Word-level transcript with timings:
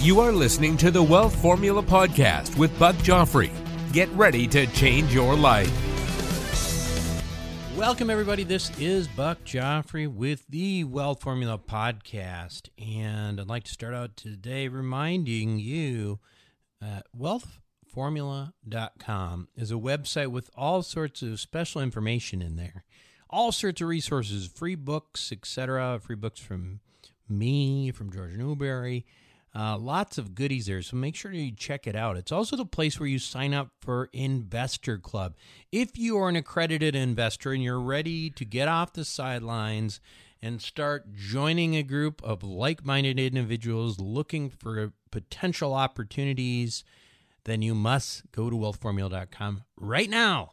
You 0.00 0.20
are 0.20 0.30
listening 0.30 0.76
to 0.76 0.92
the 0.92 1.02
Wealth 1.02 1.34
Formula 1.42 1.82
Podcast 1.82 2.56
with 2.56 2.78
Buck 2.78 2.94
Joffrey. 2.98 3.50
Get 3.92 4.08
ready 4.10 4.46
to 4.46 4.68
change 4.68 5.12
your 5.12 5.34
life. 5.34 5.68
Welcome, 7.76 8.08
everybody. 8.08 8.44
This 8.44 8.70
is 8.78 9.08
Buck 9.08 9.42
Joffrey 9.44 10.06
with 10.06 10.46
the 10.48 10.84
Wealth 10.84 11.22
Formula 11.22 11.58
Podcast. 11.58 12.68
And 12.78 13.40
I'd 13.40 13.48
like 13.48 13.64
to 13.64 13.72
start 13.72 13.92
out 13.92 14.16
today 14.16 14.68
reminding 14.68 15.58
you 15.58 16.20
uh, 16.80 17.00
that 17.00 17.06
wealthformula.com 17.92 19.48
is 19.56 19.72
a 19.72 19.74
website 19.74 20.28
with 20.28 20.48
all 20.54 20.82
sorts 20.84 21.22
of 21.22 21.40
special 21.40 21.82
information 21.82 22.40
in 22.40 22.54
there, 22.54 22.84
all 23.28 23.50
sorts 23.50 23.80
of 23.80 23.88
resources, 23.88 24.46
free 24.46 24.76
books, 24.76 25.32
etc., 25.32 25.98
free 25.98 26.14
books 26.14 26.38
from 26.38 26.78
me, 27.28 27.90
from 27.90 28.12
George 28.12 28.36
Newberry 28.36 29.04
uh, 29.54 29.78
lots 29.78 30.18
of 30.18 30.34
goodies 30.34 30.66
there, 30.66 30.82
so 30.82 30.96
make 30.96 31.16
sure 31.16 31.32
you 31.32 31.52
check 31.52 31.86
it 31.86 31.96
out. 31.96 32.16
It's 32.16 32.32
also 32.32 32.56
the 32.56 32.66
place 32.66 33.00
where 33.00 33.08
you 33.08 33.18
sign 33.18 33.54
up 33.54 33.70
for 33.80 34.08
Investor 34.12 34.98
Club. 34.98 35.34
If 35.72 35.98
you 35.98 36.18
are 36.18 36.28
an 36.28 36.36
accredited 36.36 36.94
investor 36.94 37.52
and 37.52 37.62
you're 37.62 37.80
ready 37.80 38.30
to 38.30 38.44
get 38.44 38.68
off 38.68 38.92
the 38.92 39.04
sidelines 39.04 40.00
and 40.42 40.62
start 40.62 41.12
joining 41.14 41.74
a 41.74 41.82
group 41.82 42.22
of 42.22 42.42
like 42.42 42.84
minded 42.84 43.18
individuals 43.18 43.98
looking 43.98 44.50
for 44.50 44.92
potential 45.10 45.74
opportunities, 45.74 46.84
then 47.44 47.62
you 47.62 47.74
must 47.74 48.30
go 48.30 48.50
to 48.50 48.56
wealthformula.com 48.56 49.64
right 49.76 50.10
now 50.10 50.52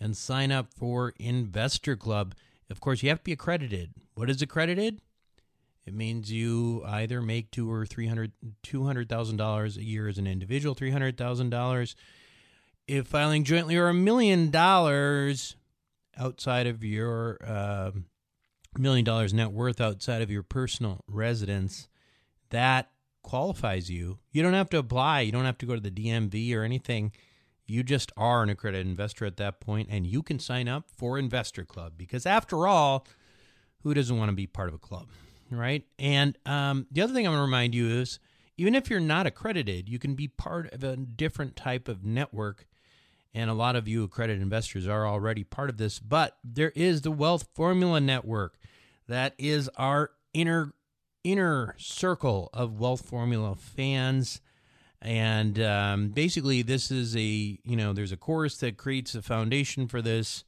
and 0.00 0.16
sign 0.16 0.50
up 0.50 0.72
for 0.74 1.12
Investor 1.18 1.96
Club. 1.96 2.34
Of 2.70 2.80
course, 2.80 3.02
you 3.02 3.10
have 3.10 3.18
to 3.18 3.24
be 3.24 3.32
accredited. 3.32 3.92
What 4.14 4.30
is 4.30 4.42
accredited? 4.42 5.00
It 5.84 5.94
means 5.94 6.30
you 6.30 6.82
either 6.86 7.20
make 7.20 7.50
two 7.50 7.70
or 7.70 7.84
three 7.84 8.06
hundred 8.06 8.32
two 8.62 8.84
hundred 8.84 9.08
thousand 9.08 9.36
dollars 9.36 9.76
a 9.76 9.84
year 9.84 10.08
as 10.08 10.18
an 10.18 10.26
individual, 10.26 10.74
three 10.74 10.92
hundred 10.92 11.16
thousand 11.16 11.50
dollars 11.50 11.96
if 12.86 13.06
filing 13.06 13.44
jointly, 13.44 13.76
or 13.76 13.88
a 13.88 13.94
million 13.94 14.50
dollars 14.50 15.56
outside 16.16 16.66
of 16.66 16.84
your 16.84 17.38
uh, 17.44 17.90
million 18.78 19.04
dollars 19.04 19.34
net 19.34 19.50
worth 19.50 19.80
outside 19.80 20.22
of 20.22 20.30
your 20.30 20.42
personal 20.42 21.00
residence. 21.08 21.88
That 22.50 22.90
qualifies 23.22 23.90
you. 23.90 24.18
You 24.30 24.42
don't 24.42 24.52
have 24.52 24.70
to 24.70 24.78
apply. 24.78 25.20
You 25.22 25.32
don't 25.32 25.44
have 25.44 25.58
to 25.58 25.66
go 25.66 25.74
to 25.74 25.80
the 25.80 25.90
DMV 25.90 26.54
or 26.54 26.62
anything. 26.62 27.12
You 27.66 27.82
just 27.82 28.12
are 28.16 28.42
an 28.42 28.50
accredited 28.50 28.86
investor 28.86 29.24
at 29.24 29.36
that 29.38 29.60
point, 29.60 29.88
and 29.90 30.06
you 30.06 30.22
can 30.22 30.38
sign 30.38 30.68
up 30.68 30.90
for 30.94 31.18
Investor 31.18 31.64
Club 31.64 31.94
because, 31.96 32.26
after 32.26 32.66
all, 32.66 33.06
who 33.82 33.94
doesn't 33.94 34.18
want 34.18 34.28
to 34.28 34.36
be 34.36 34.46
part 34.46 34.68
of 34.68 34.74
a 34.74 34.78
club? 34.78 35.06
Right? 35.56 35.84
And 35.98 36.36
um, 36.46 36.86
the 36.90 37.02
other 37.02 37.12
thing 37.12 37.26
I'm 37.26 37.32
going 37.32 37.38
to 37.38 37.44
remind 37.44 37.74
you 37.74 37.88
is 37.88 38.18
even 38.56 38.74
if 38.74 38.90
you're 38.90 39.00
not 39.00 39.26
accredited, 39.26 39.88
you 39.88 39.98
can 39.98 40.14
be 40.14 40.28
part 40.28 40.72
of 40.72 40.84
a 40.84 40.96
different 40.96 41.56
type 41.56 41.88
of 41.88 42.04
network. 42.04 42.66
And 43.34 43.48
a 43.48 43.54
lot 43.54 43.76
of 43.76 43.88
you 43.88 44.04
accredited 44.04 44.42
investors 44.42 44.86
are 44.86 45.06
already 45.06 45.42
part 45.42 45.70
of 45.70 45.78
this, 45.78 45.98
but 45.98 46.36
there 46.44 46.72
is 46.74 47.00
the 47.00 47.10
Wealth 47.10 47.48
Formula 47.54 47.98
Network. 48.00 48.58
That 49.08 49.34
is 49.38 49.70
our 49.76 50.10
inner 50.34 50.74
inner 51.24 51.74
circle 51.78 52.50
of 52.52 52.78
Wealth 52.78 53.06
Formula 53.06 53.54
fans. 53.54 54.40
And 55.00 55.58
um, 55.60 56.08
basically, 56.08 56.62
this 56.62 56.90
is 56.90 57.16
a 57.16 57.58
you 57.64 57.76
know 57.76 57.92
there's 57.92 58.12
a 58.12 58.16
course 58.16 58.58
that 58.58 58.76
creates 58.76 59.14
a 59.14 59.22
foundation 59.22 59.88
for 59.88 60.02
this 60.02 60.44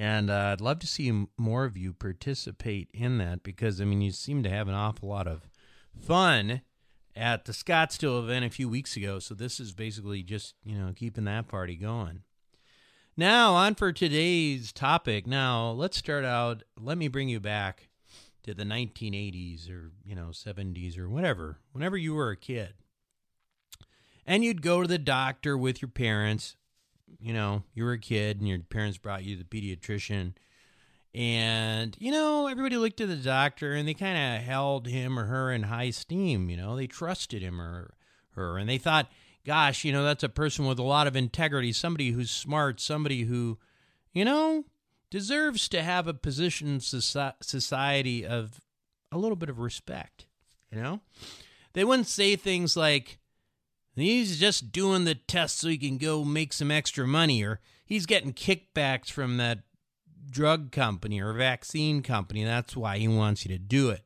And 0.00 0.30
uh, 0.30 0.50
I'd 0.52 0.60
love 0.60 0.78
to 0.78 0.86
see 0.86 1.26
more 1.36 1.64
of 1.64 1.76
you 1.76 1.92
participate 1.92 2.88
in 2.94 3.18
that 3.18 3.42
because, 3.42 3.80
I 3.80 3.84
mean, 3.84 4.00
you 4.00 4.12
seem 4.12 4.44
to 4.44 4.50
have 4.50 4.68
an 4.68 4.74
awful 4.74 5.08
lot 5.08 5.26
of 5.26 5.50
fun 6.00 6.60
at 7.16 7.46
the 7.46 7.52
Scottsdale 7.52 8.22
event 8.22 8.44
a 8.44 8.50
few 8.50 8.68
weeks 8.68 8.96
ago. 8.96 9.18
So 9.18 9.34
this 9.34 9.58
is 9.58 9.72
basically 9.72 10.22
just, 10.22 10.54
you 10.62 10.78
know, 10.78 10.92
keeping 10.94 11.24
that 11.24 11.48
party 11.48 11.74
going. 11.74 12.20
Now, 13.18 13.54
on 13.54 13.74
for 13.74 13.90
today's 13.90 14.70
topic. 14.70 15.26
Now, 15.26 15.72
let's 15.72 15.96
start 15.96 16.24
out. 16.24 16.62
Let 16.80 16.96
me 16.96 17.08
bring 17.08 17.28
you 17.28 17.40
back 17.40 17.88
to 18.44 18.54
the 18.54 18.62
1980s 18.62 19.68
or, 19.68 19.90
you 20.04 20.14
know, 20.14 20.28
70s 20.28 20.96
or 20.96 21.08
whatever, 21.08 21.58
whenever 21.72 21.96
you 21.96 22.14
were 22.14 22.30
a 22.30 22.36
kid. 22.36 22.74
And 24.24 24.44
you'd 24.44 24.62
go 24.62 24.82
to 24.82 24.86
the 24.86 24.98
doctor 24.98 25.58
with 25.58 25.82
your 25.82 25.88
parents. 25.88 26.54
You 27.18 27.32
know, 27.32 27.64
you 27.74 27.82
were 27.82 27.94
a 27.94 27.98
kid 27.98 28.38
and 28.38 28.48
your 28.48 28.60
parents 28.60 28.98
brought 28.98 29.24
you 29.24 29.34
to 29.36 29.42
the 29.42 29.76
pediatrician. 29.76 30.34
And, 31.12 31.96
you 31.98 32.12
know, 32.12 32.46
everybody 32.46 32.76
looked 32.76 33.00
at 33.00 33.08
the 33.08 33.16
doctor 33.16 33.72
and 33.72 33.88
they 33.88 33.94
kind 33.94 34.36
of 34.36 34.46
held 34.46 34.86
him 34.86 35.18
or 35.18 35.24
her 35.24 35.50
in 35.50 35.64
high 35.64 35.86
esteem. 35.86 36.48
You 36.50 36.56
know, 36.56 36.76
they 36.76 36.86
trusted 36.86 37.42
him 37.42 37.60
or 37.60 37.94
her. 38.36 38.58
And 38.58 38.68
they 38.68 38.78
thought, 38.78 39.10
gosh, 39.48 39.82
you 39.82 39.92
know, 39.92 40.04
that's 40.04 40.22
a 40.22 40.28
person 40.28 40.66
with 40.66 40.78
a 40.78 40.82
lot 40.82 41.06
of 41.06 41.16
integrity, 41.16 41.72
somebody 41.72 42.10
who's 42.10 42.30
smart, 42.30 42.80
somebody 42.80 43.22
who, 43.22 43.56
you 44.12 44.22
know, 44.22 44.62
deserves 45.10 45.70
to 45.70 45.82
have 45.82 46.06
a 46.06 46.12
position 46.12 46.68
in 46.68 46.80
society 46.80 48.26
of 48.26 48.60
a 49.10 49.16
little 49.16 49.36
bit 49.36 49.48
of 49.48 49.58
respect, 49.58 50.26
you 50.70 50.78
know? 50.78 51.00
They 51.72 51.82
wouldn't 51.82 52.08
say 52.08 52.36
things 52.36 52.76
like, 52.76 53.20
he's 53.94 54.38
just 54.38 54.70
doing 54.70 55.06
the 55.06 55.14
test 55.14 55.60
so 55.60 55.68
he 55.68 55.78
can 55.78 55.96
go 55.96 56.26
make 56.26 56.52
some 56.52 56.70
extra 56.70 57.06
money, 57.06 57.42
or 57.42 57.58
he's 57.86 58.04
getting 58.04 58.34
kickbacks 58.34 59.10
from 59.10 59.38
that 59.38 59.60
drug 60.30 60.72
company 60.72 61.22
or 61.22 61.32
vaccine 61.32 62.02
company. 62.02 62.44
That's 62.44 62.76
why 62.76 62.98
he 62.98 63.08
wants 63.08 63.46
you 63.46 63.56
to 63.56 63.58
do 63.58 63.88
it. 63.88 64.02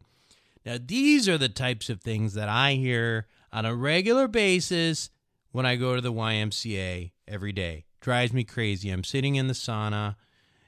Now, 0.64 0.76
these 0.80 1.28
are 1.28 1.36
the 1.36 1.48
types 1.48 1.90
of 1.90 2.00
things 2.00 2.34
that 2.34 2.48
I 2.48 2.74
hear 2.74 3.26
on 3.52 3.66
a 3.66 3.74
regular 3.74 4.28
basis 4.28 5.10
when 5.52 5.66
I 5.66 5.76
go 5.76 5.94
to 5.94 6.00
the 6.00 6.12
YMCA 6.12 7.12
every 7.28 7.52
day. 7.52 7.84
Drives 8.00 8.32
me 8.32 8.42
crazy. 8.42 8.90
I'm 8.90 9.04
sitting 9.04 9.36
in 9.36 9.46
the 9.46 9.54
sauna, 9.54 10.16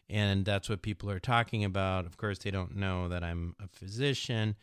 and 0.08 0.44
that's 0.44 0.68
what 0.68 0.82
people 0.82 1.10
are 1.10 1.18
talking 1.18 1.64
about. 1.64 2.06
Of 2.06 2.16
course, 2.16 2.38
they 2.38 2.50
don't 2.50 2.76
know 2.76 3.08
that 3.08 3.24
I'm 3.24 3.56
a 3.62 3.66
physician. 3.66 4.54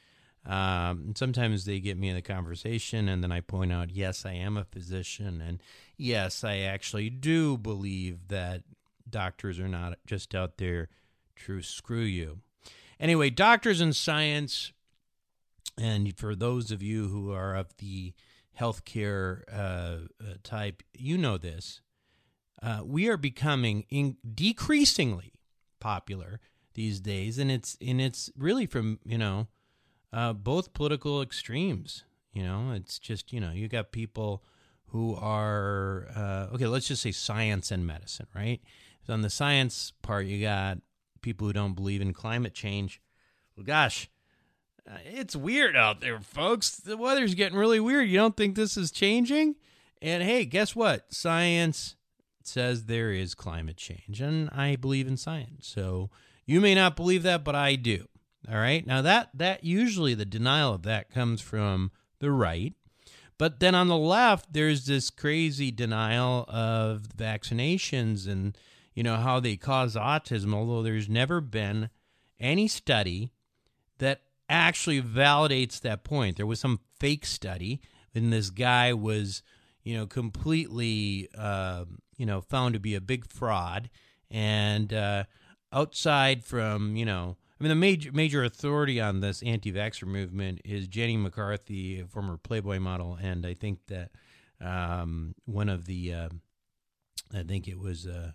Um, 0.45 1.03
and 1.05 1.17
sometimes 1.17 1.65
they 1.65 1.79
get 1.79 1.97
me 1.97 2.09
in 2.09 2.15
the 2.15 2.21
conversation, 2.21 3.09
and 3.09 3.21
then 3.23 3.31
I 3.31 3.41
point 3.41 3.71
out, 3.71 3.91
yes, 3.91 4.25
I 4.25 4.33
am 4.33 4.57
a 4.57 4.63
physician, 4.63 5.41
and 5.41 5.61
yes, 5.97 6.43
I 6.43 6.59
actually 6.59 7.09
do 7.09 7.57
believe 7.57 8.27
that 8.29 8.63
doctors 9.07 9.59
are 9.59 9.67
not 9.67 9.99
just 10.07 10.33
out 10.33 10.57
there 10.57 10.89
to 11.45 11.61
screw 11.61 12.01
you. 12.01 12.39
Anyway, 12.99 13.29
doctors 13.29 13.81
in 13.81 13.93
science, 13.93 14.71
and 15.77 16.17
for 16.17 16.35
those 16.35 16.71
of 16.71 16.81
you 16.81 17.07
who 17.09 17.31
are 17.31 17.55
of 17.55 17.67
the 17.77 18.13
healthcare 18.61 19.41
uh, 19.51 20.07
uh, 20.23 20.35
type, 20.43 20.83
you 20.93 21.17
know 21.17 21.37
this. 21.37 21.81
Uh, 22.61 22.81
we 22.85 23.09
are 23.09 23.17
becoming 23.17 23.85
in- 23.89 24.17
decreasingly 24.35 25.33
popular 25.79 26.39
these 26.75 26.99
days, 26.99 27.39
and 27.39 27.51
it's 27.51 27.75
and 27.81 27.99
it's 27.99 28.29
really 28.37 28.67
from 28.67 28.99
you 29.03 29.17
know 29.17 29.47
uh, 30.13 30.31
both 30.33 30.73
political 30.73 31.21
extremes. 31.21 32.03
You 32.33 32.43
know, 32.43 32.71
it's 32.71 32.99
just 32.99 33.33
you 33.33 33.39
know 33.39 33.51
you 33.51 33.67
got 33.67 33.91
people 33.91 34.43
who 34.87 35.15
are 35.15 36.07
uh, 36.15 36.53
okay. 36.53 36.67
Let's 36.67 36.87
just 36.87 37.01
say 37.01 37.11
science 37.11 37.71
and 37.71 37.85
medicine, 37.85 38.27
right? 38.35 38.61
So 39.07 39.13
on 39.13 39.21
the 39.21 39.29
science 39.31 39.91
part, 40.03 40.27
you 40.27 40.39
got 40.39 40.77
people 41.21 41.47
who 41.47 41.53
don't 41.53 41.73
believe 41.73 42.01
in 42.01 42.13
climate 42.13 42.53
change. 42.53 43.01
Well, 43.57 43.65
gosh, 43.65 44.07
uh, 44.89 44.97
it's 45.05 45.35
weird 45.35 45.75
out 45.75 46.01
there, 46.01 46.19
folks. 46.19 46.75
The 46.75 46.97
weather's 46.97 47.35
getting 47.35 47.57
really 47.57 47.79
weird. 47.79 48.09
You 48.09 48.17
don't 48.17 48.35
think 48.35 48.55
this 48.55 48.77
is 48.77 48.91
changing? 48.91 49.55
And 50.01 50.23
hey, 50.23 50.45
guess 50.45 50.75
what? 50.75 51.13
Science 51.13 51.95
says 52.43 52.85
there 52.85 53.11
is 53.11 53.35
climate 53.35 53.77
change, 53.77 54.21
and 54.21 54.49
I 54.49 54.75
believe 54.75 55.07
in 55.07 55.17
science. 55.17 55.67
So 55.67 56.09
you 56.45 56.59
may 56.59 56.73
not 56.73 56.95
believe 56.95 57.23
that, 57.23 57.43
but 57.43 57.55
I 57.55 57.75
do. 57.75 58.07
All 58.49 58.57
right. 58.57 58.85
Now 58.85 59.01
that 59.03 59.29
that 59.35 59.63
usually 59.63 60.15
the 60.15 60.25
denial 60.25 60.73
of 60.73 60.83
that 60.83 61.11
comes 61.11 61.41
from 61.41 61.91
the 62.19 62.31
right. 62.31 62.73
But 63.37 63.59
then 63.59 63.75
on 63.75 63.87
the 63.87 63.97
left, 63.97 64.53
there's 64.53 64.85
this 64.85 65.09
crazy 65.09 65.71
denial 65.71 66.45
of 66.47 67.03
vaccinations 67.15 68.27
and 68.27 68.57
you 68.93 69.03
know 69.03 69.17
how 69.17 69.39
they 69.39 69.57
cause 69.57 69.95
autism, 69.95 70.53
although 70.53 70.83
there's 70.83 71.07
never 71.09 71.39
been 71.39 71.89
any 72.39 72.67
study 72.67 73.31
that 73.99 74.21
actually 74.51 75.01
validates 75.01 75.79
that 75.81 76.03
point. 76.03 76.37
There 76.37 76.45
was 76.45 76.59
some 76.59 76.79
fake 76.99 77.25
study, 77.25 77.81
and 78.13 78.31
this 78.31 78.49
guy 78.49 78.93
was, 78.93 79.43
you 79.83 79.95
know, 79.95 80.05
completely, 80.05 81.29
uh, 81.37 81.85
you 82.17 82.25
know, 82.25 82.41
found 82.41 82.73
to 82.73 82.79
be 82.79 82.95
a 82.95 83.01
big 83.01 83.25
fraud. 83.27 83.89
And 84.29 84.93
uh, 84.93 85.23
outside 85.73 86.43
from, 86.43 86.95
you 86.95 87.05
know, 87.05 87.37
I 87.59 87.63
mean, 87.63 87.69
the 87.69 87.75
major 87.75 88.11
major 88.11 88.43
authority 88.43 88.99
on 88.99 89.19
this 89.19 89.43
anti-vaxxer 89.43 90.07
movement 90.07 90.61
is 90.65 90.87
Jenny 90.87 91.15
McCarthy, 91.15 91.99
a 91.99 92.07
former 92.07 92.37
Playboy 92.37 92.79
model, 92.79 93.19
and 93.21 93.45
I 93.45 93.53
think 93.53 93.79
that 93.87 94.09
um, 94.59 95.35
one 95.45 95.69
of 95.69 95.85
the, 95.85 96.11
uh, 96.11 96.29
I 97.31 97.43
think 97.43 97.67
it 97.67 97.77
was 97.77 98.07
uh, 98.07 98.31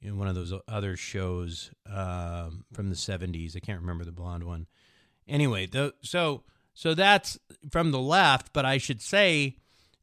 in 0.00 0.16
one 0.16 0.26
of 0.26 0.34
those 0.34 0.54
other 0.66 0.96
shows 0.96 1.70
um, 1.86 2.64
from 2.72 2.88
the 2.88 2.94
'70s. 2.94 3.54
I 3.54 3.60
can't 3.60 3.80
remember 3.80 4.06
the 4.06 4.10
blonde 4.10 4.44
one. 4.44 4.66
Anyway, 5.28 5.66
the, 5.66 5.94
so 6.02 6.42
so 6.74 6.94
that's 6.94 7.38
from 7.70 7.90
the 7.90 8.00
left, 8.00 8.52
but 8.52 8.64
I 8.64 8.78
should 8.78 9.00
say 9.00 9.56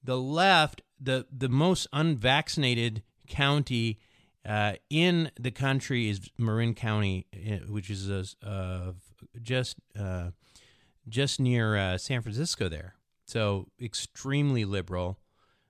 the 0.04 0.18
left, 0.18 0.81
the 1.00 1.25
the 1.31 1.50
most 1.50 1.88
unvaccinated 1.92 3.04
county 3.27 4.00
uh, 4.48 4.74
in 4.89 5.31
the 5.39 5.51
country 5.51 6.10
is 6.10 6.30
Marin 6.38 6.74
County, 6.74 7.27
uh, 7.33 7.71
which 7.71 7.89
is 7.89 8.10
uh, 8.44 8.94
just 9.42 9.77
uh, 10.00 10.31
just 11.07 11.39
near 11.39 11.75
uh, 11.75 11.98
San 11.98 12.21
Francisco. 12.21 12.69
There, 12.69 12.95
so 13.25 13.68
extremely 13.81 14.66
liberal, 14.66 15.19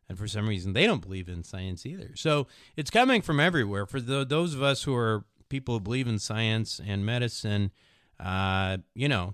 and 0.07 0.17
for 0.17 0.27
some 0.27 0.47
reason 0.47 0.73
they 0.73 0.85
don't 0.85 1.01
believe 1.01 1.27
in 1.27 1.43
science 1.43 1.85
either. 1.85 2.11
So 2.15 2.47
it's 2.75 2.91
coming 2.91 3.21
from 3.21 3.39
everywhere. 3.39 3.85
For 3.85 3.99
the, 3.99 4.25
those 4.25 4.53
of 4.53 4.61
us 4.61 4.83
who 4.83 4.95
are 4.95 5.25
people 5.49 5.75
who 5.75 5.79
believe 5.79 6.07
in 6.07 6.19
science 6.19 6.79
and 6.85 7.05
medicine, 7.05 7.71
uh, 8.19 8.77
you 8.93 9.07
know, 9.07 9.33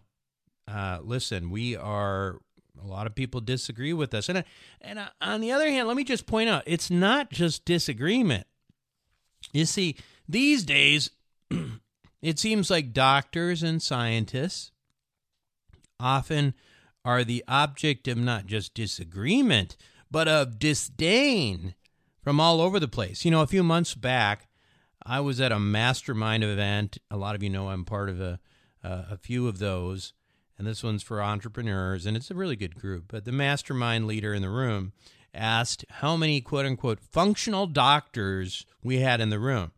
listen, 1.04 1.50
we 1.50 1.76
are 1.76 2.40
a 2.82 2.86
lot 2.86 3.08
of 3.08 3.16
people 3.16 3.42
disagree 3.42 3.94
with 3.94 4.14
us. 4.14 4.30
And 4.30 4.44
and 4.82 5.00
on 5.22 5.42
the 5.42 5.52
other 5.52 5.70
hand, 5.70 5.88
let 5.88 5.98
me 5.98 6.04
just 6.04 6.26
point 6.26 6.50
out, 6.50 6.64
it's 6.66 6.90
not 6.90 7.32
just 7.32 7.66
disagreement. 7.66 8.48
You 9.54 9.66
see, 9.66 9.96
these 10.28 10.64
days, 10.64 11.12
it 12.22 12.40
seems 12.40 12.70
like 12.70 12.94
doctors 12.94 13.64
and 13.64 13.82
scientists 13.82 14.72
often 16.00 16.54
are 17.04 17.24
the 17.24 17.44
object 17.48 18.08
of 18.08 18.18
not 18.18 18.48
just 18.48 18.74
disagreement, 18.74 19.78
but 20.10 20.28
of 20.28 20.58
disdain 20.60 21.76
from 22.24 22.40
all 22.40 22.60
over 22.60 22.80
the 22.80 22.88
place. 22.88 23.24
You 23.24 23.32
know, 23.32 23.42
a 23.42 23.48
few 23.48 23.64
months 23.64 23.94
back, 23.94 24.48
I 25.06 25.20
was 25.20 25.40
at 25.40 25.52
a 25.52 25.60
mastermind 25.60 26.44
event. 26.44 26.98
A 27.12 27.18
lot 27.18 27.36
of 27.36 27.44
you 27.44 27.50
know 27.50 27.70
I'm 27.70 27.86
part 27.86 28.10
of 28.10 28.20
a, 28.20 28.40
uh, 28.84 29.04
a 29.12 29.18
few 29.18 29.48
of 29.48 29.60
those, 29.60 30.14
and 30.58 30.66
this 30.66 30.84
one's 30.84 31.04
for 31.04 31.22
entrepreneurs, 31.22 32.06
and 32.06 32.16
it's 32.16 32.32
a 32.32 32.36
really 32.36 32.56
good 32.56 32.76
group. 32.76 33.06
But 33.08 33.26
the 33.26 33.32
mastermind 33.32 34.08
leader 34.08 34.34
in 34.34 34.42
the 34.42 34.50
room 34.50 34.94
asked 35.34 35.86
how 35.90 36.16
many 36.16 36.42
quote 36.42 36.66
unquote 36.66 37.00
functional 37.00 37.68
doctors 37.68 38.66
we 38.84 39.00
had 39.00 39.20
in 39.20 39.30
the 39.30 39.40
room. 39.40 39.72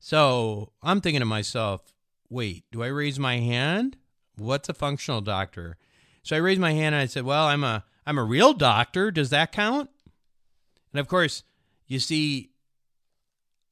So 0.00 0.72
I'm 0.82 1.00
thinking 1.00 1.20
to 1.20 1.26
myself, 1.26 1.94
wait, 2.28 2.64
do 2.72 2.82
I 2.82 2.88
raise 2.88 3.18
my 3.18 3.38
hand? 3.38 3.96
What's 4.36 4.68
a 4.68 4.74
functional 4.74 5.20
doctor? 5.20 5.76
So 6.22 6.34
I 6.34 6.40
raised 6.40 6.60
my 6.60 6.72
hand 6.72 6.94
and 6.94 7.02
I 7.02 7.06
said, 7.06 7.24
well, 7.24 7.44
I'm 7.44 7.64
a 7.64 7.84
I'm 8.06 8.18
a 8.18 8.24
real 8.24 8.52
doctor. 8.52 9.10
Does 9.10 9.30
that 9.30 9.52
count? 9.52 9.88
And 10.92 11.00
of 11.00 11.08
course, 11.08 11.42
you 11.86 12.00
see, 12.00 12.50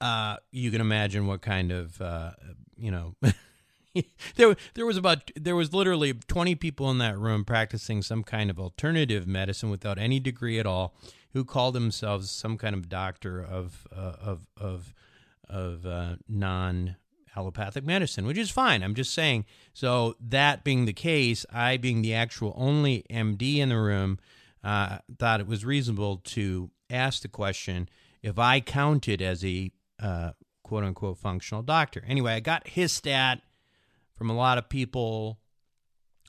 uh, 0.00 0.36
you 0.50 0.70
can 0.70 0.80
imagine 0.80 1.26
what 1.26 1.42
kind 1.42 1.72
of 1.72 2.00
uh, 2.00 2.32
you 2.76 2.90
know. 2.90 3.14
there, 4.36 4.56
there 4.74 4.86
was 4.86 4.96
about 4.96 5.30
there 5.36 5.56
was 5.56 5.72
literally 5.72 6.12
20 6.14 6.54
people 6.54 6.90
in 6.90 6.98
that 6.98 7.18
room 7.18 7.44
practicing 7.44 8.02
some 8.02 8.22
kind 8.22 8.50
of 8.50 8.58
alternative 8.58 9.26
medicine 9.26 9.70
without 9.70 9.98
any 9.98 10.20
degree 10.20 10.58
at 10.58 10.66
all 10.66 10.94
who 11.32 11.44
called 11.44 11.74
themselves 11.74 12.30
some 12.30 12.58
kind 12.58 12.74
of 12.74 12.88
doctor 12.88 13.42
of 13.42 13.86
uh, 13.94 14.14
of 14.20 14.46
of 14.56 14.94
of 15.48 15.86
uh, 15.86 16.16
non 16.28 16.96
allopathic 17.36 17.84
medicine, 17.84 18.26
which 18.26 18.38
is 18.38 18.50
fine. 18.50 18.82
I'm 18.82 18.94
just 18.94 19.14
saying. 19.14 19.46
So 19.72 20.16
that 20.20 20.64
being 20.64 20.84
the 20.84 20.92
case, 20.92 21.46
I 21.50 21.76
being 21.76 22.02
the 22.02 22.14
actual 22.14 22.54
only 22.56 23.04
MD 23.10 23.58
in 23.58 23.70
the 23.70 23.78
room, 23.78 24.18
uh, 24.62 24.98
thought 25.18 25.40
it 25.40 25.46
was 25.46 25.64
reasonable 25.64 26.18
to 26.18 26.70
ask 26.90 27.22
the 27.22 27.28
question 27.28 27.88
if 28.22 28.38
I 28.38 28.60
counted 28.60 29.20
as 29.22 29.44
a 29.44 29.70
uh, 30.00 30.32
quote 30.62 30.84
unquote 30.84 31.18
functional 31.18 31.62
doctor. 31.62 32.04
Anyway, 32.06 32.32
I 32.34 32.40
got 32.40 32.68
his 32.68 32.92
stat 32.92 33.40
from 34.22 34.30
a 34.30 34.36
lot 34.36 34.56
of 34.56 34.68
people 34.68 35.40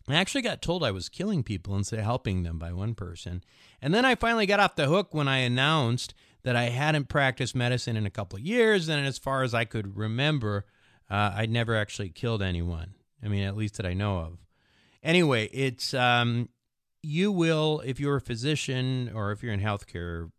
I 0.07 0.15
actually 0.15 0.41
got 0.41 0.63
told 0.63 0.83
I 0.83 0.89
was 0.89 1.09
killing 1.09 1.43
people 1.43 1.75
instead 1.75 2.00
of 2.00 2.05
helping 2.05 2.41
them 2.41 2.57
by 2.57 2.73
one 2.73 2.95
person. 2.95 3.43
And 3.83 3.93
then 3.93 4.03
I 4.03 4.15
finally 4.15 4.47
got 4.47 4.59
off 4.59 4.75
the 4.75 4.88
hook 4.88 5.13
when 5.13 5.27
I 5.27 5.38
announced 5.38 6.15
that 6.41 6.55
I 6.55 6.69
hadn't 6.69 7.07
practiced 7.07 7.53
medicine 7.53 7.95
in 7.95 8.07
a 8.07 8.09
couple 8.09 8.39
of 8.39 8.43
years. 8.43 8.89
And 8.89 9.05
as 9.05 9.19
far 9.19 9.43
as 9.43 9.53
I 9.53 9.65
could 9.65 9.95
remember, 9.95 10.65
uh, 11.07 11.33
I'd 11.35 11.51
never 11.51 11.75
actually 11.75 12.09
killed 12.09 12.41
anyone. 12.41 12.95
I 13.23 13.27
mean, 13.27 13.43
at 13.43 13.55
least 13.55 13.77
that 13.77 13.85
I 13.85 13.93
know 13.93 14.17
of. 14.17 14.39
Anyway, 15.03 15.45
it's 15.53 15.93
um, 15.93 16.50
you 17.03 17.31
will, 17.31 17.83
if 17.85 18.00
you're 18.00 18.15
a 18.15 18.21
physician 18.21 19.12
or 19.13 19.31
if 19.31 19.43
you're 19.43 19.53
in 19.53 19.62
healthcare, 19.62 20.31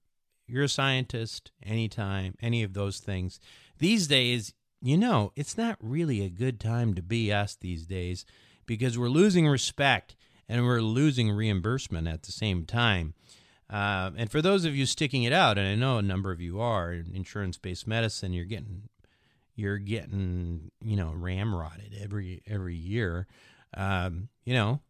you're 0.48 0.64
a 0.64 0.68
scientist, 0.68 1.52
anytime, 1.62 2.34
any 2.42 2.64
of 2.64 2.74
those 2.74 2.98
things. 2.98 3.38
These 3.78 4.08
days, 4.08 4.54
you 4.84 4.98
know, 4.98 5.32
it's 5.34 5.56
not 5.56 5.78
really 5.80 6.22
a 6.22 6.28
good 6.28 6.60
time 6.60 6.92
to 6.92 7.00
be 7.00 7.32
us 7.32 7.56
these 7.56 7.86
days 7.86 8.26
because 8.66 8.98
we're 8.98 9.08
losing 9.08 9.48
respect 9.48 10.14
and 10.46 10.62
we're 10.62 10.82
losing 10.82 11.30
reimbursement 11.30 12.06
at 12.06 12.24
the 12.24 12.32
same 12.32 12.66
time. 12.66 13.14
Uh, 13.70 14.10
and 14.14 14.30
for 14.30 14.42
those 14.42 14.66
of 14.66 14.76
you 14.76 14.84
sticking 14.84 15.22
it 15.22 15.32
out, 15.32 15.56
and 15.56 15.66
I 15.66 15.74
know 15.74 15.96
a 15.96 16.02
number 16.02 16.30
of 16.30 16.40
you 16.42 16.60
are 16.60 16.92
in 16.92 17.12
insurance-based 17.14 17.86
medicine, 17.86 18.34
you're 18.34 18.44
getting 18.44 18.90
you're 19.56 19.78
getting 19.78 20.70
you 20.82 20.96
know 20.96 21.14
ramrodded 21.16 22.02
every 22.02 22.42
every 22.46 22.76
year. 22.76 23.26
Um, 23.74 24.28
you 24.44 24.52
know, 24.52 24.80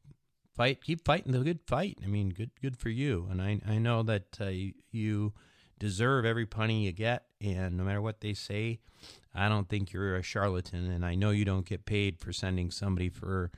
fight, 0.56 0.82
keep 0.82 1.04
fighting 1.04 1.30
the 1.30 1.38
good 1.38 1.60
fight. 1.68 1.98
I 2.02 2.08
mean, 2.08 2.30
good 2.30 2.50
good 2.60 2.76
for 2.76 2.88
you. 2.88 3.28
And 3.30 3.40
I 3.40 3.60
I 3.64 3.78
know 3.78 4.02
that 4.02 4.38
uh, 4.40 4.50
you 4.90 5.34
deserve 5.78 6.24
every 6.24 6.46
penny 6.46 6.84
you 6.84 6.92
get, 6.92 7.26
and 7.40 7.76
no 7.76 7.84
matter 7.84 8.02
what 8.02 8.20
they 8.20 8.34
say, 8.34 8.80
I 9.34 9.48
don't 9.48 9.68
think 9.68 9.92
you're 9.92 10.16
a 10.16 10.22
charlatan, 10.22 10.90
and 10.90 11.04
I 11.04 11.14
know 11.14 11.30
you 11.30 11.44
don't 11.44 11.66
get 11.66 11.86
paid 11.86 12.18
for 12.20 12.32
sending 12.32 12.70
somebody 12.70 13.08
for 13.08 13.50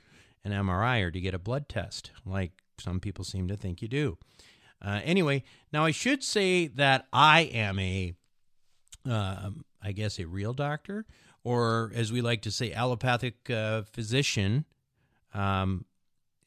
an 0.44 0.52
MRI 0.52 1.02
or 1.02 1.10
to 1.10 1.20
get 1.20 1.34
a 1.34 1.38
blood 1.38 1.68
test, 1.68 2.12
like 2.24 2.52
some 2.78 3.00
people 3.00 3.24
seem 3.24 3.48
to 3.48 3.56
think 3.56 3.82
you 3.82 3.88
do. 3.88 4.18
Uh, 4.80 5.00
anyway, 5.04 5.42
now 5.72 5.84
I 5.84 5.90
should 5.90 6.22
say 6.22 6.68
that 6.68 7.06
I 7.12 7.42
am 7.42 7.78
a, 7.78 8.14
uh, 9.08 9.50
I 9.82 9.92
guess, 9.92 10.18
a 10.18 10.26
real 10.26 10.52
doctor, 10.52 11.06
or 11.44 11.90
as 11.94 12.12
we 12.12 12.20
like 12.20 12.42
to 12.42 12.50
say, 12.50 12.72
allopathic 12.72 13.50
uh, 13.50 13.82
physician. 13.82 14.64
Um, 15.34 15.84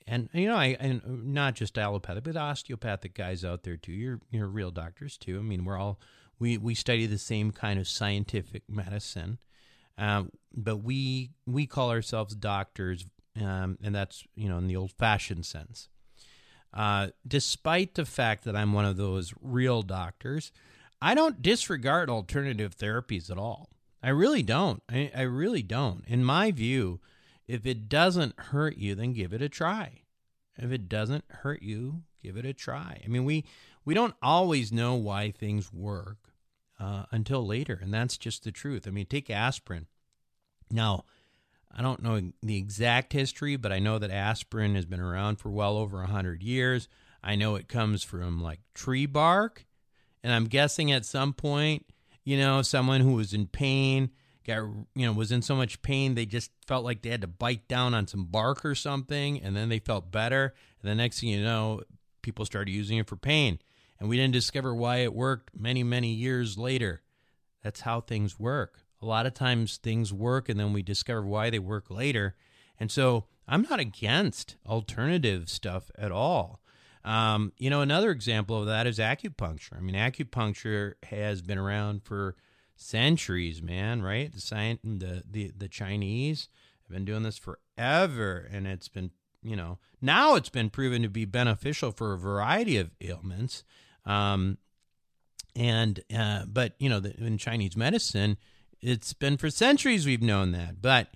and 0.08 0.30
you 0.34 0.48
know, 0.48 0.56
I 0.56 0.76
and 0.80 1.34
not 1.34 1.56
just 1.56 1.78
allopathic, 1.78 2.24
but 2.24 2.36
osteopathic 2.36 3.14
guys 3.14 3.46
out 3.46 3.64
there 3.64 3.78
too. 3.78 3.92
You're 3.92 4.20
you're 4.32 4.48
real 4.48 4.72
doctors 4.72 5.18
too. 5.18 5.38
I 5.38 5.42
mean, 5.42 5.66
we're 5.66 5.78
all 5.78 6.00
we 6.40 6.58
we 6.58 6.74
study 6.74 7.06
the 7.06 7.18
same 7.18 7.52
kind 7.52 7.80
of 7.80 7.88
scientific 7.88 8.64
medicine, 8.70 9.40
uh, 9.98 10.24
but 10.54 10.78
we 10.78 11.32
we 11.46 11.68
call 11.68 11.92
ourselves 11.92 12.36
doctors, 12.36 13.06
um, 13.40 13.78
and 13.84 13.94
that's 13.94 14.24
you 14.36 14.50
know 14.50 14.58
in 14.58 14.68
the 14.68 14.76
old 14.76 14.92
fashioned 14.92 15.46
sense. 15.46 15.90
Uh, 16.74 17.08
despite 17.28 17.96
the 17.96 18.06
fact 18.06 18.46
that 18.46 18.56
I'm 18.56 18.74
one 18.74 18.86
of 18.86 18.98
those 18.98 19.34
real 19.42 19.82
doctors, 19.82 20.52
I 21.02 21.16
don't 21.16 21.42
disregard 21.42 22.10
alternative 22.10 22.78
therapies 22.78 23.30
at 23.30 23.38
all. 23.38 23.70
I 24.02 24.10
really 24.10 24.44
don't. 24.44 24.82
I, 24.90 25.12
I 25.16 25.22
really 25.24 25.64
don't. 25.64 26.04
In 26.08 26.24
my 26.24 26.52
view, 26.52 27.00
if 27.48 27.66
it 27.66 27.90
doesn't 27.90 28.40
hurt 28.40 28.78
you, 28.78 28.96
then 28.96 29.14
give 29.14 29.34
it 29.34 29.42
a 29.42 29.50
try. 29.50 30.04
If 30.58 30.72
it 30.72 30.88
doesn't 30.88 31.26
hurt 31.30 31.62
you, 31.64 32.04
give 32.22 32.38
it 32.38 32.46
a 32.46 32.54
try. 32.54 33.02
I 33.04 33.08
mean, 33.08 33.26
we 33.26 33.46
we 33.84 33.94
don't 33.94 34.16
always 34.22 34.72
know 34.72 34.96
why 34.96 35.32
things 35.32 35.74
work 35.74 36.29
uh, 36.80 37.04
until 37.12 37.46
later, 37.46 37.80
and 37.82 37.94
that's 37.94 38.18
just 38.18 38.44
the 38.44 38.52
truth. 38.52 38.88
I 38.88 38.92
mean, 38.92 39.06
take 39.06 39.30
aspirin. 39.30 39.88
Now, 40.72 41.06
I 41.72 41.82
don't 41.82 42.02
know 42.02 42.32
the 42.42 42.58
exact 42.58 43.14
history, 43.14 43.56
but 43.56 43.72
I 43.72 43.80
know 43.80 44.00
that 44.00 44.12
aspirin 44.12 44.76
has 44.76 44.86
been 44.86 45.00
around 45.00 45.38
for 45.38 45.50
well 45.50 45.78
over 45.78 46.02
a 46.02 46.08
hundred 46.08 46.42
years. 46.42 46.88
I 47.24 47.36
know 47.36 47.56
it 47.56 47.68
comes 47.68 48.04
from 48.04 48.42
like 48.42 48.60
tree 48.74 49.06
bark, 49.06 49.66
and 50.24 50.34
I'm 50.34 50.46
guessing 50.46 50.92
at 50.92 51.06
some 51.06 51.34
point, 51.34 51.86
you 52.24 52.38
know, 52.38 52.62
someone 52.62 53.02
who 53.02 53.14
was 53.14 53.34
in 53.34 53.48
pain 53.48 54.12
got 54.50 54.64
you 54.96 55.06
know 55.06 55.12
was 55.12 55.32
in 55.32 55.42
so 55.42 55.56
much 55.56 55.82
pain 55.82 56.16
they 56.16 56.26
just 56.26 56.52
felt 56.66 56.84
like 56.84 57.02
they 57.02 57.10
had 57.10 57.22
to 57.22 57.28
bite 57.28 57.68
down 57.68 57.94
on 57.94 58.08
some 58.08 58.26
bark 58.26 58.66
or 58.66 58.76
something 58.76 59.42
and 59.42 59.56
then 59.56 59.70
they 59.70 59.80
felt 59.80 60.12
better 60.12 60.54
and 60.82 60.90
the 60.90 60.96
next 60.96 61.20
thing 61.20 61.30
you 61.30 61.44
know 61.44 61.82
people 62.22 62.46
started 62.46 62.72
using 62.72 62.98
it 62.98 63.08
for 63.08 63.16
pain 63.16 63.60
and 64.00 64.10
we 64.10 64.18
didn't 64.18 64.34
discover 64.34 64.74
why 64.74 64.98
it 64.98 65.14
worked 65.14 65.52
many 65.56 65.84
many 65.84 66.10
years 66.10 66.58
later 66.58 67.02
that's 67.64 67.82
how 67.82 68.02
things 68.02 68.40
work 68.40 68.80
a 69.02 69.06
lot 69.06 69.26
of 69.26 69.34
times 69.34 69.78
things 69.78 70.14
work 70.14 70.50
and 70.50 70.60
then 70.60 70.74
we 70.74 70.82
discover 70.82 71.24
why 71.24 71.50
they 71.50 71.60
work 71.60 71.90
later 71.90 72.36
and 72.80 72.92
so 72.92 73.26
i'm 73.48 73.66
not 73.70 73.80
against 73.80 74.56
alternative 74.66 75.50
stuff 75.50 75.92
at 75.98 76.12
all 76.12 76.62
um, 77.06 77.54
you 77.58 77.70
know 77.70 77.82
another 77.82 78.12
example 78.12 78.60
of 78.60 78.66
that 78.66 78.86
is 78.86 79.00
acupuncture 79.00 79.78
i 79.78 79.80
mean 79.80 79.96
acupuncture 79.96 80.94
has 81.04 81.42
been 81.42 81.58
around 81.58 82.04
for 82.04 82.36
centuries, 82.80 83.62
man. 83.62 84.02
Right? 84.02 84.32
The 84.32 84.42
science, 84.42 84.80
the 84.84 85.24
the 85.30 85.52
the 85.56 85.68
Chinese 85.68 86.50
have 86.84 86.96
been 86.96 87.06
doing 87.06 87.24
this 87.24 87.38
forever, 87.38 88.48
and 88.52 88.66
it's 88.66 88.88
been 88.88 89.12
you 89.44 89.56
know 89.56 89.78
now 90.02 90.36
it's 90.36 90.50
been 90.50 90.70
proven 90.70 91.02
to 91.04 91.10
be 91.10 91.26
beneficial 91.26 91.92
for 91.92 92.14
a 92.14 92.18
variety 92.18 92.78
of 92.78 92.92
ailments. 93.02 93.64
Um, 94.06 94.58
and 95.56 96.00
uh, 96.16 96.46
but 96.46 96.74
you 96.80 96.90
know 96.90 97.00
the, 97.00 97.16
in 97.18 97.38
Chinese 97.38 97.76
medicine, 97.76 98.38
it's 98.82 99.14
been 99.14 99.38
for 99.38 99.50
centuries 99.50 100.06
we've 100.06 100.22
known 100.22 100.52
that. 100.52 100.82
But 100.82 101.10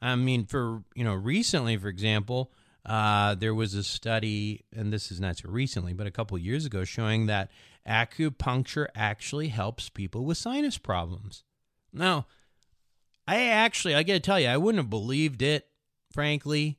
I 0.00 0.16
mean, 0.16 0.46
for 0.46 0.82
you 0.94 1.04
know 1.04 1.14
recently, 1.14 1.76
for 1.76 1.88
example. 1.88 2.52
Uh, 2.86 3.34
there 3.34 3.54
was 3.54 3.74
a 3.74 3.84
study, 3.84 4.64
and 4.74 4.90
this 4.90 5.12
is 5.12 5.20
not 5.20 5.36
so 5.36 5.50
recently, 5.50 5.92
but 5.92 6.06
a 6.06 6.10
couple 6.10 6.38
years 6.38 6.64
ago, 6.64 6.82
showing 6.82 7.26
that 7.26 7.50
acupuncture 7.86 8.86
actually 8.94 9.48
helps 9.48 9.90
people 9.90 10.24
with 10.24 10.38
sinus 10.38 10.78
problems. 10.78 11.44
Now, 11.92 12.26
I 13.26 13.46
actually, 13.48 13.94
I 13.94 14.02
got 14.02 14.14
to 14.14 14.20
tell 14.20 14.40
you, 14.40 14.48
I 14.48 14.56
wouldn't 14.56 14.82
have 14.82 14.90
believed 14.90 15.42
it, 15.42 15.68
frankly, 16.12 16.78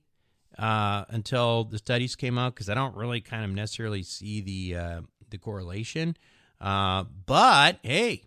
uh, 0.58 1.06
until 1.10 1.64
the 1.64 1.78
studies 1.78 2.16
came 2.16 2.38
out 2.38 2.56
because 2.56 2.70
I 2.70 2.74
don't 2.74 2.96
really 2.96 3.22
kind 3.22 3.46
of 3.46 3.52
necessarily 3.52 4.04
see 4.04 4.42
the 4.42 4.80
uh, 4.80 5.02
the 5.32 5.38
correlation. 5.38 6.16
Uh, 6.60 7.06
but 7.26 7.80
hey, 7.84 8.24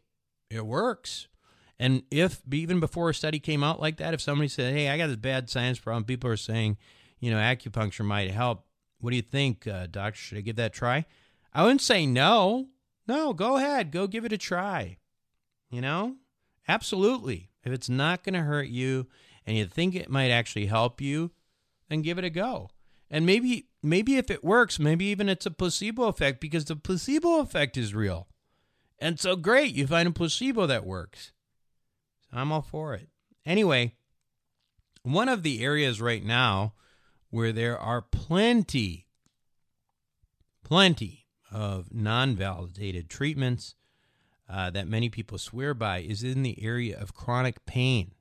it 0.51 0.67
works. 0.67 1.29
And 1.79 2.03
if 2.11 2.43
even 2.53 2.81
before 2.81 3.11
a 3.11 3.15
study 3.15 3.39
came 3.39 3.65
out 3.65 3.81
like 3.81 3.97
that, 3.99 4.15
if 4.15 4.21
somebody 4.21 4.49
said, 4.49 4.75
"Hey, 4.75 4.89
I 4.89 4.99
got 4.99 5.09
this 5.09 5.17
bad 5.17 5.51
sinus 5.51 5.79
problem," 5.79 6.05
people 6.05 6.31
are 6.31 6.37
saying, 6.37 6.77
you 7.21 7.31
know, 7.31 7.39
acupuncture 7.39 8.05
might 8.05 8.31
help. 8.31 8.67
What 9.01 9.11
do 9.11 9.17
you 9.17 9.23
think, 9.23 9.67
uh, 9.67 9.87
doctor? 9.91 10.19
Should 10.19 10.39
I 10.39 10.43
give 10.43 10.57
that 10.57 10.67
a 10.67 10.79
try? 10.79 11.07
I 11.53 11.63
wouldn't 11.63 11.83
say 11.83 12.07
no. 12.07 12.69
No, 13.07 13.33
go 13.33 13.57
ahead. 13.57 13.91
Go 13.91 14.07
give 14.07 14.25
it 14.25 14.33
a 14.33 14.39
try. 14.39 14.99
You 15.71 15.81
know? 15.81 16.17
Absolutely. 16.69 17.51
If 17.65 17.73
it's 17.73 17.89
not 17.89 18.25
going 18.25 18.35
to 18.35 18.41
hurt 18.41 18.69
you 18.69 19.07
and 19.47 19.57
you 19.57 19.67
think 19.67 19.95
it 19.95 20.11
might 20.11 20.31
actually 20.31 20.67
help 20.67 21.01
you, 21.01 21.31
then 21.89 22.03
give 22.03 22.19
it 22.19 22.25
a 22.25 22.31
go. 22.31 22.71
And 23.11 23.27
maybe 23.27 23.67
maybe 23.85 24.17
if 24.17 24.31
it 24.31 24.43
works, 24.43 24.79
maybe 24.79 25.05
even 25.07 25.29
it's 25.29 25.47
a 25.47 25.51
placebo 25.51 26.05
effect 26.05 26.41
because 26.41 26.65
the 26.65 26.77
placebo 26.77 27.41
effect 27.41 27.77
is 27.77 27.95
real. 27.95 28.29
And 28.99 29.21
so 29.21 29.37
great, 29.37 29.75
you 29.75 29.87
find 29.87 30.09
a 30.09 30.13
placebo 30.13 30.67
that 30.67 30.87
works. 30.87 31.33
I'm 32.33 32.51
all 32.51 32.63
for 32.63 32.95
it. 32.95 33.09
Anyway, 33.45 33.95
one 35.03 35.29
of 35.29 35.43
the 35.43 35.63
areas 35.63 36.01
right 36.01 36.25
now 36.25 36.73
where 37.31 37.53
there 37.53 37.79
are 37.79 38.01
plenty 38.01 39.05
plenty 40.65 41.27
of 41.53 41.93
non 41.93 42.35
validated 42.35 43.09
treatments 43.09 43.75
uh, 44.49 44.71
that 44.71 44.89
many 44.89 45.09
people 45.09 45.39
swear 45.39 45.75
by 45.75 45.99
is 45.99 46.25
in 46.25 46.43
the 46.43 46.63
area 46.63 46.99
of 46.99 47.15
chronic 47.15 47.65
pain. 47.67 48.13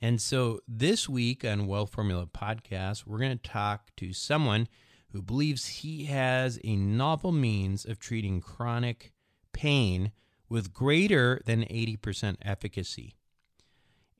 And 0.00 0.20
so 0.20 0.60
this 0.68 1.08
week 1.08 1.44
on 1.44 1.66
Wealth 1.66 1.90
Formula 1.90 2.26
Podcast, 2.26 3.04
we're 3.06 3.18
going 3.18 3.36
to 3.36 3.48
talk 3.48 3.94
to 3.96 4.12
someone 4.12 4.68
who 5.10 5.22
believes 5.22 5.66
he 5.66 6.04
has 6.04 6.60
a 6.62 6.76
novel 6.76 7.32
means 7.32 7.84
of 7.84 7.98
treating 7.98 8.40
chronic 8.40 9.12
pain 9.52 10.12
with 10.48 10.72
greater 10.72 11.40
than 11.46 11.62
80% 11.62 12.36
efficacy. 12.42 13.16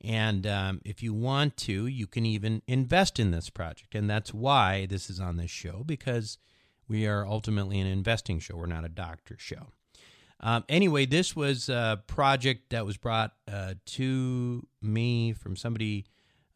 And 0.01 0.45
um, 0.47 0.81
if 0.83 1.01
you 1.01 1.13
want 1.13 1.55
to, 1.57 1.85
you 1.85 2.07
can 2.07 2.25
even 2.25 2.61
invest 2.67 3.19
in 3.19 3.31
this 3.31 3.49
project. 3.49 3.95
And 3.95 4.09
that's 4.09 4.33
why 4.33 4.85
this 4.85 5.09
is 5.09 5.19
on 5.19 5.37
this 5.37 5.51
show, 5.51 5.83
because 5.85 6.37
we 6.87 7.05
are 7.07 7.25
ultimately 7.25 7.79
an 7.79 7.87
investing 7.87 8.39
show. 8.39 8.55
We're 8.55 8.65
not 8.65 8.85
a 8.85 8.89
doctor 8.89 9.35
show. 9.37 9.67
Um, 10.39 10.63
anyway, 10.69 11.05
this 11.05 11.35
was 11.35 11.69
a 11.69 12.01
project 12.07 12.69
that 12.69 12.85
was 12.85 12.97
brought 12.97 13.33
uh, 13.47 13.73
to 13.85 14.65
me 14.81 15.33
from 15.33 15.55
somebody 15.55 16.05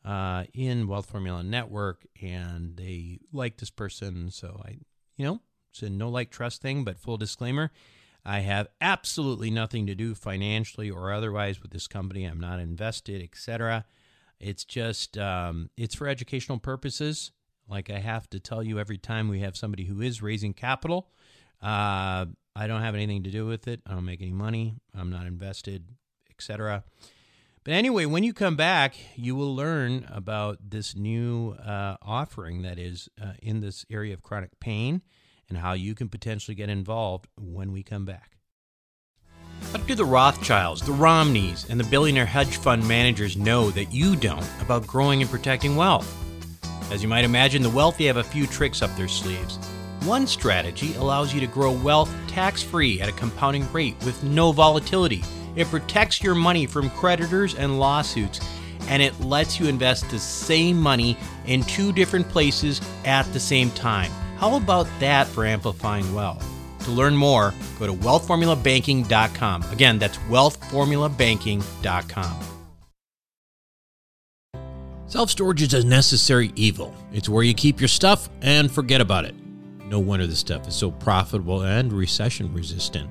uh, 0.06 0.46
in 0.54 0.88
Wealth 0.88 1.08
Formula 1.08 1.44
Network, 1.44 2.06
and 2.22 2.78
they 2.78 3.20
like 3.32 3.58
this 3.58 3.70
person. 3.70 4.30
So 4.32 4.62
I, 4.66 4.78
you 5.18 5.26
know, 5.26 5.42
it's 5.72 5.82
a 5.82 5.90
no 5.90 6.10
like 6.10 6.30
trust 6.30 6.62
thing, 6.62 6.84
but 6.84 6.98
full 6.98 7.18
disclaimer. 7.18 7.72
I 8.26 8.40
have 8.40 8.68
absolutely 8.80 9.52
nothing 9.52 9.86
to 9.88 9.96
do 9.96 10.16
financially 10.16 10.90
or 10.90 11.12
otherwise 11.12 11.62
with 11.62 11.72
this 11.72 11.88
company. 11.88 12.24
I'm 12.24 12.40
not 12.40 12.60
invested, 12.60 13.22
etc. 13.22 13.86
It's 14.40 14.64
just 14.64 15.18
um, 15.18 15.70
it's 15.76 15.96
for 15.96 16.08
educational 16.08 16.58
purposes 16.58 17.32
like 17.68 17.90
I 17.90 18.00
have 18.00 18.30
to 18.32 18.40
tell 18.40 18.64
you 18.64 18.80
every 18.80 18.98
time 18.98 19.30
we 19.30 19.40
have 19.40 19.56
somebody 19.56 19.86
who 19.86 20.02
is 20.02 20.22
raising 20.22 20.54
capital. 20.54 21.10
Uh, 21.62 22.26
I 22.56 22.68
don't 22.68 22.82
have 22.82 22.96
anything 22.96 23.24
to 23.24 23.32
do 23.32 23.46
with 23.46 23.68
it. 23.68 23.82
I 23.88 23.94
don't 23.94 24.06
make 24.06 24.22
any 24.22 24.34
money. 24.34 24.76
I'm 24.94 25.10
not 25.10 25.26
invested, 25.26 25.86
etc. 26.30 26.84
But 27.64 27.74
anyway, 27.74 28.06
when 28.06 28.24
you 28.24 28.34
come 28.34 28.56
back, 28.56 28.96
you 29.16 29.36
will 29.36 29.56
learn 29.56 30.06
about 30.10 30.58
this 30.70 30.96
new 30.96 31.52
uh, 31.54 31.96
offering 32.02 32.62
that 32.64 32.78
is 32.78 33.08
uh, 33.22 33.34
in 33.42 33.62
this 33.62 33.86
area 33.90 34.14
of 34.14 34.22
chronic 34.22 34.60
pain 34.60 35.02
and 35.48 35.58
how 35.58 35.74
you 35.74 35.96
can 35.96 36.10
potentially 36.10 36.56
get 36.56 36.70
involved 36.70 37.28
when 37.38 37.72
we 37.72 37.82
come 37.82 38.06
back. 38.06 38.38
What 39.72 39.88
do 39.88 39.96
the 39.96 40.06
Rothschilds, 40.06 40.82
the 40.82 40.92
Romneys, 40.92 41.70
and 41.70 41.80
the 41.80 41.86
billionaire 41.86 42.26
hedge 42.26 42.58
fund 42.58 42.88
managers 42.88 43.38
know 43.38 43.72
that 43.72 43.92
you 43.92 44.16
don't 44.16 44.46
about 44.62 44.86
growing 44.86 45.22
and 45.22 45.32
protecting 45.32 45.76
wealth? 45.76 46.14
As 46.92 47.02
you 47.02 47.08
might 47.08 47.24
imagine, 47.24 47.64
the 47.64 47.70
wealthy 47.70 48.06
have 48.08 48.18
a 48.18 48.24
few 48.24 48.46
tricks 48.46 48.82
up 48.82 48.96
their 48.96 49.08
sleeves. 49.08 49.58
One 50.06 50.28
strategy 50.28 50.94
allows 50.96 51.34
you 51.34 51.40
to 51.40 51.48
grow 51.48 51.72
wealth 51.72 52.14
tax 52.28 52.62
free 52.62 53.00
at 53.00 53.08
a 53.08 53.14
compounding 53.14 53.72
rate 53.72 53.96
with 54.04 54.22
no 54.22 54.52
volatility. 54.52 55.24
It 55.56 55.68
protects 55.68 56.22
your 56.22 56.36
money 56.36 56.66
from 56.66 56.90
creditors 56.90 57.56
and 57.56 57.80
lawsuits, 57.80 58.42
and 58.90 59.02
it 59.02 59.18
lets 59.22 59.62
you 59.62 59.68
invest 59.68 60.10
the 60.10 60.20
same 60.20 60.78
money 60.78 61.16
in 61.46 61.64
two 61.64 61.94
different 61.94 62.28
places 62.28 62.82
at 63.06 63.24
the 63.32 63.40
same 63.40 63.72
time. 63.72 64.12
How 64.36 64.58
about 64.58 64.88
that 65.00 65.26
for 65.26 65.46
amplifying 65.46 66.14
wealth? 66.14 66.46
To 66.82 66.92
learn 66.92 67.16
more, 67.16 67.54
go 67.80 67.88
to 67.88 67.94
wealthformulabanking.com. 67.94 69.64
Again, 69.72 70.00
that's 70.00 70.18
wealthformulabanking.com. 70.18 72.40
Self 75.08 75.30
storage 75.30 75.62
is 75.62 75.74
a 75.74 75.86
necessary 75.86 76.52
evil. 76.58 76.94
It's 77.14 77.30
where 77.30 77.44
you 77.44 77.54
keep 77.54 77.80
your 77.80 77.88
stuff 77.88 78.28
and 78.42 78.70
forget 78.70 79.00
about 79.00 79.24
it. 79.24 79.34
No 79.94 80.00
wonder 80.00 80.26
this 80.26 80.40
stuff 80.40 80.68
is 80.68 80.74
so 80.74 80.90
profitable 80.90 81.62
and 81.62 81.94
recession 81.94 82.52
resistant. 82.52 83.08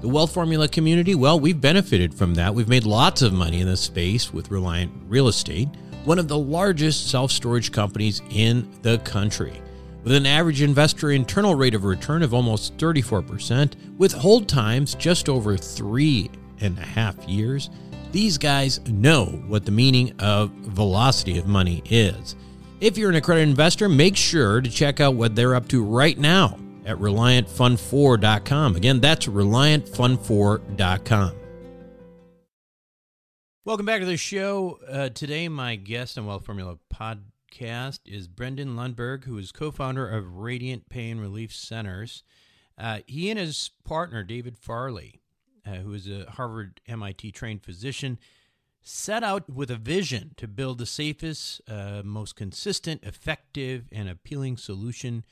The 0.00 0.08
Wealth 0.08 0.32
Formula 0.32 0.66
community, 0.66 1.14
well, 1.14 1.38
we've 1.38 1.60
benefited 1.60 2.14
from 2.14 2.32
that. 2.36 2.54
We've 2.54 2.70
made 2.70 2.86
lots 2.86 3.20
of 3.20 3.34
money 3.34 3.60
in 3.60 3.66
this 3.66 3.82
space 3.82 4.32
with 4.32 4.50
Reliant 4.50 4.90
Real 5.08 5.28
Estate, 5.28 5.68
one 6.06 6.18
of 6.18 6.28
the 6.28 6.38
largest 6.38 7.10
self 7.10 7.32
storage 7.32 7.70
companies 7.70 8.22
in 8.30 8.66
the 8.80 8.96
country. 9.00 9.60
With 10.04 10.14
an 10.14 10.24
average 10.24 10.62
investor 10.62 11.10
internal 11.10 11.54
rate 11.54 11.74
of 11.74 11.84
return 11.84 12.22
of 12.22 12.32
almost 12.32 12.78
34%, 12.78 13.98
with 13.98 14.12
hold 14.12 14.48
times 14.48 14.94
just 14.94 15.28
over 15.28 15.58
three 15.58 16.30
and 16.62 16.78
a 16.78 16.80
half 16.80 17.22
years, 17.28 17.68
these 18.10 18.38
guys 18.38 18.80
know 18.88 19.26
what 19.48 19.66
the 19.66 19.70
meaning 19.70 20.14
of 20.18 20.48
velocity 20.50 21.36
of 21.36 21.46
money 21.46 21.82
is. 21.90 22.36
If 22.82 22.98
you're 22.98 23.08
an 23.10 23.14
accredited 23.14 23.48
investor, 23.48 23.88
make 23.88 24.16
sure 24.16 24.60
to 24.60 24.68
check 24.68 24.98
out 24.98 25.14
what 25.14 25.36
they're 25.36 25.54
up 25.54 25.68
to 25.68 25.84
right 25.84 26.18
now 26.18 26.58
at 26.84 26.96
ReliantFund4.com. 26.96 28.74
Again, 28.74 28.98
that's 28.98 29.28
ReliantFund4.com. 29.28 31.32
Welcome 33.64 33.86
back 33.86 34.00
to 34.00 34.06
the 34.06 34.16
show. 34.16 34.80
Uh, 34.88 35.10
today, 35.10 35.48
my 35.48 35.76
guest 35.76 36.18
on 36.18 36.26
Wealth 36.26 36.44
Formula 36.44 36.76
podcast 36.92 38.00
is 38.04 38.26
Brendan 38.26 38.74
Lundberg, 38.74 39.26
who 39.26 39.38
is 39.38 39.52
co 39.52 39.70
founder 39.70 40.08
of 40.08 40.38
Radiant 40.38 40.88
Pain 40.88 41.20
Relief 41.20 41.54
Centers. 41.54 42.24
Uh, 42.76 42.98
he 43.06 43.30
and 43.30 43.38
his 43.38 43.70
partner, 43.84 44.24
David 44.24 44.58
Farley, 44.58 45.20
uh, 45.64 45.74
who 45.74 45.94
is 45.94 46.08
a 46.08 46.28
Harvard 46.28 46.80
MIT 46.88 47.30
trained 47.30 47.62
physician, 47.62 48.18
set 48.82 49.22
out 49.22 49.48
with 49.48 49.70
a 49.70 49.76
vision 49.76 50.32
to 50.36 50.48
build 50.48 50.78
the 50.78 50.86
safest, 50.86 51.60
uh, 51.68 52.02
most 52.04 52.36
consistent, 52.36 53.02
effective, 53.04 53.84
and 53.92 54.08
appealing 54.08 54.56
solution 54.56 55.24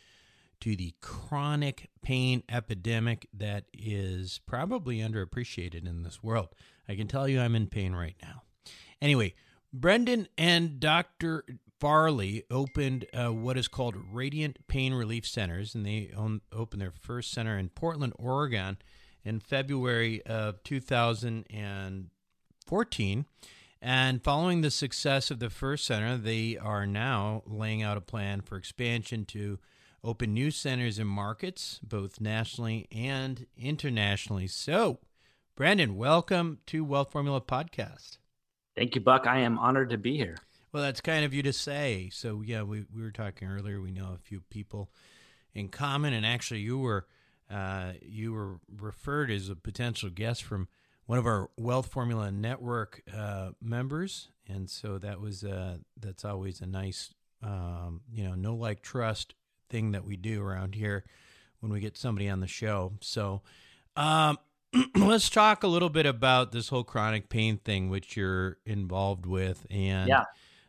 to 0.61 0.77
the 0.77 0.95
chronic 1.01 1.91
pain 2.03 2.43
epidemic 2.49 3.27
that 3.33 3.65
is 3.73 4.41
probably 4.47 4.99
underappreciated 4.99 5.87
in 5.89 6.03
this 6.03 6.23
world. 6.23 6.49
I 6.89 6.95
can 6.95 7.09
tell 7.09 7.27
you 7.27 7.41
I'm 7.41 7.57
in 7.57 7.67
pain 7.67 7.95
right 7.95 8.17
now. 8.23 8.43
Anyway, 9.01 9.35
Brendan 9.73 10.29
and 10.37 10.79
Dr. 10.79 11.45
Farley 11.79 12.45
opened 12.51 13.07
uh, 13.15 13.33
what 13.33 13.57
is 13.57 13.69
called 13.69 13.97
Radiant 14.13 14.69
Pain 14.69 14.93
Relief 14.93 15.27
Centers, 15.27 15.75
and 15.75 15.87
they 15.87 16.11
own, 16.15 16.43
opened 16.53 16.83
their 16.83 16.93
first 16.93 17.33
center 17.33 17.57
in 17.57 17.71
Portland, 17.71 18.13
Oregon 18.17 18.77
in 19.25 19.41
February 19.41 20.25
of 20.27 20.63
2014. 22.71 23.27
And 23.83 24.23
following 24.23 24.61
the 24.61 24.71
success 24.71 25.31
of 25.31 25.41
the 25.41 25.51
first 25.51 25.87
center, 25.87 26.17
they 26.17 26.57
are 26.57 26.87
now 26.87 27.43
laying 27.47 27.83
out 27.83 27.97
a 27.97 28.03
plan 28.03 28.43
for 28.43 28.57
expansion 28.57 29.25
to 29.27 29.59
open 30.05 30.33
new 30.35 30.51
centers 30.51 30.99
and 30.99 31.09
markets, 31.09 31.81
both 31.83 32.21
nationally 32.21 32.87
and 32.93 33.47
internationally. 33.57 34.47
So, 34.47 34.99
Brendan, 35.57 35.97
welcome 35.97 36.59
to 36.67 36.85
Wealth 36.85 37.11
Formula 37.11 37.41
Podcast. 37.41 38.19
Thank 38.77 38.95
you, 38.95 39.01
Buck. 39.01 39.27
I 39.27 39.41
am 39.41 39.59
honored 39.59 39.91
to 39.91 39.99
be 39.99 40.17
here. 40.17 40.37
Well, 40.73 40.83
that's 40.83 41.01
kind 41.01 41.25
of 41.25 41.35
you 41.35 41.43
to 41.43 41.53
say. 41.53 42.11
So, 42.13 42.43
yeah, 42.45 42.63
we, 42.63 42.85
we 42.95 43.03
were 43.03 43.11
talking 43.11 43.49
earlier. 43.49 43.81
We 43.81 43.91
know 43.91 44.13
a 44.15 44.19
few 44.19 44.43
people 44.51 44.91
in 45.55 45.71
common, 45.71 46.13
and 46.13 46.25
actually, 46.25 46.61
you 46.61 46.79
were 46.79 47.07
uh, 47.51 47.95
you 48.01 48.33
were 48.33 48.61
referred 48.79 49.31
as 49.31 49.49
a 49.49 49.57
potential 49.57 50.09
guest 50.11 50.45
from 50.45 50.69
one 51.11 51.19
of 51.19 51.27
our 51.27 51.51
Wealth 51.57 51.89
Formula 51.89 52.31
Network 52.31 53.03
uh, 53.13 53.51
members, 53.61 54.29
and 54.47 54.71
so 54.71 54.97
that 54.99 55.21
was 55.21 55.43
uh, 55.43 55.79
that's 56.01 56.25
always 56.25 56.61
a 56.61 56.67
nice, 56.67 57.13
um, 57.43 58.03
you 58.13 58.23
know, 58.23 58.37
no 58.37 58.55
like 58.55 58.81
trust 58.81 59.35
thing 59.69 59.91
that 59.91 60.05
we 60.05 60.17
do 60.17 60.41
around 60.41 60.77
here 60.77 61.05
when 61.59 61.73
we 61.73 61.81
get 61.81 61.99
somebody 61.99 62.29
on 62.29 62.39
the 62.39 62.47
show. 62.47 62.93
So, 63.01 63.43
um, 63.97 64.39
let's 64.97 65.29
talk 65.29 65.65
a 65.65 65.67
little 65.67 65.89
bit 65.89 66.07
about 66.07 66.53
this 66.53 66.69
whole 66.69 66.85
chronic 66.85 67.29
pain 67.29 67.57
thing, 67.57 67.91
which 67.91 68.17
you're 68.17 68.59
involved 68.65 69.27
with, 69.27 69.67
and 69.69 70.09
yeah. 70.09 70.27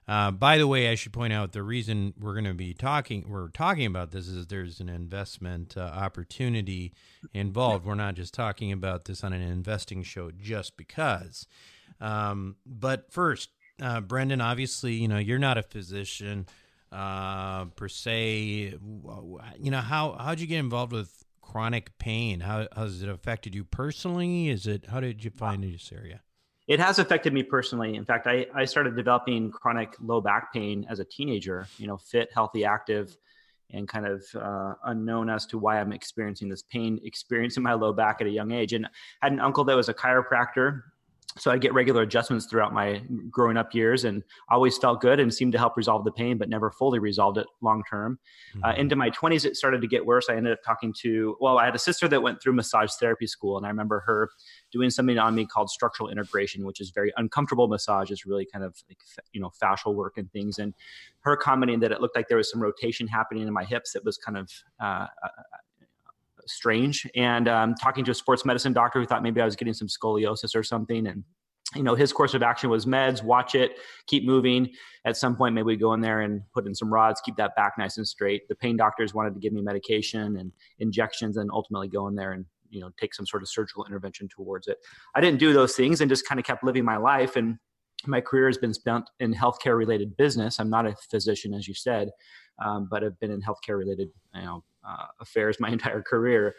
Uh, 0.07 0.31
by 0.31 0.57
the 0.57 0.67
way, 0.67 0.89
I 0.89 0.95
should 0.95 1.13
point 1.13 1.31
out 1.31 1.51
the 1.51 1.63
reason 1.63 2.13
we're 2.19 2.33
going 2.33 2.45
to 2.45 2.53
be 2.53 2.73
talking 2.73 3.25
we're 3.29 3.49
talking 3.49 3.85
about 3.85 4.11
this 4.11 4.27
is 4.27 4.47
there's 4.47 4.79
an 4.79 4.89
investment 4.89 5.77
uh, 5.77 5.81
opportunity 5.81 6.93
involved. 7.33 7.85
We're 7.85 7.95
not 7.95 8.15
just 8.15 8.33
talking 8.33 8.71
about 8.71 9.05
this 9.05 9.23
on 9.23 9.31
an 9.31 9.41
investing 9.41 10.03
show 10.03 10.31
just 10.31 10.75
because. 10.75 11.47
Um, 11.99 12.55
but 12.65 13.11
first, 13.11 13.49
uh, 13.81 14.01
Brendan, 14.01 14.41
obviously, 14.41 14.93
you 14.93 15.07
know 15.07 15.19
you're 15.19 15.39
not 15.39 15.57
a 15.57 15.63
physician 15.63 16.47
uh, 16.91 17.65
per 17.65 17.87
se. 17.87 18.75
You 19.59 19.71
know 19.71 19.81
how 19.81 20.13
how'd 20.19 20.39
you 20.39 20.47
get 20.47 20.59
involved 20.59 20.93
with 20.93 21.25
chronic 21.41 21.97
pain? 21.99 22.39
How 22.39 22.67
has 22.75 23.03
it 23.03 23.09
affected 23.09 23.53
you 23.53 23.63
personally? 23.63 24.49
Is 24.49 24.65
it 24.65 24.87
how 24.87 24.99
did 24.99 25.23
you 25.23 25.29
find 25.29 25.63
this 25.63 25.91
area? 25.93 26.21
It 26.71 26.79
has 26.79 26.99
affected 26.99 27.33
me 27.33 27.43
personally. 27.43 27.95
In 27.95 28.05
fact, 28.05 28.27
I, 28.27 28.45
I 28.55 28.63
started 28.63 28.95
developing 28.95 29.51
chronic 29.51 29.93
low 30.01 30.21
back 30.21 30.53
pain 30.53 30.85
as 30.89 31.01
a 31.01 31.03
teenager, 31.03 31.67
you 31.77 31.85
know, 31.85 31.97
fit, 31.97 32.29
healthy, 32.33 32.63
active, 32.63 33.17
and 33.71 33.89
kind 33.89 34.05
of 34.05 34.23
uh, 34.35 34.75
unknown 34.85 35.29
as 35.29 35.45
to 35.47 35.57
why 35.57 35.81
I'm 35.81 35.91
experiencing 35.91 36.47
this 36.47 36.61
pain, 36.63 36.97
experiencing 37.03 37.61
my 37.61 37.73
low 37.73 37.91
back 37.91 38.21
at 38.21 38.27
a 38.27 38.29
young 38.29 38.51
age. 38.51 38.71
And 38.71 38.85
I 38.85 39.25
had 39.25 39.33
an 39.33 39.41
uncle 39.41 39.65
that 39.65 39.75
was 39.75 39.89
a 39.89 39.93
chiropractor 39.93 40.83
so 41.37 41.51
I 41.51 41.57
get 41.57 41.73
regular 41.73 42.01
adjustments 42.01 42.45
throughout 42.45 42.73
my 42.73 43.01
growing 43.29 43.57
up 43.57 43.73
years, 43.73 44.03
and 44.03 44.23
always 44.49 44.77
felt 44.77 45.01
good 45.01 45.19
and 45.19 45.33
seemed 45.33 45.53
to 45.53 45.57
help 45.57 45.77
resolve 45.77 46.03
the 46.03 46.11
pain, 46.11 46.37
but 46.37 46.49
never 46.49 46.71
fully 46.71 46.99
resolved 46.99 47.37
it 47.37 47.47
long 47.61 47.83
term. 47.89 48.19
Uh, 48.55 48.57
mm-hmm. 48.57 48.65
Uh, 48.65 48.81
into 48.81 48.95
my 48.95 49.09
20s, 49.11 49.45
it 49.45 49.55
started 49.55 49.81
to 49.81 49.87
get 49.87 50.05
worse. 50.05 50.27
I 50.29 50.35
ended 50.35 50.53
up 50.53 50.59
talking 50.65 50.93
to 51.01 51.37
well, 51.39 51.57
I 51.57 51.65
had 51.65 51.75
a 51.75 51.79
sister 51.79 52.07
that 52.07 52.21
went 52.21 52.41
through 52.41 52.53
massage 52.53 52.91
therapy 52.99 53.27
school, 53.27 53.57
and 53.57 53.65
I 53.65 53.69
remember 53.69 54.03
her 54.05 54.29
doing 54.71 54.89
something 54.89 55.17
on 55.17 55.35
me 55.35 55.45
called 55.45 55.69
structural 55.69 56.09
integration, 56.09 56.65
which 56.65 56.81
is 56.81 56.91
very 56.91 57.13
uncomfortable 57.17 57.67
massage. 57.67 58.11
It's 58.11 58.25
really 58.25 58.47
kind 58.51 58.65
of 58.65 58.75
like 58.89 58.99
you 59.31 59.41
know 59.41 59.51
fascial 59.61 59.95
work 59.95 60.17
and 60.17 60.31
things, 60.31 60.59
and 60.59 60.73
her 61.21 61.37
commenting 61.37 61.79
that 61.81 61.91
it 61.91 62.01
looked 62.01 62.15
like 62.15 62.27
there 62.27 62.37
was 62.37 62.49
some 62.51 62.61
rotation 62.61 63.07
happening 63.07 63.47
in 63.47 63.53
my 63.53 63.63
hips 63.63 63.93
that 63.93 64.03
was 64.03 64.17
kind 64.17 64.37
of 64.37 64.51
uh, 64.81 65.07
uh 65.23 65.29
strange. 66.47 67.07
And 67.15 67.47
um, 67.47 67.75
talking 67.75 68.03
to 68.05 68.11
a 68.11 68.15
sports 68.15 68.45
medicine 68.45 68.73
doctor 68.73 68.99
who 68.99 69.05
thought 69.05 69.23
maybe 69.23 69.41
I 69.41 69.45
was 69.45 69.55
getting 69.55 69.73
some 69.73 69.87
scoliosis 69.87 70.55
or 70.55 70.63
something. 70.63 71.07
And 71.07 71.23
you 71.75 71.83
know, 71.83 71.95
his 71.95 72.11
course 72.11 72.33
of 72.33 72.43
action 72.43 72.69
was 72.69 72.85
meds, 72.85 73.23
watch 73.23 73.55
it, 73.55 73.77
keep 74.07 74.25
moving. 74.25 74.69
At 75.05 75.15
some 75.15 75.35
point, 75.35 75.55
maybe 75.55 75.65
we 75.65 75.77
go 75.77 75.93
in 75.93 76.01
there 76.01 76.21
and 76.21 76.41
put 76.53 76.67
in 76.67 76.75
some 76.75 76.91
rods, 76.91 77.21
keep 77.23 77.37
that 77.37 77.55
back 77.55 77.73
nice 77.77 77.97
and 77.97 78.07
straight. 78.07 78.47
The 78.49 78.55
pain 78.55 78.75
doctors 78.75 79.13
wanted 79.13 79.33
to 79.35 79.39
give 79.39 79.53
me 79.53 79.61
medication 79.61 80.37
and 80.37 80.51
injections, 80.79 81.37
and 81.37 81.49
ultimately 81.51 81.87
go 81.87 82.07
in 82.07 82.15
there 82.15 82.33
and 82.33 82.45
you 82.69 82.81
know 82.81 82.89
take 82.99 83.13
some 83.13 83.25
sort 83.25 83.41
of 83.41 83.49
surgical 83.49 83.85
intervention 83.85 84.27
towards 84.27 84.67
it. 84.67 84.77
I 85.15 85.21
didn't 85.21 85.39
do 85.39 85.53
those 85.53 85.75
things 85.75 86.01
and 86.01 86.09
just 86.09 86.27
kind 86.27 86.39
of 86.39 86.45
kept 86.45 86.63
living 86.63 86.83
my 86.83 86.97
life. 86.97 87.35
And 87.35 87.57
my 88.05 88.19
career 88.19 88.47
has 88.47 88.57
been 88.57 88.73
spent 88.73 89.09
in 89.19 89.33
healthcare 89.33 89.77
related 89.77 90.17
business. 90.17 90.59
I'm 90.59 90.69
not 90.69 90.85
a 90.85 90.95
physician, 91.09 91.53
as 91.53 91.67
you 91.67 91.73
said, 91.73 92.09
um, 92.63 92.87
but 92.89 93.03
I've 93.03 93.19
been 93.19 93.31
in 93.31 93.41
healthcare 93.41 93.77
related 93.77 94.09
you 94.35 94.41
know 94.41 94.63
uh, 94.87 95.05
affairs 95.19 95.59
my 95.59 95.69
entire 95.77 96.01
career 96.01 96.55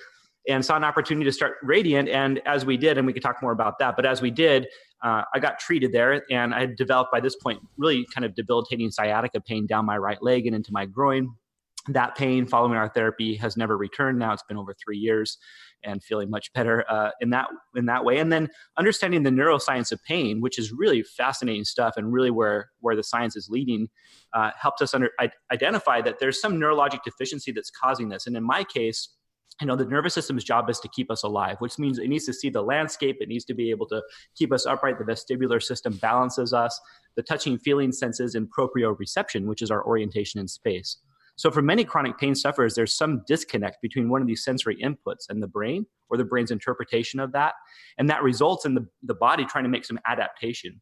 and 0.48 0.64
saw 0.64 0.76
an 0.76 0.84
opportunity 0.84 1.24
to 1.24 1.32
start 1.32 1.56
Radiant. 1.62 2.08
And 2.08 2.40
as 2.46 2.66
we 2.66 2.76
did, 2.76 2.98
and 2.98 3.06
we 3.06 3.12
could 3.12 3.22
talk 3.22 3.40
more 3.42 3.52
about 3.52 3.78
that, 3.78 3.94
but 3.96 4.04
as 4.04 4.20
we 4.20 4.30
did, 4.30 4.66
uh, 5.02 5.22
I 5.34 5.38
got 5.38 5.58
treated 5.58 5.92
there 5.92 6.24
and 6.30 6.54
I 6.54 6.60
had 6.60 6.76
developed 6.76 7.12
by 7.12 7.20
this 7.20 7.36
point 7.36 7.60
really 7.76 8.06
kind 8.12 8.24
of 8.24 8.34
debilitating 8.34 8.90
sciatica 8.90 9.40
pain 9.40 9.66
down 9.66 9.84
my 9.84 9.98
right 9.98 10.22
leg 10.22 10.46
and 10.46 10.54
into 10.54 10.72
my 10.72 10.86
groin. 10.86 11.34
That 11.88 12.14
pain 12.14 12.46
following 12.46 12.76
our 12.76 12.88
therapy 12.88 13.34
has 13.36 13.56
never 13.56 13.76
returned. 13.76 14.18
Now 14.18 14.32
it's 14.32 14.44
been 14.44 14.56
over 14.56 14.72
three 14.72 14.98
years 14.98 15.38
and 15.82 16.02
feeling 16.02 16.30
much 16.30 16.52
better 16.52 16.84
uh, 16.88 17.10
in 17.20 17.30
that 17.30 17.48
in 17.74 17.86
that 17.86 18.04
way. 18.04 18.18
And 18.18 18.32
then 18.32 18.50
understanding 18.76 19.24
the 19.24 19.30
neuroscience 19.30 19.90
of 19.90 20.02
pain, 20.04 20.40
which 20.40 20.60
is 20.60 20.70
really 20.70 21.02
fascinating 21.02 21.64
stuff 21.64 21.94
and 21.96 22.12
really 22.12 22.30
where 22.30 22.70
where 22.80 22.94
the 22.94 23.02
science 23.02 23.34
is 23.34 23.48
leading, 23.50 23.88
uh, 24.32 24.52
helped 24.56 24.80
us 24.80 24.94
under, 24.94 25.10
identify 25.50 26.00
that 26.02 26.20
there's 26.20 26.40
some 26.40 26.54
neurologic 26.54 27.02
deficiency 27.04 27.50
that's 27.50 27.70
causing 27.70 28.10
this. 28.10 28.28
And 28.28 28.36
in 28.36 28.44
my 28.44 28.62
case, 28.62 29.08
you 29.60 29.66
know 29.66 29.76
the 29.76 29.84
nervous 29.84 30.14
system's 30.14 30.44
job 30.44 30.70
is 30.70 30.80
to 30.80 30.88
keep 30.88 31.10
us 31.10 31.22
alive 31.22 31.56
which 31.60 31.78
means 31.78 31.98
it 31.98 32.08
needs 32.08 32.24
to 32.24 32.32
see 32.32 32.48
the 32.48 32.62
landscape 32.62 33.18
it 33.20 33.28
needs 33.28 33.44
to 33.44 33.54
be 33.54 33.70
able 33.70 33.86
to 33.86 34.02
keep 34.34 34.52
us 34.52 34.66
upright 34.66 34.98
the 34.98 35.04
vestibular 35.04 35.62
system 35.62 35.94
balances 35.96 36.52
us 36.52 36.80
the 37.16 37.22
touching 37.22 37.58
feeling 37.58 37.92
senses 37.92 38.34
and 38.34 38.48
proprioception 38.50 39.44
which 39.44 39.62
is 39.62 39.70
our 39.70 39.84
orientation 39.84 40.40
in 40.40 40.48
space 40.48 40.96
so 41.36 41.50
for 41.50 41.62
many 41.62 41.84
chronic 41.84 42.18
pain 42.18 42.34
sufferers 42.34 42.74
there's 42.74 42.94
some 42.94 43.22
disconnect 43.26 43.80
between 43.82 44.08
one 44.08 44.20
of 44.20 44.26
these 44.26 44.44
sensory 44.44 44.76
inputs 44.76 45.28
and 45.28 45.42
the 45.42 45.46
brain 45.46 45.86
or 46.10 46.16
the 46.16 46.24
brain's 46.24 46.50
interpretation 46.50 47.18
of 47.18 47.32
that. 47.32 47.54
And 47.98 48.08
that 48.10 48.22
results 48.22 48.66
in 48.66 48.74
the, 48.74 48.86
the 49.02 49.14
body 49.14 49.44
trying 49.44 49.64
to 49.64 49.70
make 49.70 49.84
some 49.84 49.98
adaptation. 50.06 50.80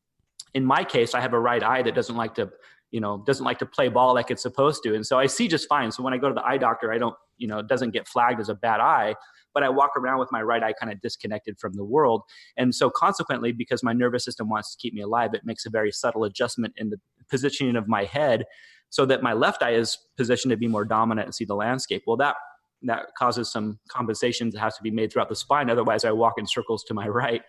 In 0.55 0.65
my 0.65 0.83
case 0.83 1.15
i 1.15 1.21
have 1.21 1.33
a 1.33 1.39
right 1.39 1.63
eye 1.63 1.83
that 1.83 1.95
doesn't 1.95 2.17
like 2.17 2.35
to 2.35 2.51
you 2.91 3.01
know 3.01 3.23
doesn't 3.25 3.45
like 3.45 3.61
to 3.61 3.67
play 3.67 3.89
ball 3.89 4.15
like 4.15 4.31
it's 4.31 4.43
supposed 4.43 4.83
to. 4.83 4.95
And 4.95 5.07
so 5.07 5.19
i 5.19 5.27
see 5.27 5.47
just 5.47 5.69
fine. 5.69 5.93
So 5.93 6.03
when 6.03 6.13
i 6.13 6.19
go 6.19 6.29
to 6.29 6.35
the 6.35 6.45
eye 6.45 6.59
doctor 6.59 6.93
i 6.93 6.99
don't 6.99 7.15
you 7.39 7.47
know 7.47 7.63
doesn't 7.63 7.91
get 7.93 8.09
flagged 8.09 8.41
as 8.41 8.49
a 8.49 8.55
bad 8.55 8.81
eye 8.81 9.15
but 9.55 9.63
i 9.63 9.69
walk 9.69 9.93
around 9.97 10.19
with 10.19 10.31
my 10.33 10.43
right 10.43 10.63
eye 10.63 10.73
kind 10.73 10.93
of 10.93 11.01
disconnected 11.01 11.59
from 11.61 11.75
the 11.75 11.85
world. 11.85 12.23
And 12.57 12.75
so 12.75 12.91
consequently 12.91 13.53
because 13.53 13.85
my 13.85 13.93
nervous 13.93 14.25
system 14.25 14.49
wants 14.49 14.75
to 14.75 14.79
keep 14.79 14.93
me 14.93 15.03
alive 15.03 15.35
it 15.35 15.43
makes 15.45 15.65
a 15.65 15.71
very 15.71 15.93
subtle 15.93 16.25
adjustment 16.25 16.75
in 16.77 16.91
the 16.91 16.99
positioning 17.31 17.77
of 17.77 17.87
my 17.87 18.05
head 18.05 18.45
so 18.91 19.07
that 19.07 19.23
my 19.23 19.33
left 19.33 19.63
eye 19.63 19.75
is 19.75 19.97
positioned 20.17 20.51
to 20.51 20.57
be 20.57 20.69
more 20.69 20.85
dominant 20.85 21.27
and 21.27 21.35
see 21.35 21.45
the 21.45 21.55
landscape. 21.55 22.03
Well 22.07 22.17
that 22.19 22.37
that 22.83 23.07
causes 23.19 23.51
some 23.51 23.79
compensations 23.89 24.55
that 24.55 24.61
has 24.61 24.77
to 24.77 24.83
be 24.83 24.91
made 24.91 25.13
throughout 25.13 25.29
the 25.29 25.37
spine. 25.37 25.71
Otherwise 25.71 26.05
i 26.05 26.13
walk 26.13 26.35
in 26.39 26.47
circles 26.47 26.85
to 26.85 26.95
my 26.95 27.09
right. 27.23 27.43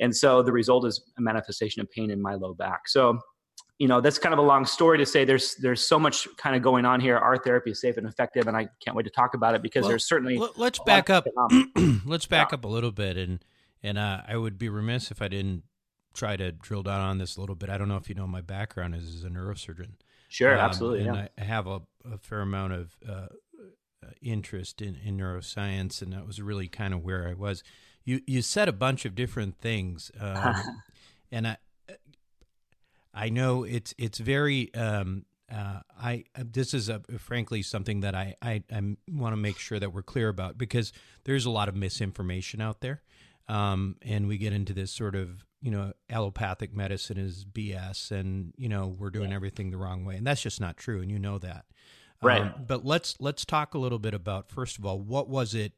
And 0.00 0.16
so 0.16 0.42
the 0.42 0.52
result 0.52 0.86
is 0.86 1.02
a 1.18 1.20
manifestation 1.20 1.80
of 1.80 1.90
pain 1.90 2.10
in 2.10 2.20
my 2.20 2.34
low 2.34 2.54
back. 2.54 2.88
So 2.88 3.18
you 3.78 3.88
know 3.88 4.00
that's 4.00 4.18
kind 4.18 4.32
of 4.32 4.38
a 4.38 4.42
long 4.42 4.64
story 4.64 4.98
to 4.98 5.06
say 5.06 5.24
there's 5.24 5.56
there's 5.56 5.86
so 5.86 5.98
much 5.98 6.28
kind 6.36 6.54
of 6.54 6.62
going 6.62 6.84
on 6.84 7.00
here. 7.00 7.18
Our 7.18 7.36
therapy 7.36 7.72
is 7.72 7.80
safe 7.80 7.96
and 7.96 8.06
effective 8.06 8.46
and 8.46 8.56
i 8.56 8.68
can't 8.84 8.96
wait 8.96 9.02
to 9.02 9.10
talk 9.10 9.34
about 9.34 9.54
it 9.54 9.62
because 9.62 9.82
well, 9.82 9.90
there's 9.90 10.06
certainly 10.06 10.40
let's 10.56 10.78
back 10.86 11.10
up 11.10 11.26
let's 12.06 12.26
back 12.26 12.52
yeah. 12.52 12.54
up 12.54 12.64
a 12.64 12.68
little 12.68 12.92
bit 12.92 13.16
and 13.16 13.44
and 13.82 13.98
uh, 13.98 14.22
i 14.28 14.36
would 14.36 14.58
be 14.58 14.68
remiss 14.68 15.10
if 15.10 15.20
i 15.20 15.26
didn't 15.26 15.64
try 16.14 16.36
to 16.36 16.52
drill 16.52 16.82
down 16.82 17.00
on 17.00 17.18
this 17.18 17.36
a 17.36 17.40
little 17.40 17.56
bit. 17.56 17.68
I 17.68 17.76
don't 17.76 17.88
know 17.88 17.96
if 17.96 18.08
you 18.08 18.14
know 18.14 18.26
my 18.26 18.40
background 18.40 18.94
is 18.94 19.14
as 19.14 19.24
a 19.24 19.28
neurosurgeon 19.28 19.94
sure 20.34 20.54
um, 20.54 20.60
absolutely 20.60 21.06
and 21.06 21.16
yeah. 21.16 21.28
i 21.38 21.44
have 21.44 21.66
a, 21.66 21.80
a 22.12 22.18
fair 22.18 22.40
amount 22.40 22.72
of 22.72 22.96
uh, 23.08 23.12
uh 24.02 24.10
interest 24.22 24.82
in, 24.82 24.96
in 25.04 25.16
neuroscience 25.18 26.02
and 26.02 26.12
that 26.12 26.26
was 26.26 26.40
really 26.40 26.68
kind 26.68 26.92
of 26.92 27.02
where 27.02 27.28
i 27.28 27.34
was 27.34 27.62
you 28.04 28.20
you 28.26 28.42
said 28.42 28.68
a 28.68 28.72
bunch 28.72 29.04
of 29.04 29.14
different 29.14 29.58
things 29.58 30.10
um, 30.20 30.54
and 31.32 31.46
i 31.46 31.56
I 33.14 33.28
know 33.28 33.64
it's 33.64 33.94
it's 33.96 34.18
very. 34.18 34.74
Um, 34.74 35.24
uh, 35.52 35.80
I 36.00 36.24
this 36.36 36.74
is 36.74 36.88
a, 36.88 37.00
frankly 37.18 37.62
something 37.62 38.00
that 38.00 38.14
I 38.14 38.34
I, 38.42 38.62
I 38.72 38.80
want 39.08 39.32
to 39.32 39.36
make 39.36 39.58
sure 39.58 39.78
that 39.78 39.92
we're 39.92 40.02
clear 40.02 40.28
about 40.28 40.58
because 40.58 40.92
there's 41.24 41.44
a 41.44 41.50
lot 41.50 41.68
of 41.68 41.76
misinformation 41.76 42.60
out 42.60 42.80
there, 42.80 43.02
um, 43.48 43.96
and 44.02 44.26
we 44.26 44.36
get 44.36 44.52
into 44.52 44.72
this 44.72 44.90
sort 44.90 45.14
of 45.14 45.44
you 45.64 45.70
know 45.70 45.94
allopathic 46.10 46.76
medicine 46.76 47.16
is 47.16 47.46
BS, 47.46 48.10
and 48.10 48.52
you 48.58 48.68
know 48.68 48.94
we're 48.98 49.08
doing 49.08 49.30
yeah. 49.30 49.36
everything 49.36 49.70
the 49.70 49.78
wrong 49.78 50.04
way, 50.04 50.16
and 50.16 50.26
that's 50.26 50.42
just 50.42 50.60
not 50.60 50.76
true, 50.76 51.00
and 51.00 51.10
you 51.10 51.18
know 51.18 51.38
that. 51.38 51.64
Right. 52.22 52.42
Um, 52.42 52.52
but 52.66 52.84
let's 52.84 53.16
let's 53.18 53.46
talk 53.46 53.72
a 53.72 53.78
little 53.78 53.98
bit 53.98 54.12
about 54.12 54.50
first 54.50 54.76
of 54.78 54.84
all 54.84 54.98
what 54.98 55.26
was 55.26 55.54
it 55.54 55.72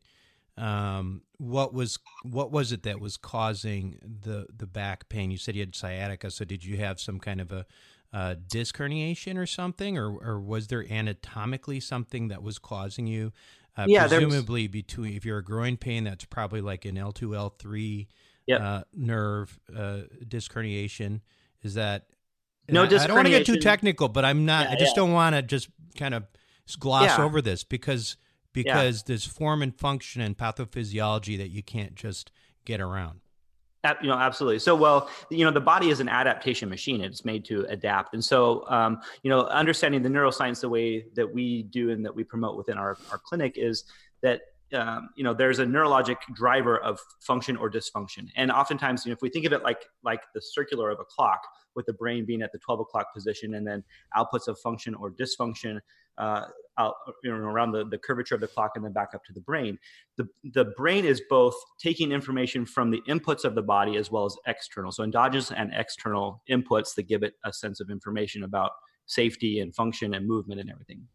um, 0.59 1.23
what 1.39 1.73
was 1.73 2.01
what 2.25 2.51
was 2.51 2.73
it 2.73 2.83
that 2.83 3.01
was 3.01 3.17
causing 3.17 4.01
the 4.03 4.49
the 4.55 4.67
back 4.67 5.09
pain? 5.09 5.31
You 5.31 5.39
said 5.39 5.55
you 5.55 5.63
had 5.63 5.77
sciatica, 5.77 6.33
so 6.33 6.45
did 6.45 6.65
you 6.65 6.79
have 6.79 6.99
some 7.01 7.21
kind 7.21 7.41
of 7.41 7.53
a 7.53 7.65
uh, 8.13 8.35
disc 8.49 8.77
herniation 8.77 9.37
or 9.37 9.47
something, 9.47 9.97
or 9.97 10.11
or 10.11 10.41
was 10.41 10.67
there 10.67 10.85
anatomically 10.91 11.79
something 11.79 12.27
that 12.29 12.43
was 12.43 12.59
causing 12.59 13.07
you? 13.07 13.33
Uh, 13.77 13.85
yeah, 13.87 14.09
presumably 14.09 14.63
was... 14.63 14.73
between 14.73 15.15
if 15.15 15.25
you're 15.25 15.39
a 15.39 15.45
groin 15.45 15.77
pain, 15.77 16.03
that's 16.03 16.25
probably 16.25 16.61
like 16.61 16.85
an 16.85 16.99
L 16.99 17.13
two 17.13 17.37
L 17.37 17.51
three 17.51 18.09
uh, 18.51 18.83
nerve 18.95 19.59
uh, 19.75 20.01
disc 20.27 20.53
herniation. 20.53 21.21
Is 21.63 21.75
that 21.75 22.07
no? 22.69 22.83
I, 22.83 22.87
I 22.87 22.89
don't 22.89 23.15
want 23.15 23.27
to 23.27 23.31
get 23.31 23.47
too 23.47 23.59
technical, 23.59 24.09
but 24.09 24.25
I'm 24.25 24.45
not. 24.45 24.67
Yeah, 24.67 24.73
I 24.73 24.77
just 24.77 24.97
yeah. 24.97 25.03
don't 25.03 25.13
want 25.13 25.35
to 25.35 25.43
just 25.43 25.69
kind 25.97 26.15
of 26.15 26.25
gloss 26.79 27.19
yeah. 27.19 27.25
over 27.25 27.41
this 27.41 27.65
because 27.65 28.17
because 28.53 29.03
there's 29.03 29.25
form 29.25 29.63
and 29.63 29.79
function 29.79 30.23
and 30.23 30.37
pathophysiology 30.37 31.37
that 31.39 31.49
you 31.49 31.63
can't 31.63 31.95
just 31.95 32.31
get 32.65 32.81
around 32.81 33.21
you 34.03 34.09
know 34.09 34.17
absolutely 34.17 34.59
so 34.59 34.75
well 34.75 35.09
you 35.31 35.45
know 35.45 35.51
the 35.51 35.61
body 35.61 35.91
is 35.91 36.01
an 36.01 36.09
adaptation 36.09 36.69
machine 36.69 37.01
it's 37.01 37.25
made 37.25 37.45
to 37.45 37.65
adapt 37.69 38.15
and 38.15 38.25
so 38.25 38.65
um, 38.69 39.01
you 39.23 39.31
know 39.31 39.43
understanding 39.43 40.03
the 40.03 40.09
neuroscience 40.09 40.61
the 40.61 40.69
way 40.69 41.05
that 41.15 41.33
we 41.33 41.65
do 41.65 41.91
and 41.91 42.05
that 42.05 42.15
we 42.15 42.25
promote 42.25 42.57
within 42.57 42.79
our, 42.79 42.97
our 43.11 43.19
clinic 43.19 43.55
is 43.57 43.85
that 44.23 44.41
um, 44.73 45.11
you 45.17 45.25
know 45.25 45.33
there's 45.33 45.59
a 45.59 45.65
neurologic 45.65 46.17
driver 46.35 46.79
of 46.79 46.99
function 47.21 47.57
or 47.57 47.71
dysfunction. 47.71 48.29
And 48.37 48.51
oftentimes 48.51 49.05
you 49.05 49.11
know 49.11 49.15
if 49.15 49.23
we 49.23 49.31
think 49.31 49.47
of 49.47 49.53
it 49.53 49.63
like 49.63 49.85
like 50.05 50.23
the 50.35 50.41
circular 50.41 50.91
of 50.91 51.01
a 51.01 51.05
clock 51.05 51.41
with 51.75 51.87
the 51.87 51.93
brain 51.93 52.25
being 52.25 52.43
at 52.43 52.53
the 52.53 52.59
12 52.59 52.81
o'clock 52.81 53.13
position 53.15 53.55
and 53.55 53.67
then 53.67 53.85
outputs 54.17 54.49
of 54.49 54.59
function 54.59 54.95
or 54.95 55.11
dysfunction 55.11 55.79
uh, 56.19 56.47
out 56.79 56.95
you 57.23 57.31
know, 57.31 57.37
around 57.37 57.73
the, 57.73 57.85
the 57.85 57.99
curvature 57.99 58.35
of 58.35 58.41
the 58.41 58.47
clock 58.47 58.73
and 58.75 58.85
then 58.85 58.93
back 58.93 59.11
up 59.15 59.23
to 59.25 59.33
the 59.35 59.41
brain 59.41 59.79
the, 60.17 60.27
the 60.55 60.65
brain 60.77 61.05
is 61.05 61.23
both 61.29 61.55
taking 61.79 62.13
information 62.13 62.65
from 62.65 62.91
the 62.91 63.03
inputs 63.09 63.45
of 63.45 63.55
the 63.55 63.63
body 63.63 63.97
as 63.97 64.11
well 64.11 64.25
as 64.25 64.37
external. 64.47 64.91
So 64.91 65.05
endogenous 65.05 65.53
and 65.53 65.71
external 65.75 66.43
inputs 66.51 66.95
that 66.95 67.05
give 67.05 67.23
it 67.23 67.35
a 67.45 67.53
sense 67.53 67.81
of 67.81 67.91
information 67.91 68.43
about 68.43 68.73
safety 69.07 69.61
and 69.61 69.75
function 69.75 70.15
and 70.15 70.27
movement 70.27 70.61
and 70.61 70.71
everything 70.71 71.07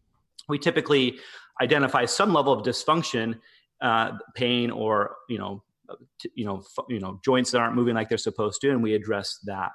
we 0.50 0.58
typically 0.60 1.20
identify 1.62 2.06
some 2.06 2.34
level 2.34 2.54
of 2.54 2.66
dysfunction, 2.66 3.40
uh, 3.82 4.12
pain, 4.36 4.72
or 4.72 5.16
you 5.30 5.38
know, 5.38 5.64
t- 6.20 6.32
you 6.36 6.46
know, 6.46 6.60
f- 6.60 6.86
you 6.90 7.00
know, 7.00 7.20
joints 7.24 7.52
that 7.52 7.60
aren't 7.60 7.76
moving 7.76 7.96
like 7.96 8.10
they're 8.10 8.18
supposed 8.18 8.62
to, 8.62 8.70
and 8.70 8.82
we 8.82 8.94
address 8.94 9.40
that. 9.46 9.72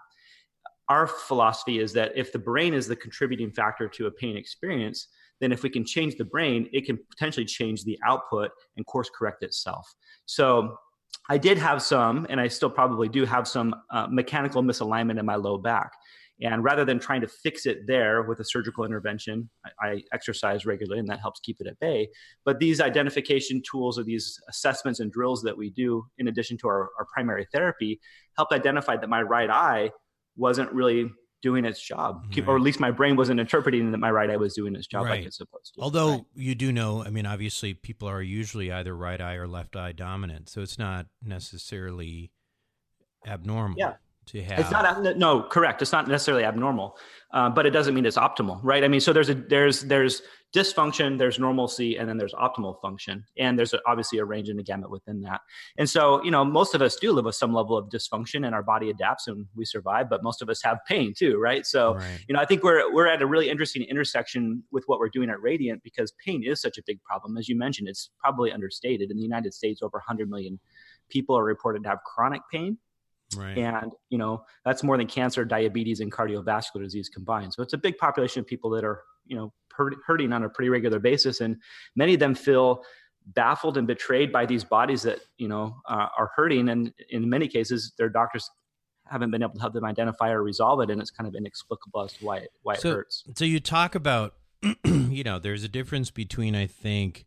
Our 0.88 1.06
philosophy 1.06 1.80
is 1.80 1.92
that 1.94 2.12
if 2.14 2.32
the 2.32 2.38
brain 2.38 2.72
is 2.72 2.86
the 2.86 2.96
contributing 2.96 3.50
factor 3.50 3.88
to 3.88 4.06
a 4.06 4.10
pain 4.10 4.36
experience, 4.36 5.08
then 5.40 5.52
if 5.52 5.62
we 5.62 5.70
can 5.70 5.84
change 5.84 6.16
the 6.16 6.24
brain, 6.24 6.68
it 6.72 6.86
can 6.86 6.98
potentially 7.10 7.44
change 7.44 7.84
the 7.84 7.98
output 8.06 8.50
and 8.76 8.86
course 8.86 9.10
correct 9.16 9.42
itself. 9.42 9.92
So 10.26 10.76
I 11.28 11.38
did 11.38 11.58
have 11.58 11.82
some, 11.82 12.26
and 12.30 12.40
I 12.40 12.48
still 12.48 12.70
probably 12.70 13.08
do 13.08 13.24
have 13.24 13.48
some 13.48 13.74
uh, 13.90 14.06
mechanical 14.08 14.62
misalignment 14.62 15.18
in 15.18 15.26
my 15.26 15.34
low 15.34 15.58
back. 15.58 15.92
And 16.42 16.62
rather 16.62 16.84
than 16.84 16.98
trying 16.98 17.22
to 17.22 17.28
fix 17.28 17.64
it 17.64 17.86
there 17.86 18.22
with 18.22 18.40
a 18.40 18.44
surgical 18.44 18.84
intervention, 18.84 19.48
I, 19.64 19.88
I, 19.88 20.02
exercise 20.12 20.66
regularly 20.66 21.00
and 21.00 21.08
that 21.08 21.20
helps 21.20 21.40
keep 21.40 21.56
it 21.60 21.66
at 21.66 21.78
bay. 21.80 22.08
But 22.44 22.58
these 22.58 22.80
identification 22.80 23.62
tools 23.68 23.98
or 23.98 24.02
these 24.02 24.38
assessments 24.48 25.00
and 25.00 25.10
drills 25.10 25.42
that 25.42 25.56
we 25.56 25.70
do, 25.70 26.04
in 26.18 26.28
addition 26.28 26.58
to 26.58 26.68
our, 26.68 26.90
our 26.98 27.06
primary 27.12 27.46
therapy, 27.52 28.00
helped 28.36 28.52
identify 28.52 28.96
that 28.96 29.08
my 29.08 29.22
right 29.22 29.48
eye 29.48 29.90
wasn't 30.36 30.70
really 30.72 31.10
doing 31.40 31.64
its 31.64 31.80
job, 31.80 32.22
right. 32.28 32.48
or 32.48 32.56
at 32.56 32.62
least 32.62 32.80
my 32.80 32.90
brain 32.90 33.16
wasn't 33.16 33.40
interpreting 33.40 33.90
that 33.92 33.98
my 33.98 34.10
right 34.10 34.28
eye 34.28 34.36
was 34.36 34.54
doing 34.54 34.74
its 34.74 34.86
job 34.86 35.04
right. 35.04 35.18
like 35.18 35.26
it's 35.26 35.38
supposed 35.38 35.74
to. 35.74 35.80
Although 35.80 36.10
right. 36.10 36.24
you 36.34 36.54
do 36.54 36.70
know, 36.70 37.02
I 37.02 37.08
mean, 37.08 37.24
obviously 37.24 37.72
people 37.72 38.08
are 38.08 38.20
usually 38.20 38.70
either 38.70 38.94
right 38.94 39.20
eye 39.20 39.34
or 39.34 39.46
left 39.46 39.74
eye 39.74 39.92
dominant, 39.92 40.50
so 40.50 40.60
it's 40.60 40.78
not 40.78 41.06
necessarily 41.22 42.30
abnormal. 43.26 43.76
Yeah 43.78 43.94
to 44.26 44.42
have. 44.42 44.58
It's 44.58 44.70
not 44.70 45.16
no 45.16 45.42
correct. 45.42 45.82
It's 45.82 45.92
not 45.92 46.08
necessarily 46.08 46.44
abnormal, 46.44 46.98
uh, 47.32 47.48
but 47.50 47.66
it 47.66 47.70
doesn't 47.70 47.94
mean 47.94 48.06
it's 48.06 48.16
optimal, 48.16 48.60
right? 48.62 48.82
I 48.82 48.88
mean, 48.88 49.00
so 49.00 49.12
there's 49.12 49.28
a 49.28 49.34
there's 49.34 49.82
there's 49.82 50.22
dysfunction, 50.54 51.18
there's 51.18 51.38
normalcy, 51.38 51.96
and 51.96 52.08
then 52.08 52.16
there's 52.16 52.32
optimal 52.34 52.80
function, 52.80 53.24
and 53.38 53.58
there's 53.58 53.74
obviously 53.86 54.18
a 54.18 54.24
range 54.24 54.48
and 54.48 54.58
a 54.58 54.62
gamut 54.62 54.90
within 54.90 55.20
that. 55.22 55.40
And 55.78 55.88
so 55.88 56.22
you 56.24 56.30
know, 56.30 56.44
most 56.44 56.74
of 56.74 56.82
us 56.82 56.96
do 56.96 57.12
live 57.12 57.24
with 57.24 57.36
some 57.36 57.54
level 57.54 57.76
of 57.76 57.88
dysfunction, 57.88 58.44
and 58.44 58.54
our 58.54 58.64
body 58.64 58.90
adapts 58.90 59.28
and 59.28 59.46
we 59.54 59.64
survive. 59.64 60.08
But 60.10 60.24
most 60.24 60.42
of 60.42 60.48
us 60.48 60.60
have 60.62 60.78
pain 60.88 61.14
too, 61.16 61.38
right? 61.38 61.64
So 61.64 61.94
right. 61.94 62.04
you 62.28 62.34
know, 62.34 62.40
I 62.40 62.46
think 62.46 62.64
we're 62.64 62.92
we're 62.92 63.06
at 63.06 63.22
a 63.22 63.26
really 63.26 63.48
interesting 63.48 63.82
intersection 63.82 64.64
with 64.72 64.84
what 64.86 64.98
we're 64.98 65.08
doing 65.08 65.30
at 65.30 65.40
Radiant 65.40 65.82
because 65.84 66.12
pain 66.24 66.42
is 66.44 66.60
such 66.60 66.78
a 66.78 66.82
big 66.84 67.00
problem, 67.04 67.36
as 67.36 67.48
you 67.48 67.56
mentioned. 67.56 67.88
It's 67.88 68.10
probably 68.20 68.50
understated. 68.50 69.10
In 69.10 69.16
the 69.16 69.22
United 69.22 69.54
States, 69.54 69.82
over 69.82 69.98
100 69.98 70.28
million 70.28 70.58
people 71.08 71.38
are 71.38 71.44
reported 71.44 71.84
to 71.84 71.88
have 71.88 71.98
chronic 72.04 72.42
pain 72.50 72.78
Right. 73.34 73.58
And, 73.58 73.92
you 74.08 74.18
know, 74.18 74.44
that's 74.64 74.82
more 74.82 74.96
than 74.96 75.06
cancer, 75.06 75.44
diabetes, 75.44 76.00
and 76.00 76.12
cardiovascular 76.12 76.82
disease 76.82 77.08
combined. 77.08 77.54
So 77.54 77.62
it's 77.62 77.72
a 77.72 77.78
big 77.78 77.98
population 77.98 78.40
of 78.40 78.46
people 78.46 78.70
that 78.70 78.84
are, 78.84 79.02
you 79.26 79.36
know, 79.36 79.52
hurting 80.06 80.32
on 80.32 80.44
a 80.44 80.48
pretty 80.48 80.68
regular 80.68 80.98
basis. 80.98 81.40
And 81.40 81.56
many 81.96 82.14
of 82.14 82.20
them 82.20 82.34
feel 82.34 82.82
baffled 83.26 83.76
and 83.76 83.86
betrayed 83.86 84.32
by 84.32 84.46
these 84.46 84.64
bodies 84.64 85.02
that, 85.02 85.18
you 85.38 85.48
know, 85.48 85.76
uh, 85.88 86.08
are 86.16 86.30
hurting. 86.36 86.68
And 86.68 86.92
in 87.10 87.28
many 87.28 87.48
cases, 87.48 87.92
their 87.98 88.08
doctors 88.08 88.48
haven't 89.06 89.30
been 89.30 89.42
able 89.42 89.54
to 89.54 89.60
help 89.60 89.74
them 89.74 89.84
identify 89.84 90.30
or 90.30 90.42
resolve 90.42 90.80
it. 90.80 90.90
And 90.90 91.00
it's 91.00 91.10
kind 91.10 91.28
of 91.28 91.34
inexplicable 91.34 92.02
as 92.02 92.12
to 92.14 92.24
why 92.24 92.36
it, 92.38 92.50
why 92.62 92.74
so, 92.74 92.88
it 92.88 92.94
hurts. 92.94 93.24
So 93.34 93.44
you 93.44 93.60
talk 93.60 93.94
about, 93.94 94.34
you 94.84 95.24
know, 95.24 95.38
there's 95.38 95.64
a 95.64 95.68
difference 95.68 96.10
between, 96.10 96.54
I 96.54 96.66
think, 96.66 97.26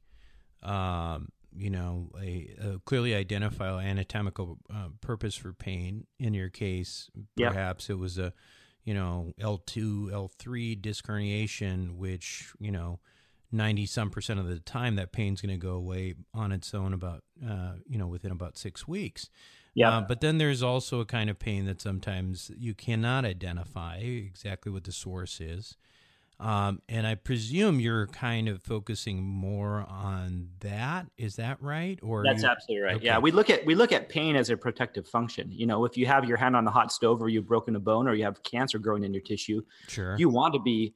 um, 0.63 1.29
you 1.59 1.69
know, 1.69 2.09
a, 2.21 2.55
a 2.61 2.79
clearly 2.85 3.13
identifiable 3.13 3.79
anatomical 3.79 4.57
uh, 4.73 4.89
purpose 5.01 5.35
for 5.35 5.53
pain. 5.53 6.07
In 6.19 6.33
your 6.33 6.49
case, 6.49 7.09
perhaps 7.37 7.89
yep. 7.89 7.95
it 7.95 7.99
was 7.99 8.17
a, 8.17 8.33
you 8.83 8.93
know, 8.93 9.33
L2, 9.39 10.11
L3 10.11 10.81
disc 10.81 11.05
herniation, 11.05 11.97
which, 11.97 12.53
you 12.59 12.71
know, 12.71 12.99
90 13.51 13.85
some 13.85 14.09
percent 14.09 14.39
of 14.39 14.47
the 14.47 14.59
time 14.59 14.95
that 14.95 15.11
pain's 15.11 15.41
going 15.41 15.51
to 15.51 15.65
go 15.65 15.73
away 15.73 16.13
on 16.33 16.51
its 16.51 16.73
own 16.73 16.93
about, 16.93 17.23
uh, 17.47 17.73
you 17.87 17.97
know, 17.97 18.07
within 18.07 18.31
about 18.31 18.57
six 18.57 18.87
weeks. 18.87 19.29
Yeah. 19.73 19.97
Uh, 19.97 20.01
but 20.01 20.21
then 20.21 20.37
there's 20.37 20.63
also 20.63 20.99
a 20.99 21.05
kind 21.05 21.29
of 21.29 21.39
pain 21.39 21.65
that 21.65 21.81
sometimes 21.81 22.51
you 22.57 22.73
cannot 22.73 23.25
identify 23.25 23.97
exactly 23.97 24.71
what 24.71 24.83
the 24.83 24.91
source 24.91 25.39
is. 25.39 25.77
Um, 26.39 26.81
and 26.87 27.05
I 27.05 27.15
presume 27.15 27.81
you're 27.81 28.07
kind 28.07 28.47
of 28.47 28.63
focusing 28.63 29.21
more 29.21 29.85
on 29.89 30.49
that. 30.61 31.07
Is 31.17 31.35
that 31.35 31.61
right? 31.61 31.99
Or 32.01 32.23
that's 32.23 32.43
you... 32.43 32.49
absolutely 32.49 32.83
right. 32.85 32.95
Okay. 32.95 33.05
Yeah, 33.05 33.19
we 33.19 33.31
look 33.31 33.49
at 33.49 33.65
we 33.65 33.75
look 33.75 33.91
at 33.91 34.07
pain 34.07 34.37
as 34.37 34.49
a 34.49 34.55
protective 34.55 35.05
function. 35.07 35.51
You 35.51 35.65
know, 35.65 35.83
if 35.83 35.97
you 35.97 36.05
have 36.05 36.23
your 36.23 36.37
hand 36.37 36.55
on 36.55 36.63
the 36.63 36.71
hot 36.71 36.93
stove, 36.93 37.21
or 37.21 37.27
you've 37.27 37.47
broken 37.47 37.75
a 37.75 37.79
bone, 37.79 38.07
or 38.07 38.13
you 38.13 38.23
have 38.23 38.41
cancer 38.43 38.79
growing 38.79 39.03
in 39.03 39.13
your 39.13 39.23
tissue, 39.23 39.61
sure, 39.87 40.15
you 40.17 40.29
want 40.29 40.53
to 40.53 40.61
be 40.61 40.93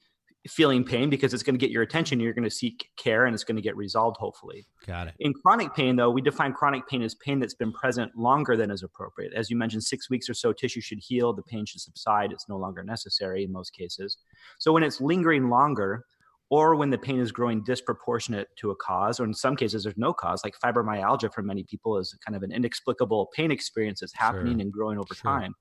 feeling 0.48 0.84
pain 0.84 1.10
because 1.10 1.34
it's 1.34 1.44
going 1.44 1.56
to 1.56 1.60
get 1.60 1.72
your 1.72 1.84
attention. 1.84 2.20
You're 2.20 2.34
going 2.34 2.44
to 2.44 2.50
seek 2.50 2.90
care 2.98 3.26
and 3.26 3.34
it's 3.34 3.44
going 3.44 3.56
to 3.56 3.62
get 3.62 3.78
resolved, 3.78 4.18
hopefully. 4.18 4.68
Got 4.86 5.08
it. 5.08 5.14
In 5.20 5.34
chronic 5.34 5.74
pain, 5.74 5.96
though, 5.96 6.10
we 6.10 6.22
define 6.22 6.54
chronic 6.54 6.88
pain 6.88 7.02
as 7.02 7.16
pain 7.16 7.40
that's 7.40 7.54
been 7.54 7.72
present 7.72 8.12
longer 8.18 8.58
than 8.58 8.70
is 8.70 8.84
appropriate. 8.84 9.34
As 9.34 9.50
you 9.50 9.56
mentioned, 9.56 9.84
six 9.84 10.10
weeks 10.10 10.30
or 10.30 10.34
so, 10.34 10.52
tissue 10.52 10.82
should 10.82 11.00
heal, 11.00 11.34
the 11.34 11.44
pain 11.44 11.66
should 11.66 11.82
subside. 11.82 12.32
It's 12.32 12.50
no 12.50 12.58
longer 12.58 12.84
necessary 12.84 13.44
in 13.44 13.52
most 13.52 13.72
cases. 13.72 14.18
So 14.60 14.74
when 14.74 14.84
it's 14.84 15.00
lingering 15.00 15.50
longer, 15.50 16.06
or 16.50 16.76
when 16.76 16.90
the 16.90 16.98
pain 16.98 17.20
is 17.20 17.32
growing 17.32 17.64
disproportionate 17.64 18.48
to 18.58 18.70
a 18.72 18.76
cause, 18.76 19.20
or 19.20 19.24
in 19.24 19.34
some 19.34 19.56
cases 19.56 19.84
there's 19.84 19.98
no 19.98 20.14
cause, 20.14 20.44
like 20.44 20.54
fibromyalgia 20.64 21.34
for 21.34 21.42
many 21.42 21.64
people 21.64 21.98
is 21.98 22.16
kind 22.24 22.36
of 22.36 22.44
an 22.44 22.52
inexplicable 22.52 23.30
pain 23.34 23.50
experience 23.50 24.02
that's 24.02 24.16
happening 24.16 24.56
sure. 24.56 24.62
and 24.62 24.72
growing 24.72 25.00
over 25.00 25.16
sure. 25.16 25.32
time 25.32 25.56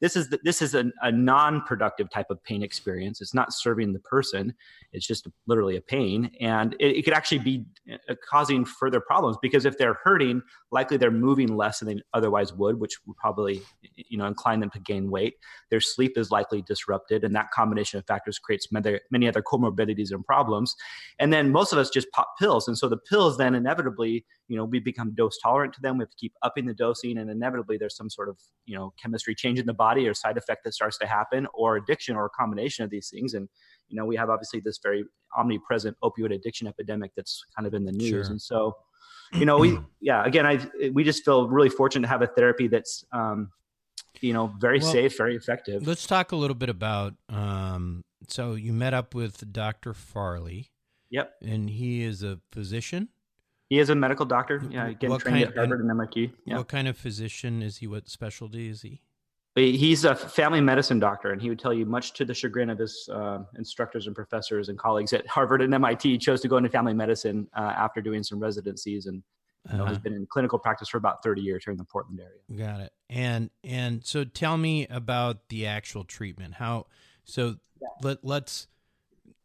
this 0.00 0.16
is 0.16 0.28
the, 0.28 0.38
this 0.44 0.60
is 0.60 0.74
a, 0.74 0.84
a 1.02 1.10
non-productive 1.10 2.10
type 2.10 2.26
of 2.30 2.42
pain 2.44 2.62
experience. 2.62 3.20
It's 3.20 3.34
not 3.34 3.52
serving 3.52 3.92
the 3.92 3.98
person. 4.00 4.54
It's 4.92 5.06
just 5.06 5.26
literally 5.46 5.76
a 5.76 5.80
pain. 5.80 6.30
And 6.40 6.74
it, 6.78 6.96
it, 6.96 7.02
could 7.04 7.14
actually 7.14 7.38
be 7.38 7.64
uh, 7.90 8.14
causing 8.28 8.64
further 8.64 9.00
problems 9.00 9.38
because 9.40 9.64
if 9.64 9.78
they're 9.78 9.98
hurting 10.04 10.42
likely 10.70 10.96
they're 10.96 11.10
moving 11.10 11.56
less 11.56 11.78
than 11.78 11.88
they 11.88 12.02
otherwise 12.12 12.52
would 12.52 12.80
which 12.80 12.98
would 13.06 13.16
probably 13.16 13.62
you 13.96 14.18
know 14.18 14.26
incline 14.26 14.60
them 14.60 14.70
to 14.70 14.80
gain 14.80 15.10
weight. 15.10 15.34
Their 15.70 15.80
sleep 15.80 16.18
is 16.18 16.30
likely 16.30 16.62
disrupted 16.62 17.24
and 17.24 17.34
that 17.34 17.50
combination 17.50 17.98
of 17.98 18.06
factors 18.06 18.38
creates 18.38 18.70
many, 18.70 19.00
many 19.10 19.28
other 19.28 19.42
comorbidities 19.42 20.10
and 20.10 20.24
problems. 20.24 20.74
And 21.18 21.32
then 21.32 21.50
most 21.50 21.72
of 21.72 21.78
us 21.78 21.88
just 21.88 22.10
pop 22.10 22.28
pills. 22.38 22.68
And 22.68 22.76
so 22.76 22.88
the 22.88 22.98
pills 22.98 23.38
then 23.38 23.54
inevitably 23.54 24.26
you 24.48 24.56
know 24.56 24.64
we 24.64 24.78
become 24.78 25.14
dose 25.14 25.38
tolerant 25.38 25.72
to 25.74 25.80
them. 25.80 25.96
We 25.96 26.02
have 26.02 26.10
to 26.10 26.16
keep 26.16 26.34
upping 26.42 26.66
the 26.66 26.74
dosing 26.74 27.16
and 27.18 27.30
inevitably 27.30 27.78
there's 27.78 27.96
some 27.96 28.10
sort 28.10 28.28
of 28.28 28.38
you 28.66 28.76
know 28.76 28.92
chemistry 29.00 29.34
change 29.34 29.58
in 29.58 29.66
the 29.66 29.74
body 29.86 30.08
or 30.08 30.14
side 30.14 30.36
effect 30.36 30.60
that 30.64 30.74
starts 30.74 30.98
to 30.98 31.06
happen 31.06 31.46
or 31.54 31.76
addiction 31.76 32.16
or 32.16 32.24
a 32.26 32.30
combination 32.30 32.84
of 32.84 32.90
these 32.90 33.08
things 33.08 33.34
and 33.34 33.48
you 33.88 33.96
know 33.96 34.04
we 34.04 34.16
have 34.16 34.30
obviously 34.34 34.60
this 34.60 34.78
very 34.82 35.04
omnipresent 35.38 35.96
opioid 36.02 36.34
addiction 36.34 36.66
epidemic 36.66 37.10
that's 37.16 37.44
kind 37.54 37.66
of 37.68 37.74
in 37.74 37.84
the 37.84 37.92
news 37.92 38.08
sure. 38.08 38.32
and 38.32 38.40
so 38.50 38.58
you 39.40 39.46
know 39.48 39.58
we 39.58 39.78
yeah 40.00 40.24
again 40.24 40.46
i 40.46 40.54
we 40.92 41.04
just 41.04 41.24
feel 41.24 41.48
really 41.48 41.68
fortunate 41.68 42.02
to 42.06 42.08
have 42.08 42.22
a 42.22 42.26
therapy 42.38 42.66
that's 42.68 43.04
um 43.12 43.50
you 44.20 44.32
know 44.32 44.52
very 44.58 44.80
well, 44.80 44.92
safe 44.92 45.16
very 45.16 45.36
effective 45.36 45.86
let's 45.86 46.06
talk 46.06 46.32
a 46.32 46.36
little 46.36 46.56
bit 46.56 46.68
about 46.68 47.14
um 47.28 48.02
so 48.28 48.54
you 48.54 48.72
met 48.72 48.94
up 48.94 49.14
with 49.14 49.52
dr 49.52 49.92
farley 49.94 50.70
yep 51.10 51.34
and 51.42 51.70
he 51.70 52.02
is 52.02 52.22
a 52.22 52.40
physician 52.50 53.08
he 53.68 53.78
is 53.80 53.90
a 53.90 53.94
medical 53.94 54.24
doctor. 54.24 54.62
Yeah, 54.70 54.92
getting 54.92 55.10
what 55.10 55.22
trained 55.22 55.38
kind, 55.38 55.48
at 55.48 55.56
Harvard 55.56 55.80
and, 55.80 55.90
and 55.90 56.00
MIT. 56.00 56.32
Yeah. 56.44 56.58
What 56.58 56.68
kind 56.68 56.86
of 56.86 56.96
physician 56.96 57.62
is 57.62 57.78
he? 57.78 57.86
What 57.86 58.08
specialty 58.08 58.68
is 58.68 58.82
he? 58.82 59.00
He's 59.56 60.04
a 60.04 60.14
family 60.14 60.60
medicine 60.60 60.98
doctor, 60.98 61.32
and 61.32 61.40
he 61.40 61.48
would 61.48 61.58
tell 61.58 61.72
you, 61.72 61.86
much 61.86 62.12
to 62.14 62.26
the 62.26 62.34
chagrin 62.34 62.68
of 62.68 62.78
his 62.78 63.08
uh, 63.10 63.38
instructors 63.56 64.06
and 64.06 64.14
professors 64.14 64.68
and 64.68 64.78
colleagues 64.78 65.14
at 65.14 65.26
Harvard 65.26 65.62
and 65.62 65.72
MIT, 65.72 66.10
he 66.10 66.18
chose 66.18 66.42
to 66.42 66.48
go 66.48 66.58
into 66.58 66.68
family 66.68 66.92
medicine 66.92 67.48
uh, 67.56 67.72
after 67.74 68.02
doing 68.02 68.22
some 68.22 68.38
residencies, 68.38 69.06
and 69.06 69.22
you 69.70 69.78
know, 69.78 69.84
uh-huh. 69.84 69.94
has 69.94 69.98
been 69.98 70.12
in 70.12 70.26
clinical 70.26 70.58
practice 70.58 70.90
for 70.90 70.98
about 70.98 71.22
thirty 71.22 71.40
years 71.40 71.64
here 71.64 71.72
in 71.72 71.78
the 71.78 71.84
Portland 71.84 72.20
area. 72.20 72.66
Got 72.70 72.80
it. 72.82 72.92
And 73.08 73.48
and 73.64 74.04
so, 74.04 74.24
tell 74.24 74.58
me 74.58 74.86
about 74.88 75.48
the 75.48 75.66
actual 75.66 76.04
treatment. 76.04 76.54
How 76.54 76.86
so? 77.24 77.56
Yeah. 77.80 77.88
Let 78.02 78.22
let's 78.22 78.66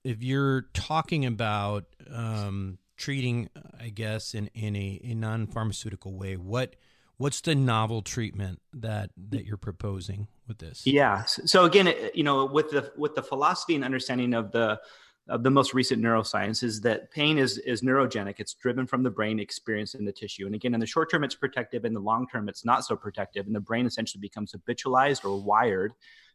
if 0.03 0.21
you're 0.21 0.63
talking 0.73 1.25
about 1.25 1.85
um, 2.13 2.79
treating, 2.97 3.49
I 3.79 3.89
guess, 3.89 4.33
in 4.33 4.49
in 4.53 4.75
a, 4.75 4.99
a 5.05 5.13
non 5.13 5.47
pharmaceutical 5.47 6.13
way, 6.13 6.35
what 6.35 6.75
what's 7.21 7.41
the 7.41 7.53
novel 7.53 8.01
treatment 8.01 8.59
that 8.73 9.11
that 9.29 9.45
you're 9.45 9.55
proposing 9.55 10.27
with 10.47 10.57
this? 10.57 10.85
Yeah. 10.87 11.23
So 11.25 11.65
again, 11.65 11.93
you 12.15 12.23
know, 12.23 12.45
with 12.45 12.71
the 12.71 12.91
with 12.97 13.13
the 13.13 13.21
philosophy 13.21 13.75
and 13.75 13.85
understanding 13.85 14.33
of 14.33 14.51
the 14.51 14.81
of 15.29 15.43
the 15.43 15.51
most 15.51 15.75
recent 15.75 16.01
neuroscience 16.01 16.63
is 16.63 16.81
that 16.81 17.11
pain 17.11 17.37
is 17.37 17.59
is 17.59 17.83
neurogenic. 17.83 18.39
It's 18.39 18.55
driven 18.55 18.87
from 18.87 19.03
the 19.03 19.11
brain, 19.11 19.39
experienced 19.39 19.93
in 19.93 20.03
the 20.03 20.11
tissue. 20.11 20.47
And 20.47 20.55
again, 20.55 20.73
in 20.73 20.79
the 20.79 20.87
short 20.87 21.11
term, 21.11 21.23
it's 21.23 21.35
protective. 21.35 21.85
In 21.85 21.93
the 21.93 21.99
long 21.99 22.27
term, 22.27 22.49
it's 22.49 22.65
not 22.65 22.83
so 22.85 22.95
protective, 22.95 23.45
and 23.45 23.55
the 23.55 23.59
brain 23.59 23.85
essentially 23.85 24.19
becomes 24.19 24.53
habitualized 24.53 25.23
or 25.23 25.39
wired 25.39 25.93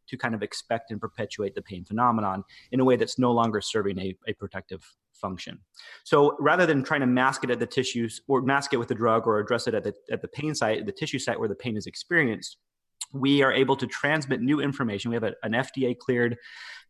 to 0.09 0.17
kind 0.17 0.35
of 0.35 0.43
expect 0.43 0.91
and 0.91 1.01
perpetuate 1.01 1.55
the 1.55 1.63
pain 1.63 1.85
phenomenon 1.85 2.45
in 2.73 2.81
a 2.81 2.85
way 2.85 2.97
that's 2.97 3.19
no 3.19 3.33
longer 3.33 3.61
serving 3.61 3.99
a, 3.99 4.17
a 4.29 4.33
protective 4.35 4.85
function. 5.13 5.59
So 6.05 6.37
rather 6.39 6.67
than 6.67 6.83
trying 6.83 7.01
to 7.01 7.07
mask 7.07 7.45
it 7.45 7.51
at 7.51 7.59
the 7.59 7.67
tissues 7.67 8.21
or 8.29 8.43
mask 8.43 8.73
it 8.73 8.77
with 8.77 8.89
the 8.89 8.95
drug 8.95 9.27
or 9.27 9.39
address 9.39 9.67
it 9.67 9.75
at 9.75 9.85
the, 9.85 9.95
at 10.11 10.23
the 10.23 10.29
pain 10.29 10.55
site, 10.55 10.85
the 10.87 10.93
tissue 10.93 11.19
site 11.19 11.39
where 11.39 11.49
the 11.49 11.55
pain 11.55 11.77
is 11.77 11.87
experienced, 11.87 12.59
we 13.13 13.43
are 13.43 13.53
able 13.53 13.77
to 13.77 13.87
transmit 13.87 14.41
new 14.41 14.61
information. 14.61 15.11
We 15.11 15.17
have 15.17 15.25
a, 15.25 15.35
an 15.43 15.53
FDA 15.53 15.97
cleared 15.97 16.37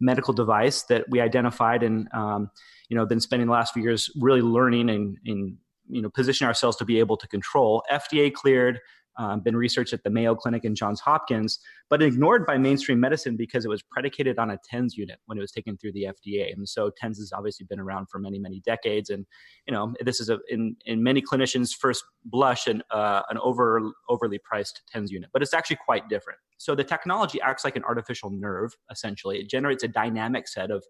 medical 0.01 0.35
device 0.35 0.83
that 0.85 1.05
we 1.09 1.21
identified 1.21 1.83
and, 1.83 2.09
um, 2.13 2.51
you 2.89 2.97
know, 2.97 3.07
been 3.07 3.21
spending 3.21 3.47
the 3.47 3.53
last 3.53 3.75
few 3.75 3.83
years 3.83 4.11
really 4.21 4.43
learning 4.43 4.91
and, 4.91 5.17
and 5.27 5.57
you 5.89 6.03
know, 6.03 6.11
position 6.11 6.47
ourselves 6.47 6.77
to 6.79 6.85
be 6.85 6.99
able 6.99 7.17
to 7.17 7.29
control. 7.29 7.83
FDA 7.91 8.33
cleared, 8.33 8.81
um, 9.19 9.41
been 9.41 9.57
researched 9.57 9.93
at 9.93 10.03
the 10.03 10.11
Mayo 10.11 10.35
Clinic 10.35 10.65
and 10.65 10.77
Johns 10.77 11.01
Hopkins, 11.01 11.59
but 11.89 12.03
ignored 12.03 12.47
by 12.47 12.59
mainstream 12.59 13.01
medicine 13.01 13.37
because 13.37 13.65
it 13.65 13.69
was 13.69 13.83
predicated 13.83 14.39
on 14.39 14.51
a 14.51 14.59
TENS 14.69 14.97
unit 14.97 15.19
when 15.27 15.39
it 15.39 15.41
was 15.41 15.53
taken 15.53 15.77
through 15.77 15.93
the 15.93 16.05
FDA. 16.05 16.53
And 16.53 16.69
so 16.69 16.91
TENS 17.01 17.19
has 17.19 17.33
obviously 17.33 17.67
been 17.69 17.81
around 17.81 18.09
for 18.11 18.19
many, 18.19 18.39
many 18.39 18.61
decades. 18.61 19.11
And, 19.11 19.27
you 19.67 19.73
know, 19.73 19.95
this 20.01 20.21
is 20.21 20.29
a, 20.29 20.39
in, 20.49 20.77
in 20.85 21.03
many 21.03 21.23
clinicians' 21.23 21.71
first 21.75 22.05
blush, 22.25 22.67
an, 22.67 22.83
uh, 22.91 23.23
an 23.31 23.39
over, 23.39 23.81
overly 24.09 24.39
priced 24.39 24.83
TENS 24.93 25.11
unit, 25.11 25.31
but 25.33 25.43
it's 25.43 25.55
actually 25.55 25.79
quite 25.85 26.09
different. 26.09 26.39
So 26.59 26.75
the 26.75 26.85
technology 26.85 27.41
acts 27.41 27.65
like 27.65 27.77
an 27.77 27.85
artificial 27.85 28.31
nerve, 28.31 28.73
essentially. 28.91 29.39
It 29.39 29.49
generates 29.49 29.83
a 29.83 29.89
dynamic 29.89 30.49
set 30.49 30.71
of 30.71 30.85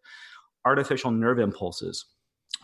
artificial 0.65 1.11
nerve 1.11 1.39
impulses 1.39 2.05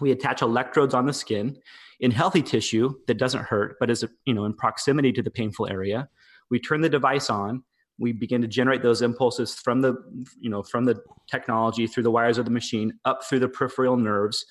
we 0.00 0.10
attach 0.10 0.42
electrodes 0.42 0.94
on 0.94 1.06
the 1.06 1.12
skin 1.12 1.56
in 2.00 2.10
healthy 2.10 2.42
tissue 2.42 2.94
that 3.06 3.18
doesn't 3.18 3.44
hurt 3.44 3.76
but 3.78 3.90
is 3.90 4.04
you 4.24 4.34
know 4.34 4.44
in 4.44 4.54
proximity 4.54 5.12
to 5.12 5.22
the 5.22 5.30
painful 5.30 5.68
area. 5.68 6.08
We 6.50 6.58
turn 6.58 6.80
the 6.80 6.88
device 6.88 7.30
on. 7.30 7.62
We 7.98 8.12
begin 8.12 8.42
to 8.42 8.48
generate 8.48 8.82
those 8.82 9.02
impulses 9.02 9.54
from 9.54 9.80
the 9.80 9.94
you 10.40 10.50
know 10.50 10.62
from 10.62 10.84
the 10.84 11.00
technology 11.30 11.86
through 11.86 12.02
the 12.02 12.10
wires 12.10 12.38
of 12.38 12.44
the 12.44 12.50
machine 12.50 12.92
up 13.04 13.24
through 13.24 13.40
the 13.40 13.48
peripheral 13.48 13.96
nerves 13.96 14.44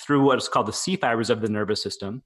through 0.00 0.24
what 0.24 0.38
is 0.38 0.48
called 0.48 0.66
the 0.66 0.72
c 0.72 0.96
fibers 0.96 1.30
of 1.30 1.40
the 1.40 1.48
nervous 1.48 1.82
system 1.82 2.22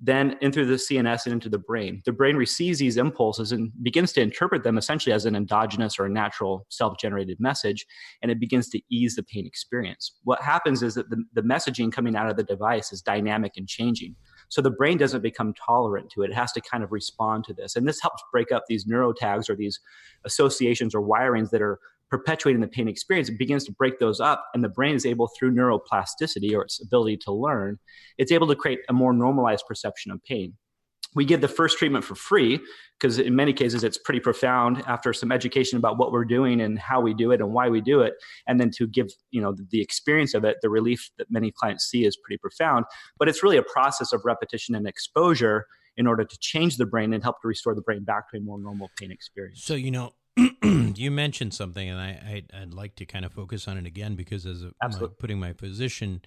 then 0.00 0.36
in 0.40 0.50
through 0.50 0.66
the 0.66 0.74
CNS 0.74 1.26
and 1.26 1.34
into 1.34 1.48
the 1.48 1.58
brain. 1.58 2.02
The 2.04 2.12
brain 2.12 2.36
receives 2.36 2.80
these 2.80 2.96
impulses 2.96 3.52
and 3.52 3.70
begins 3.82 4.12
to 4.14 4.20
interpret 4.20 4.64
them 4.64 4.76
essentially 4.76 5.12
as 5.12 5.26
an 5.26 5.36
endogenous 5.36 5.98
or 5.98 6.06
a 6.06 6.10
natural 6.10 6.66
self 6.70 6.98
generated 6.98 7.38
message, 7.38 7.86
and 8.20 8.30
it 8.30 8.40
begins 8.40 8.68
to 8.70 8.80
ease 8.90 9.14
the 9.14 9.22
pain 9.22 9.46
experience. 9.46 10.12
What 10.24 10.42
happens 10.42 10.82
is 10.82 10.94
that 10.94 11.10
the, 11.10 11.22
the 11.34 11.42
messaging 11.42 11.92
coming 11.92 12.16
out 12.16 12.28
of 12.28 12.36
the 12.36 12.42
device 12.42 12.92
is 12.92 13.00
dynamic 13.00 13.52
and 13.56 13.68
changing. 13.68 14.16
So 14.48 14.60
the 14.60 14.70
brain 14.70 14.98
doesn't 14.98 15.22
become 15.22 15.54
tolerant 15.54 16.10
to 16.10 16.22
it. 16.22 16.30
It 16.30 16.34
has 16.34 16.52
to 16.52 16.60
kind 16.60 16.82
of 16.82 16.92
respond 16.92 17.44
to 17.44 17.54
this. 17.54 17.76
And 17.76 17.86
this 17.86 18.02
helps 18.02 18.22
break 18.32 18.52
up 18.52 18.64
these 18.68 18.84
neurotags 18.84 19.48
or 19.48 19.56
these 19.56 19.80
associations 20.24 20.94
or 20.94 21.00
wirings 21.00 21.50
that 21.50 21.62
are 21.62 21.78
perpetuating 22.12 22.60
the 22.60 22.68
pain 22.68 22.88
experience, 22.88 23.30
it 23.30 23.38
begins 23.38 23.64
to 23.64 23.72
break 23.72 23.98
those 23.98 24.20
up, 24.20 24.44
and 24.52 24.62
the 24.62 24.68
brain 24.68 24.94
is 24.94 25.06
able, 25.06 25.28
through 25.28 25.50
neuroplasticity 25.50 26.52
or 26.52 26.62
its 26.62 26.78
ability 26.78 27.16
to 27.16 27.32
learn, 27.32 27.78
it's 28.18 28.30
able 28.30 28.46
to 28.46 28.54
create 28.54 28.80
a 28.90 28.92
more 28.92 29.14
normalized 29.14 29.64
perception 29.66 30.12
of 30.12 30.22
pain. 30.22 30.52
We 31.14 31.24
give 31.24 31.40
the 31.40 31.48
first 31.48 31.78
treatment 31.78 32.04
for 32.04 32.14
free 32.14 32.60
because, 32.98 33.18
in 33.18 33.34
many 33.34 33.54
cases, 33.54 33.82
it's 33.82 33.96
pretty 33.96 34.20
profound 34.20 34.82
after 34.86 35.14
some 35.14 35.32
education 35.32 35.78
about 35.78 35.96
what 35.96 36.12
we're 36.12 36.26
doing 36.26 36.60
and 36.60 36.78
how 36.78 37.00
we 37.00 37.14
do 37.14 37.30
it 37.30 37.40
and 37.40 37.54
why 37.54 37.70
we 37.70 37.80
do 37.80 38.02
it. 38.02 38.14
And 38.46 38.60
then 38.60 38.70
to 38.76 38.86
give 38.86 39.08
you 39.30 39.40
know 39.40 39.54
the, 39.70 39.80
experience 39.80 40.34
of 40.34 40.44
it, 40.44 40.58
the 40.62 40.70
relief 40.70 41.10
that 41.16 41.30
many 41.30 41.50
clients 41.50 41.84
see 41.84 42.04
is 42.04 42.16
pretty 42.16 42.38
profound. 42.38 42.84
But 43.18 43.28
it's 43.28 43.42
really 43.42 43.58
a 43.58 43.62
process 43.62 44.12
of 44.12 44.22
repetition 44.24 44.74
and 44.74 44.86
exposure 44.86 45.66
in 45.98 46.06
order 46.06 46.24
to 46.24 46.38
change 46.40 46.76
the 46.76 46.86
brain 46.86 47.12
and 47.12 47.22
help 47.22 47.40
to 47.42 47.48
restore 47.48 47.74
the 47.74 47.82
brain 47.82 48.04
back 48.04 48.30
to 48.30 48.38
a 48.38 48.40
more 48.40 48.58
normal 48.58 48.90
pain 48.98 49.10
experience. 49.10 49.62
So, 49.64 49.74
you 49.74 49.90
know, 49.90 50.12
you 50.98 51.10
mentioned 51.10 51.54
something, 51.54 51.88
and 51.88 52.00
I, 52.00 52.42
I 52.54 52.60
would 52.60 52.74
like 52.74 52.96
to 52.96 53.06
kind 53.06 53.24
of 53.24 53.32
focus 53.32 53.68
on 53.68 53.78
it 53.78 53.86
again 53.86 54.14
because 54.14 54.46
as 54.46 54.62
a, 54.62 54.72
my, 54.80 55.08
putting 55.18 55.38
my 55.38 55.52
physician 55.52 56.22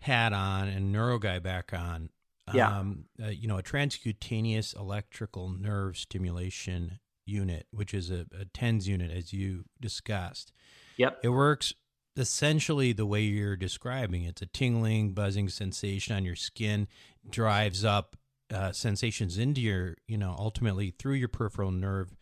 hat 0.00 0.32
on 0.32 0.68
and 0.68 0.92
neuro 0.92 1.18
guy 1.18 1.38
back 1.38 1.72
on, 1.72 2.10
yeah. 2.52 2.78
Um, 2.78 3.06
uh, 3.22 3.28
you 3.28 3.48
know, 3.48 3.56
a 3.56 3.62
transcutaneous 3.62 4.78
electrical 4.78 5.48
nerve 5.48 5.96
stimulation 5.96 6.98
unit, 7.24 7.66
which 7.70 7.94
is 7.94 8.10
a, 8.10 8.26
a 8.38 8.44
TENS 8.52 8.86
unit, 8.86 9.10
as 9.10 9.32
you 9.32 9.64
discussed. 9.80 10.52
Yep. 10.98 11.20
It 11.22 11.30
works 11.30 11.72
essentially 12.16 12.92
the 12.92 13.06
way 13.06 13.22
you're 13.22 13.56
describing. 13.56 14.24
It's 14.24 14.42
a 14.42 14.46
tingling, 14.46 15.12
buzzing 15.12 15.48
sensation 15.48 16.14
on 16.14 16.24
your 16.24 16.36
skin, 16.36 16.86
drives 17.28 17.84
up 17.84 18.16
uh, 18.52 18.72
sensations 18.72 19.38
into 19.38 19.60
your, 19.60 19.96
you 20.06 20.18
know, 20.18 20.34
ultimately 20.38 20.90
through 20.90 21.14
your 21.14 21.28
peripheral 21.28 21.70
nerve 21.70 22.14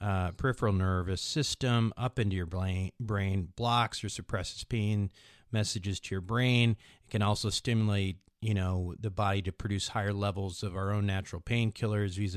uh, 0.00 0.30
peripheral 0.32 0.72
nervous 0.72 1.20
system 1.20 1.92
up 1.96 2.18
into 2.18 2.36
your 2.36 2.46
brain, 2.46 2.92
brain, 2.98 3.48
blocks 3.56 4.02
or 4.02 4.08
suppresses 4.08 4.64
pain 4.64 5.10
messages 5.52 6.00
to 6.00 6.14
your 6.14 6.20
brain. 6.22 6.76
It 7.04 7.10
can 7.10 7.22
also 7.22 7.50
stimulate, 7.50 8.16
you 8.40 8.54
know, 8.54 8.94
the 8.98 9.10
body 9.10 9.42
to 9.42 9.52
produce 9.52 9.88
higher 9.88 10.12
levels 10.12 10.62
of 10.62 10.76
our 10.76 10.92
own 10.92 11.06
natural 11.06 11.42
painkillers, 11.42 12.16
vis 12.16 12.36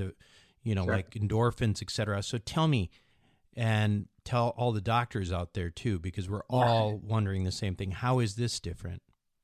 you 0.64 0.76
know, 0.76 0.86
sure. 0.86 0.96
like 0.96 1.12
endorphins, 1.12 1.82
etc. 1.82 2.24
So 2.24 2.38
tell 2.38 2.68
me, 2.68 2.90
and 3.56 4.08
tell 4.24 4.50
all 4.58 4.72
the 4.72 4.82
doctors 4.82 5.32
out 5.32 5.54
there 5.54 5.70
too, 5.70 6.00
because 6.00 6.30
we're 6.30 6.44
all 6.50 6.98
wondering 6.98 7.44
the 7.44 7.52
same 7.52 7.76
thing. 7.76 7.92
How 7.92 8.20
is 8.20 8.36
this 8.36 8.60
different? 8.60 9.02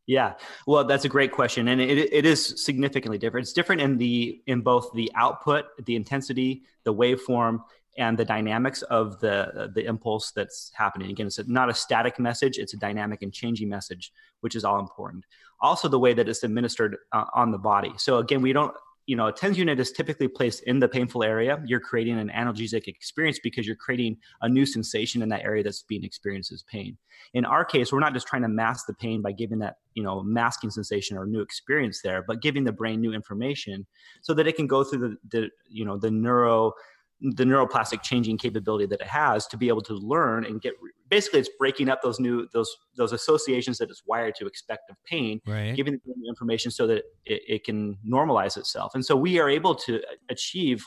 Yeah, 0.08 0.34
well, 0.66 0.86
that's 0.86 1.06
a 1.06 1.10
great 1.10 1.32
question, 1.32 1.68
and 1.68 1.80
it, 1.80 2.12
it 2.12 2.26
is 2.26 2.64
significantly 2.66 3.20
different. 3.20 3.46
It's 3.46 3.54
different 3.54 3.82
in 3.82 4.00
the 4.00 4.42
in 4.48 4.62
both 4.62 4.92
the 4.94 5.12
output, 5.14 5.66
the 5.86 5.96
intensity, 5.96 6.64
the 6.84 6.92
waveform, 6.92 7.60
and 8.00 8.18
the 8.18 8.26
dynamics 8.26 8.82
of 8.84 9.20
the 9.20 9.72
the 9.76 9.86
impulse 9.86 10.32
that's 10.32 10.72
happening. 10.74 11.12
Again, 11.12 11.28
it's 11.28 11.40
not 11.48 11.70
a 11.70 11.74
static 11.74 12.18
message; 12.18 12.58
it's 12.58 12.74
a 12.74 12.78
dynamic 12.78 13.22
and 13.22 13.32
changing 13.32 13.70
message, 13.70 14.12
which 14.42 14.56
is 14.56 14.64
all 14.64 14.80
important. 14.80 15.26
Also, 15.62 15.88
the 15.88 16.00
way 16.00 16.14
that 16.14 16.28
it's 16.28 16.44
administered 16.44 16.98
uh, 17.12 17.26
on 17.36 17.52
the 17.52 17.58
body. 17.58 17.92
So 17.98 18.18
again, 18.18 18.42
we 18.42 18.54
don't 18.54 18.74
you 19.10 19.16
know, 19.16 19.26
a 19.26 19.34
TENS 19.34 19.58
unit 19.58 19.80
is 19.80 19.92
typically 19.92 20.28
placed 20.28 20.62
in 20.66 20.78
the 20.78 20.88
painful 20.88 21.24
area. 21.24 21.60
You're 21.66 21.80
creating 21.80 22.20
an 22.20 22.30
analgesic 22.30 22.88
experience 22.88 23.40
because 23.40 23.66
you're 23.66 23.76
creating 23.76 24.18
a 24.42 24.48
new 24.48 24.68
sensation 24.68 25.24
in 25.24 25.30
that 25.30 25.42
area 25.42 25.64
that's 25.64 25.82
being 25.82 26.04
experienced 26.04 26.52
as 26.52 26.62
pain. 26.62 26.96
In 27.34 27.44
our 27.44 27.66
case, 27.66 27.92
we're 27.92 28.02
not 28.02 28.14
just 28.14 28.28
trying 28.28 28.44
to 28.44 28.48
mask 28.48 28.86
the 28.86 28.94
pain 28.94 29.24
by 29.24 29.32
giving 29.32 29.58
that, 29.60 29.78
you 29.96 30.04
know, 30.04 30.22
masking 30.22 30.70
sensation 30.70 31.18
or 31.18 31.26
new 31.26 31.42
experience 31.42 32.04
there, 32.04 32.22
but 32.22 32.44
giving 32.44 32.64
the 32.64 32.72
brain 32.72 33.02
new 33.02 33.12
information 33.12 33.88
so 34.22 34.36
that 34.36 34.46
it 34.46 34.56
can 34.56 34.68
go 34.68 34.84
through 34.84 35.00
the, 35.00 35.18
the 35.32 35.50
you 35.68 35.86
know, 35.86 35.98
the 35.98 36.12
neuro 36.12 36.74
the 37.22 37.44
neuroplastic 37.44 38.02
changing 38.02 38.38
capability 38.38 38.86
that 38.86 39.02
it 39.02 39.08
has 39.08 39.46
to 39.48 39.58
be 39.58 39.68
able 39.68 39.82
to 39.82 39.94
learn 39.94 40.46
and 40.46 40.62
get 40.62 40.74
basically 41.10 41.40
it's 41.40 41.50
breaking 41.60 41.90
up 41.90 42.02
those 42.02 42.20
new 42.20 42.48
those 42.54 42.78
those 42.96 43.12
associations 43.12 43.78
that 43.78 43.90
it's 43.90 44.04
wired 44.06 44.36
to 44.36 44.46
expect 44.46 44.90
of 44.90 44.96
pain 45.06 45.42
right. 45.46 45.76
giving 45.76 46.00
the 46.06 46.30
information 46.30 46.72
so 46.72 46.88
that 46.88 47.04
it, 47.26 47.42
it 47.48 47.64
can 47.66 47.98
normalize 48.08 48.56
itself. 48.58 48.96
And 48.96 49.06
so 49.06 49.16
we 49.16 49.40
are 49.40 49.50
able 49.50 49.76
to 49.76 50.02
achieve 50.30 50.86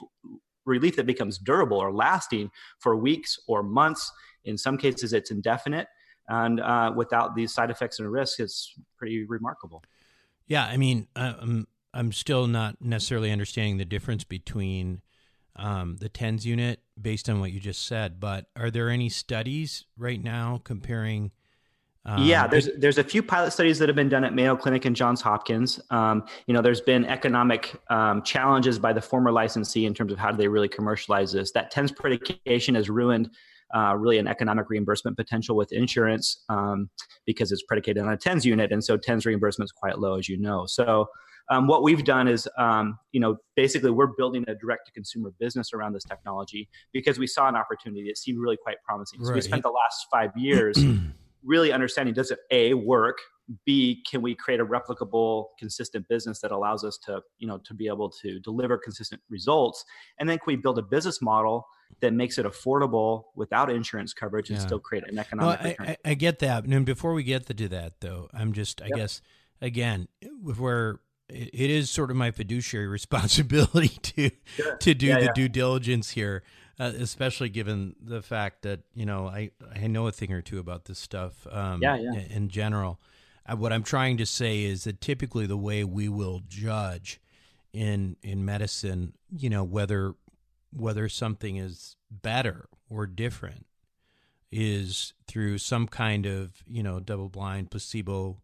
relief 0.64 0.97
that 0.97 1.07
becomes 1.07 1.38
durable 1.38 1.77
or 1.77 1.92
lasting 1.92 2.51
for 2.79 2.97
weeks 2.97 3.38
or 3.47 3.62
months. 3.62 4.11
In 4.45 4.57
some 4.57 4.79
cases 4.79 5.12
it's 5.12 5.31
indefinite. 5.31 5.88
And 6.29 6.61
uh, 6.61 6.92
without 6.97 7.35
these 7.35 7.53
side 7.53 7.71
effects 7.71 7.99
and 7.99 8.11
risks 8.11 8.40
it's 8.40 8.75
pretty 8.97 9.25
remarkable. 9.25 9.83
Yeah 10.47 10.64
i 10.64 10.77
mean 10.79 11.09
i'm 11.14 11.66
i'm 11.92 12.11
still 12.11 12.47
not 12.47 12.77
necessarily 12.81 13.31
understanding 13.31 13.77
the 13.77 13.85
difference 13.85 14.25
between 14.25 15.03
um, 15.57 15.97
the 16.01 16.09
TENS 16.09 16.47
unit 16.47 16.81
based 17.01 17.29
on 17.29 17.41
what 17.41 17.53
you 17.53 17.61
just 17.61 17.87
said. 17.87 18.21
But 18.21 18.47
are 18.57 18.71
there 18.71 18.88
any 18.88 19.09
studies 19.09 19.85
right 19.97 20.23
now 20.23 20.61
comparing? 20.65 21.33
Um, 22.05 22.25
yeah, 22.25 22.49
there's 22.49 22.69
there's 22.79 22.99
a 22.99 23.05
few 23.05 23.23
pilot 23.23 23.53
studies 23.53 23.79
that 23.79 23.88
have 23.88 23.95
been 23.95 24.09
done 24.09 24.25
at 24.25 24.35
Mayo 24.35 24.57
Clinic 24.57 24.85
and 24.87 24.97
Johns 24.97 25.21
Hopkins. 25.21 25.81
Um, 25.91 26.25
you 26.47 26.55
know, 26.55 26.61
there's 26.61 26.81
been 26.81 27.05
economic 27.05 27.81
um, 27.91 28.23
challenges 28.23 28.79
by 28.79 28.93
the 28.93 29.01
former 29.01 29.31
licensee 29.31 29.87
in 29.87 29.95
terms 29.95 30.12
of 30.12 30.19
how 30.19 30.33
do 30.33 30.37
they 30.37 30.49
really 30.49 30.69
commercialize 30.69 31.33
this. 31.33 31.53
That 31.53 31.71
TENS 31.71 31.93
predication 31.93 32.75
has 32.75 32.91
ruined 32.91 33.31
uh, 33.75 33.95
really 33.97 34.19
an 34.19 34.27
economic 34.27 34.69
reimbursement 34.69 35.17
potential 35.17 35.57
with 35.57 35.73
insurance 35.73 36.43
um, 36.49 36.91
because 37.25 37.53
it's 37.53 37.62
predicated 37.62 38.03
on 38.03 38.12
a 38.12 38.17
TENS 38.17 38.45
unit, 38.45 38.73
and 38.73 38.83
so 38.83 38.97
TENS 38.97 39.25
reimbursement 39.25 39.69
is 39.69 39.73
quite 39.73 39.99
low, 39.99 40.19
as 40.19 40.29
you 40.29 40.38
know. 40.38 40.67
So 40.67 41.07
um, 41.50 41.66
what 41.66 41.83
we've 41.83 42.05
done 42.05 42.28
is, 42.28 42.48
um, 42.59 42.98
you 43.12 43.20
know, 43.20 43.37
basically 43.57 43.90
we're 43.90 44.09
building 44.16 44.44
a 44.48 44.55
direct 44.55 44.87
to 44.87 44.92
consumer 44.92 45.33
business 45.38 45.72
around 45.72 45.92
this 45.92 46.05
technology 46.05 46.68
because 46.92 47.18
we 47.18 47.26
saw 47.26 47.48
an 47.48 47.57
opportunity 47.57 48.09
that 48.09 48.18
seemed 48.18 48.38
really 48.38 48.57
quite 48.57 48.76
promising. 48.85 49.24
So 49.24 49.33
we 49.33 49.40
spent 49.40 49.62
the 49.62 49.70
last 49.70 50.07
five 50.11 50.31
years 50.37 50.78
really 51.44 51.72
understanding 51.72 52.14
does 52.14 52.31
it 52.31 52.38
a 52.50 52.74
work 52.74 53.18
b 53.64 54.02
can 54.09 54.22
we 54.22 54.35
create 54.35 54.61
a 54.61 54.64
replicable 54.64 55.46
consistent 55.59 56.07
business 56.09 56.40
that 56.40 56.52
allows 56.52 56.85
us 56.85 56.96
to 56.96 57.20
you 57.38 57.46
know 57.46 57.59
to 57.59 57.74
be 57.74 57.88
able 57.88 58.09
to 58.09 58.38
deliver 58.40 58.78
consistent 58.78 59.20
results 59.28 59.85
and 60.18 60.28
then 60.28 60.38
can 60.38 60.44
we 60.46 60.57
build 60.57 60.78
a 60.78 60.83
business 60.83 61.20
model 61.20 61.66
that 62.00 62.12
makes 62.12 62.38
it 62.38 62.46
affordable 62.46 63.24
without 63.35 63.70
insurance 63.70 64.12
coverage 64.12 64.48
and 64.48 64.59
yeah. 64.59 64.64
still 64.64 64.78
create 64.78 65.07
an 65.09 65.18
economic 65.18 65.61
well, 65.78 65.87
I, 65.88 65.96
I, 66.05 66.14
get 66.14 66.38
that 66.38 66.64
and 66.64 66.87
before 66.87 67.12
we 67.12 67.24
get 67.24 67.46
to 67.46 67.68
that 67.68 68.00
though 68.00 68.28
i'm 68.33 68.52
just 68.52 68.81
i 68.81 68.87
yep. 68.87 68.96
guess 68.96 69.22
again 69.61 70.09
where 70.40 71.00
it 71.33 71.71
is 71.71 71.90
sort 71.90 72.11
of 72.11 72.16
my 72.16 72.31
fiduciary 72.31 72.87
responsibility 72.99 73.88
to 74.03 74.31
sure. 74.57 74.77
to 74.77 74.95
do 74.95 75.07
yeah, 75.07 75.18
the 75.18 75.25
yeah. 75.27 75.33
due 75.35 75.49
diligence 75.49 76.11
here, 76.11 76.42
uh, 76.79 76.92
especially 76.99 77.49
given 77.49 77.97
the 78.01 78.23
fact 78.23 78.62
that 78.62 78.81
you 78.95 79.07
know 79.07 79.27
I 79.27 79.51
I 79.75 79.87
know 79.87 80.07
a 80.07 80.12
thing 80.12 80.33
or 80.33 80.42
two 80.42 80.59
about 80.59 80.85
this 80.85 80.99
stuff. 80.99 81.47
Um, 81.51 81.83
yeah, 81.83 81.97
yeah. 81.97 82.21
In 82.31 82.49
general, 82.49 83.01
uh, 83.47 83.57
what 83.57 83.73
I'm 83.73 83.83
trying 83.83 84.16
to 84.18 84.27
say 84.27 84.64
is 84.64 84.85
that 84.85 85.01
typically 85.01 85.47
the 85.47 85.57
way 85.57 85.85
we 85.85 86.09
will 86.09 86.42
judge 86.47 87.21
in 87.73 88.16
in 88.23 88.45
medicine, 88.45 89.14
you 89.31 89.51
know, 89.51 89.64
whether 89.64 90.14
whether 90.75 91.09
something 91.09 91.57
is 91.57 91.97
better 92.11 92.66
or 92.88 93.07
different 93.07 93.66
is 94.51 95.14
through 95.27 95.59
some 95.59 95.88
kind 95.88 96.27
of 96.27 96.62
you 96.66 96.83
know 96.83 97.01
double 97.01 97.29
blind 97.29 97.71
placebo 97.71 98.38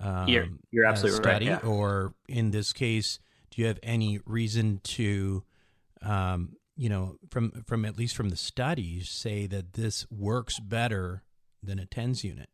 um, 0.00 0.28
you're, 0.28 0.48
you're 0.70 0.86
absolutely 0.86 1.22
study, 1.22 1.48
right. 1.48 1.60
Yeah. 1.62 1.68
Or 1.68 2.14
in 2.28 2.50
this 2.50 2.72
case, 2.72 3.18
do 3.50 3.62
you 3.62 3.68
have 3.68 3.78
any 3.82 4.20
reason 4.26 4.80
to, 4.84 5.44
um, 6.02 6.56
you 6.76 6.88
know, 6.88 7.16
from 7.30 7.64
from 7.66 7.84
at 7.84 7.96
least 7.96 8.16
from 8.16 8.30
the 8.30 8.36
studies, 8.36 9.08
say 9.08 9.46
that 9.46 9.74
this 9.74 10.06
works 10.10 10.58
better 10.58 11.22
than 11.62 11.78
a 11.78 11.86
TENS 11.86 12.24
unit? 12.24 12.48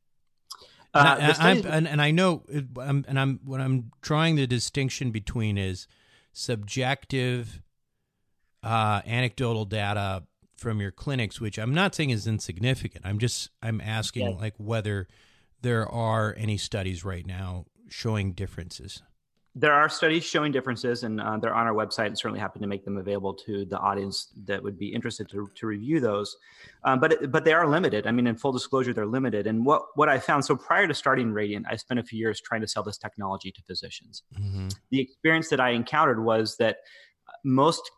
Uh, 0.92 1.16
and, 1.20 1.32
I, 1.38 1.76
and, 1.76 1.86
and, 1.86 2.02
I 2.02 2.10
know, 2.10 2.42
I'm, 2.80 3.04
and 3.06 3.18
I'm 3.18 3.40
what 3.44 3.60
I'm 3.60 3.92
drawing 4.02 4.34
the 4.34 4.46
distinction 4.46 5.12
between 5.12 5.56
is 5.56 5.86
subjective, 6.32 7.62
uh, 8.64 9.00
anecdotal 9.06 9.64
data 9.66 10.24
from 10.56 10.80
your 10.80 10.90
clinics, 10.90 11.40
which 11.40 11.58
I'm 11.58 11.74
not 11.74 11.94
saying 11.94 12.10
is 12.10 12.26
insignificant. 12.26 13.06
I'm 13.06 13.18
just 13.18 13.50
I'm 13.62 13.80
asking 13.80 14.26
yeah. 14.26 14.36
like 14.36 14.54
whether 14.58 15.08
there 15.62 15.88
are 15.88 16.34
any 16.38 16.56
studies 16.56 17.04
right 17.04 17.26
now 17.26 17.66
showing 17.88 18.32
differences. 18.32 19.02
There 19.56 19.72
are 19.72 19.88
studies 19.88 20.22
showing 20.22 20.52
differences, 20.52 21.02
and 21.02 21.20
uh, 21.20 21.36
they're 21.38 21.54
on 21.54 21.66
our 21.66 21.74
website. 21.74 22.06
And 22.06 22.16
certainly 22.16 22.38
happy 22.38 22.60
to 22.60 22.68
make 22.68 22.84
them 22.84 22.98
available 22.98 23.34
to 23.34 23.64
the 23.64 23.78
audience 23.78 24.28
that 24.44 24.62
would 24.62 24.78
be 24.78 24.86
interested 24.86 25.28
to, 25.30 25.50
to 25.56 25.66
review 25.66 25.98
those. 25.98 26.36
Um, 26.84 27.00
but 27.00 27.32
but 27.32 27.44
they 27.44 27.52
are 27.52 27.68
limited. 27.68 28.06
I 28.06 28.12
mean, 28.12 28.28
in 28.28 28.36
full 28.36 28.52
disclosure, 28.52 28.92
they're 28.92 29.06
limited. 29.06 29.48
And 29.48 29.66
what 29.66 29.82
what 29.96 30.08
I 30.08 30.20
found 30.20 30.44
so 30.44 30.54
prior 30.54 30.86
to 30.86 30.94
starting 30.94 31.32
Radiant, 31.32 31.66
I 31.68 31.74
spent 31.74 31.98
a 31.98 32.04
few 32.04 32.18
years 32.18 32.40
trying 32.40 32.60
to 32.60 32.68
sell 32.68 32.84
this 32.84 32.96
technology 32.96 33.50
to 33.50 33.62
physicians. 33.62 34.22
Mm-hmm. 34.38 34.68
The 34.90 35.00
experience 35.00 35.48
that 35.48 35.60
I 35.60 35.70
encountered 35.70 36.22
was 36.22 36.56
that 36.58 36.76
most 37.44 37.90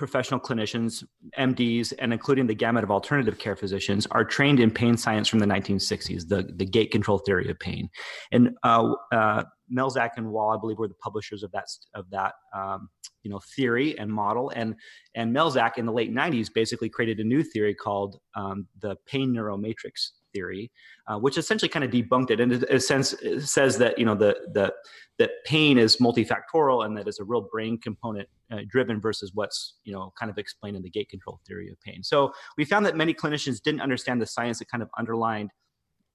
professional 0.00 0.40
clinicians, 0.40 1.04
MDs, 1.38 1.92
and 1.98 2.10
including 2.10 2.46
the 2.46 2.54
gamut 2.54 2.82
of 2.82 2.90
alternative 2.90 3.38
care 3.38 3.54
physicians 3.54 4.06
are 4.12 4.24
trained 4.24 4.58
in 4.58 4.70
pain 4.70 4.96
science 4.96 5.28
from 5.28 5.40
the 5.40 5.46
1960s, 5.46 6.26
the, 6.26 6.50
the 6.56 6.64
gate 6.64 6.90
control 6.90 7.18
theory 7.18 7.50
of 7.50 7.58
pain. 7.58 7.90
And 8.32 8.56
uh, 8.64 8.94
uh, 9.12 9.44
Melzack 9.70 10.12
and 10.16 10.32
Wall, 10.32 10.56
I 10.56 10.58
believe, 10.58 10.78
were 10.78 10.88
the 10.88 10.94
publishers 10.94 11.42
of 11.42 11.52
that 11.52 11.66
of 11.94 12.08
that 12.10 12.32
um, 12.54 12.88
you 13.22 13.30
know 13.30 13.40
theory 13.54 13.98
and 13.98 14.10
model. 14.10 14.50
And 14.56 14.74
and 15.14 15.36
Melzack 15.36 15.76
in 15.76 15.84
the 15.84 15.92
late 15.92 16.12
90s 16.12 16.48
basically 16.52 16.88
created 16.88 17.20
a 17.20 17.24
new 17.24 17.42
theory 17.42 17.74
called 17.74 18.16
um, 18.34 18.66
the 18.80 18.96
pain 19.06 19.34
neuromatrix 19.34 20.12
theory, 20.32 20.70
uh, 21.06 21.18
which 21.18 21.38
essentially 21.38 21.68
kind 21.68 21.84
of 21.84 21.90
debunked 21.90 22.30
it, 22.30 22.40
and 22.40 22.52
in 22.52 22.64
a 22.68 22.80
sense 22.80 23.12
it 23.14 23.42
says 23.42 23.78
that 23.78 23.98
you 23.98 24.04
know 24.04 24.14
the 24.14 24.36
the 24.52 24.72
that 25.18 25.30
pain 25.44 25.78
is 25.78 25.98
multifactorial 25.98 26.86
and 26.86 26.96
that 26.96 27.06
is 27.06 27.18
a 27.18 27.24
real 27.24 27.42
brain 27.52 27.78
component 27.78 28.26
uh, 28.50 28.60
driven 28.68 29.00
versus 29.00 29.32
what's 29.34 29.74
you 29.84 29.92
know 29.92 30.12
kind 30.18 30.30
of 30.30 30.38
explained 30.38 30.76
in 30.76 30.82
the 30.82 30.90
gate 30.90 31.08
control 31.08 31.40
theory 31.46 31.68
of 31.68 31.80
pain. 31.80 32.02
So 32.02 32.32
we 32.56 32.64
found 32.64 32.86
that 32.86 32.96
many 32.96 33.14
clinicians 33.14 33.62
didn't 33.62 33.80
understand 33.80 34.20
the 34.20 34.26
science 34.26 34.58
that 34.60 34.70
kind 34.70 34.82
of 34.82 34.88
underlined 34.98 35.50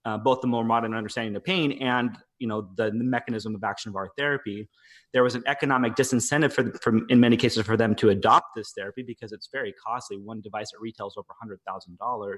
uh, 0.06 0.18
both 0.18 0.41
the 0.41 0.48
more 0.48 0.63
modern 0.63 0.94
understanding 0.94 1.36
of 1.36 1.44
pain 1.44 1.72
and 1.82 2.18
you 2.39 2.48
know 2.48 2.70
the, 2.78 2.86
the, 2.86 3.04
mechanism 3.04 3.56
of 3.56 3.63
action 3.63 3.89
of 3.89 3.96
our 3.96 4.10
therapy 4.18 4.68
there 5.15 5.24
was 5.24 5.36
an 5.36 5.44
economic 5.48 5.96
disincentive 5.96 6.52
for, 6.52 6.74
for 6.82 7.00
in 7.08 7.22
many 7.22 7.38
cases 7.38 7.65
for 7.65 7.78
them 7.78 7.96
to 7.96 8.10
adopt 8.10 8.48
this 8.54 8.74
therapy 8.78 9.02
because 9.02 9.32
it's 9.32 9.48
very 9.50 9.74
costly. 9.74 10.18
One 10.18 10.41
device 10.41 10.72
that 10.72 10.80
retails 10.82 11.15
over 11.15 11.30
$100000 11.41 12.38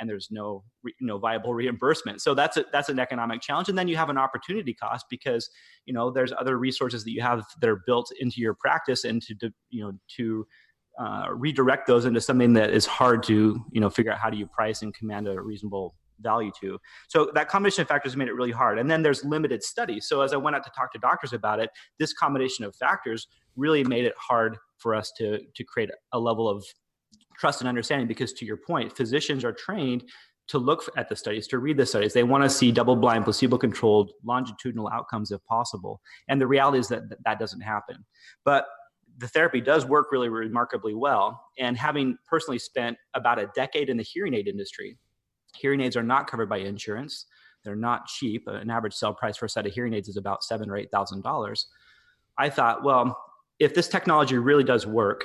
and 0.00 0.10
there's 0.10 0.26
no 0.32 0.64
you 0.82 1.06
know 1.06 1.18
viable 1.18 1.54
reimbursement. 1.54 2.20
So 2.20 2.34
that's 2.34 2.56
a 2.56 2.64
that's 2.72 2.88
an 2.88 2.98
economic 2.98 3.42
challenge. 3.42 3.68
And 3.68 3.78
then 3.78 3.86
you 3.86 3.96
have 3.96 4.10
an 4.10 4.18
opportunity 4.18 4.74
cost 4.74 5.06
because 5.08 5.48
you 5.84 5.94
know 5.94 6.10
there's 6.10 6.32
other 6.36 6.58
resources 6.58 7.04
that 7.04 7.12
you 7.12 7.22
have 7.22 7.44
that 7.60 7.70
are 7.70 7.82
built 7.86 8.10
into 8.18 8.40
your 8.40 8.54
practice 8.54 9.04
and 9.04 9.22
to 9.22 9.52
you 9.70 9.84
know 9.84 9.92
to 10.16 10.44
uh, 10.98 11.26
redirect 11.30 11.86
those 11.86 12.06
into 12.06 12.20
something 12.20 12.54
that 12.54 12.70
is 12.70 12.86
hard 12.86 13.22
to 13.22 13.64
you 13.70 13.80
know 13.80 13.88
figure 13.88 14.10
out 14.10 14.18
how 14.18 14.30
do 14.30 14.36
you 14.36 14.48
price 14.48 14.82
and 14.82 14.92
command 14.94 15.28
a 15.28 15.40
reasonable 15.40 15.94
value 16.20 16.50
to. 16.60 16.78
So 17.08 17.30
that 17.34 17.48
combination 17.48 17.82
of 17.82 17.88
factors 17.88 18.16
made 18.16 18.28
it 18.28 18.34
really 18.34 18.52
hard. 18.52 18.78
And 18.78 18.90
then 18.90 19.02
there's 19.02 19.24
limited 19.24 19.62
studies. 19.62 20.08
So 20.08 20.20
as 20.22 20.32
I 20.32 20.36
went 20.36 20.56
out 20.56 20.64
to 20.64 20.70
talk 20.70 20.92
to 20.92 20.98
doctors 20.98 21.32
about 21.32 21.60
it, 21.60 21.70
this 21.98 22.12
combination 22.12 22.64
of 22.64 22.74
factors 22.76 23.28
really 23.56 23.84
made 23.84 24.04
it 24.04 24.14
hard 24.18 24.56
for 24.78 24.94
us 24.94 25.12
to 25.18 25.40
to 25.54 25.64
create 25.64 25.90
a 26.12 26.18
level 26.18 26.48
of 26.48 26.64
trust 27.38 27.60
and 27.60 27.68
understanding 27.68 28.06
because 28.06 28.32
to 28.34 28.46
your 28.46 28.56
point, 28.56 28.96
physicians 28.96 29.44
are 29.44 29.52
trained 29.52 30.04
to 30.48 30.58
look 30.58 30.88
at 30.96 31.08
the 31.08 31.16
studies, 31.16 31.46
to 31.48 31.58
read 31.58 31.76
the 31.76 31.84
studies. 31.84 32.12
They 32.12 32.22
want 32.22 32.44
to 32.44 32.50
see 32.50 32.70
double 32.70 32.96
blind, 32.96 33.24
placebo 33.24 33.58
controlled, 33.58 34.12
longitudinal 34.24 34.88
outcomes 34.92 35.32
if 35.32 35.44
possible. 35.46 36.00
And 36.28 36.40
the 36.40 36.46
reality 36.46 36.78
is 36.78 36.88
that 36.88 37.02
that 37.24 37.38
doesn't 37.38 37.60
happen. 37.60 38.04
But 38.44 38.66
the 39.18 39.28
therapy 39.28 39.60
does 39.60 39.86
work 39.86 40.12
really 40.12 40.28
remarkably 40.28 40.94
well. 40.94 41.42
And 41.58 41.76
having 41.76 42.16
personally 42.28 42.58
spent 42.58 42.96
about 43.14 43.38
a 43.38 43.50
decade 43.54 43.88
in 43.88 43.96
the 43.96 44.02
hearing 44.02 44.34
aid 44.34 44.46
industry, 44.46 44.98
Hearing 45.60 45.80
aids 45.80 45.96
are 45.96 46.02
not 46.02 46.30
covered 46.30 46.48
by 46.48 46.58
insurance. 46.58 47.26
They're 47.64 47.76
not 47.76 48.06
cheap. 48.06 48.46
An 48.46 48.70
average 48.70 48.94
sale 48.94 49.14
price 49.14 49.36
for 49.36 49.46
a 49.46 49.48
set 49.48 49.66
of 49.66 49.72
hearing 49.72 49.94
aids 49.94 50.08
is 50.08 50.16
about 50.16 50.44
seven 50.44 50.70
or 50.70 50.76
eight 50.76 50.90
thousand 50.90 51.22
dollars. 51.22 51.66
I 52.38 52.48
thought, 52.48 52.84
well, 52.84 53.18
if 53.58 53.74
this 53.74 53.88
technology 53.88 54.38
really 54.38 54.64
does 54.64 54.86
work, 54.86 55.24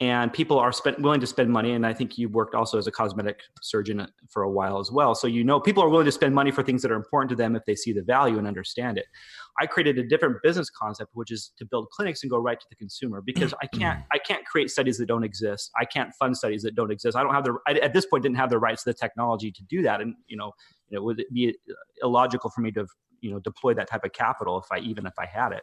and 0.00 0.32
people 0.32 0.58
are 0.58 0.72
spend, 0.72 1.02
willing 1.02 1.20
to 1.20 1.26
spend 1.26 1.50
money 1.50 1.72
and 1.72 1.86
i 1.86 1.92
think 1.92 2.18
you 2.18 2.28
worked 2.28 2.54
also 2.54 2.78
as 2.78 2.86
a 2.86 2.90
cosmetic 2.90 3.40
surgeon 3.62 4.06
for 4.28 4.42
a 4.42 4.50
while 4.50 4.78
as 4.80 4.90
well 4.90 5.14
so 5.14 5.26
you 5.26 5.44
know 5.44 5.60
people 5.60 5.82
are 5.82 5.88
willing 5.88 6.04
to 6.04 6.12
spend 6.12 6.34
money 6.34 6.50
for 6.50 6.62
things 6.62 6.82
that 6.82 6.90
are 6.90 6.96
important 6.96 7.30
to 7.30 7.36
them 7.36 7.54
if 7.54 7.64
they 7.64 7.76
see 7.76 7.92
the 7.92 8.02
value 8.02 8.38
and 8.38 8.46
understand 8.46 8.98
it 8.98 9.06
i 9.60 9.66
created 9.66 9.98
a 9.98 10.06
different 10.06 10.36
business 10.42 10.70
concept 10.70 11.10
which 11.14 11.30
is 11.30 11.52
to 11.56 11.64
build 11.64 11.88
clinics 11.90 12.22
and 12.22 12.30
go 12.30 12.38
right 12.38 12.60
to 12.60 12.66
the 12.70 12.76
consumer 12.76 13.22
because 13.24 13.54
i 13.62 13.66
mm-hmm. 13.66 13.80
can't 13.80 14.04
i 14.12 14.18
can't 14.18 14.44
create 14.44 14.70
studies 14.70 14.98
that 14.98 15.06
don't 15.06 15.24
exist. 15.24 15.70
I 15.80 15.84
can't 15.84 16.12
fund 16.14 16.36
studies 16.36 16.62
that 16.62 16.74
don't 16.74 16.90
exist. 16.90 17.16
I 17.16 17.22
don't 17.22 17.34
have 17.34 17.44
the 17.44 17.56
I, 17.66 17.72
at 17.74 17.92
this 17.92 18.06
point 18.06 18.22
didn't 18.22 18.36
have 18.36 18.50
the 18.50 18.58
rights 18.58 18.84
to 18.84 18.90
the 18.90 18.94
technology 18.94 19.50
to 19.52 19.62
do 19.64 19.82
that. 19.82 20.00
And 20.00 20.14
you 20.26 20.36
know, 20.36 20.52
you 20.88 20.98
know 20.98 21.04
would 21.04 21.20
it 21.20 21.32
be 21.32 21.56
illogical 22.02 22.50
for 22.50 22.60
me 22.60 22.70
to 22.72 22.86
you 23.20 23.30
know 23.30 23.40
deploy 23.40 23.74
that 23.74 23.88
type 23.88 24.04
of 24.04 24.12
capital 24.12 24.58
if 24.58 24.66
i 24.70 24.78
even 24.78 25.06
if 25.06 25.14
i 25.18 25.26
had 25.26 25.52
it. 25.52 25.62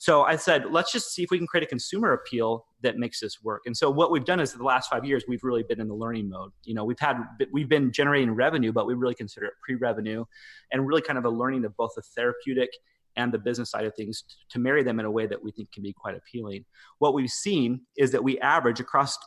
So 0.00 0.22
I 0.22 0.36
said, 0.36 0.66
let's 0.70 0.92
just 0.92 1.12
see 1.12 1.24
if 1.24 1.30
we 1.32 1.38
can 1.38 1.48
create 1.48 1.64
a 1.64 1.66
consumer 1.66 2.12
appeal 2.12 2.66
that 2.82 2.98
makes 2.98 3.18
this 3.18 3.42
work. 3.42 3.62
And 3.66 3.76
so 3.76 3.90
what 3.90 4.12
we've 4.12 4.24
done 4.24 4.38
is 4.38 4.52
the 4.52 4.62
last 4.62 4.88
five 4.88 5.04
years, 5.04 5.24
we've 5.26 5.42
really 5.42 5.64
been 5.64 5.80
in 5.80 5.88
the 5.88 5.94
learning 5.94 6.28
mode. 6.28 6.52
You 6.62 6.74
know, 6.74 6.84
we've 6.84 7.00
had, 7.00 7.16
we've 7.52 7.68
been 7.68 7.90
generating 7.90 8.30
revenue, 8.30 8.72
but 8.72 8.86
we 8.86 8.94
really 8.94 9.16
consider 9.16 9.46
it 9.46 9.54
pre-revenue 9.60 10.24
and 10.70 10.86
really 10.86 11.02
kind 11.02 11.18
of 11.18 11.24
a 11.24 11.30
learning 11.30 11.64
of 11.64 11.76
both 11.76 11.90
the 11.96 12.02
therapeutic 12.02 12.70
and 13.18 13.32
the 13.32 13.38
business 13.38 13.70
side 13.70 13.84
of 13.84 13.94
things 13.94 14.24
to 14.50 14.58
marry 14.58 14.82
them 14.82 14.98
in 14.98 15.04
a 15.04 15.10
way 15.10 15.26
that 15.26 15.42
we 15.42 15.50
think 15.50 15.70
can 15.72 15.82
be 15.82 15.92
quite 15.92 16.16
appealing. 16.16 16.64
What 16.98 17.12
we've 17.12 17.30
seen 17.30 17.82
is 17.96 18.12
that 18.12 18.24
we 18.24 18.38
average 18.38 18.80
across 18.80 19.18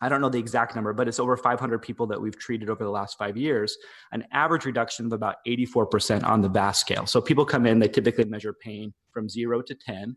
I 0.00 0.08
don't 0.08 0.20
know 0.20 0.28
the 0.28 0.38
exact 0.38 0.74
number, 0.74 0.92
but 0.92 1.08
it's 1.08 1.20
over 1.20 1.36
500 1.36 1.78
people 1.78 2.06
that 2.08 2.20
we've 2.20 2.38
treated 2.38 2.68
over 2.68 2.84
the 2.84 2.90
last 2.90 3.16
five 3.16 3.36
years, 3.38 3.78
an 4.12 4.24
average 4.32 4.66
reduction 4.66 5.06
of 5.06 5.12
about 5.12 5.36
84% 5.46 6.24
on 6.24 6.42
the 6.42 6.48
VAS 6.48 6.78
scale. 6.78 7.06
So 7.06 7.22
people 7.22 7.46
come 7.46 7.64
in, 7.64 7.78
they 7.78 7.88
typically 7.88 8.24
measure 8.24 8.52
pain 8.52 8.92
from 9.12 9.30
zero 9.30 9.62
to 9.62 9.74
10. 9.74 10.16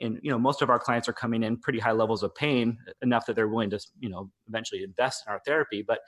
And, 0.00 0.18
you 0.22 0.30
know, 0.30 0.38
most 0.38 0.60
of 0.60 0.68
our 0.68 0.78
clients 0.78 1.08
are 1.08 1.14
coming 1.14 1.44
in 1.44 1.56
pretty 1.56 1.78
high 1.78 1.92
levels 1.92 2.22
of 2.22 2.34
pain, 2.34 2.76
enough 3.00 3.24
that 3.26 3.36
they're 3.36 3.48
willing 3.48 3.70
to, 3.70 3.80
you 4.00 4.10
know, 4.10 4.30
eventually 4.48 4.82
invest 4.82 5.24
in 5.26 5.32
our 5.32 5.40
therapy. 5.46 5.82
But 5.86 6.00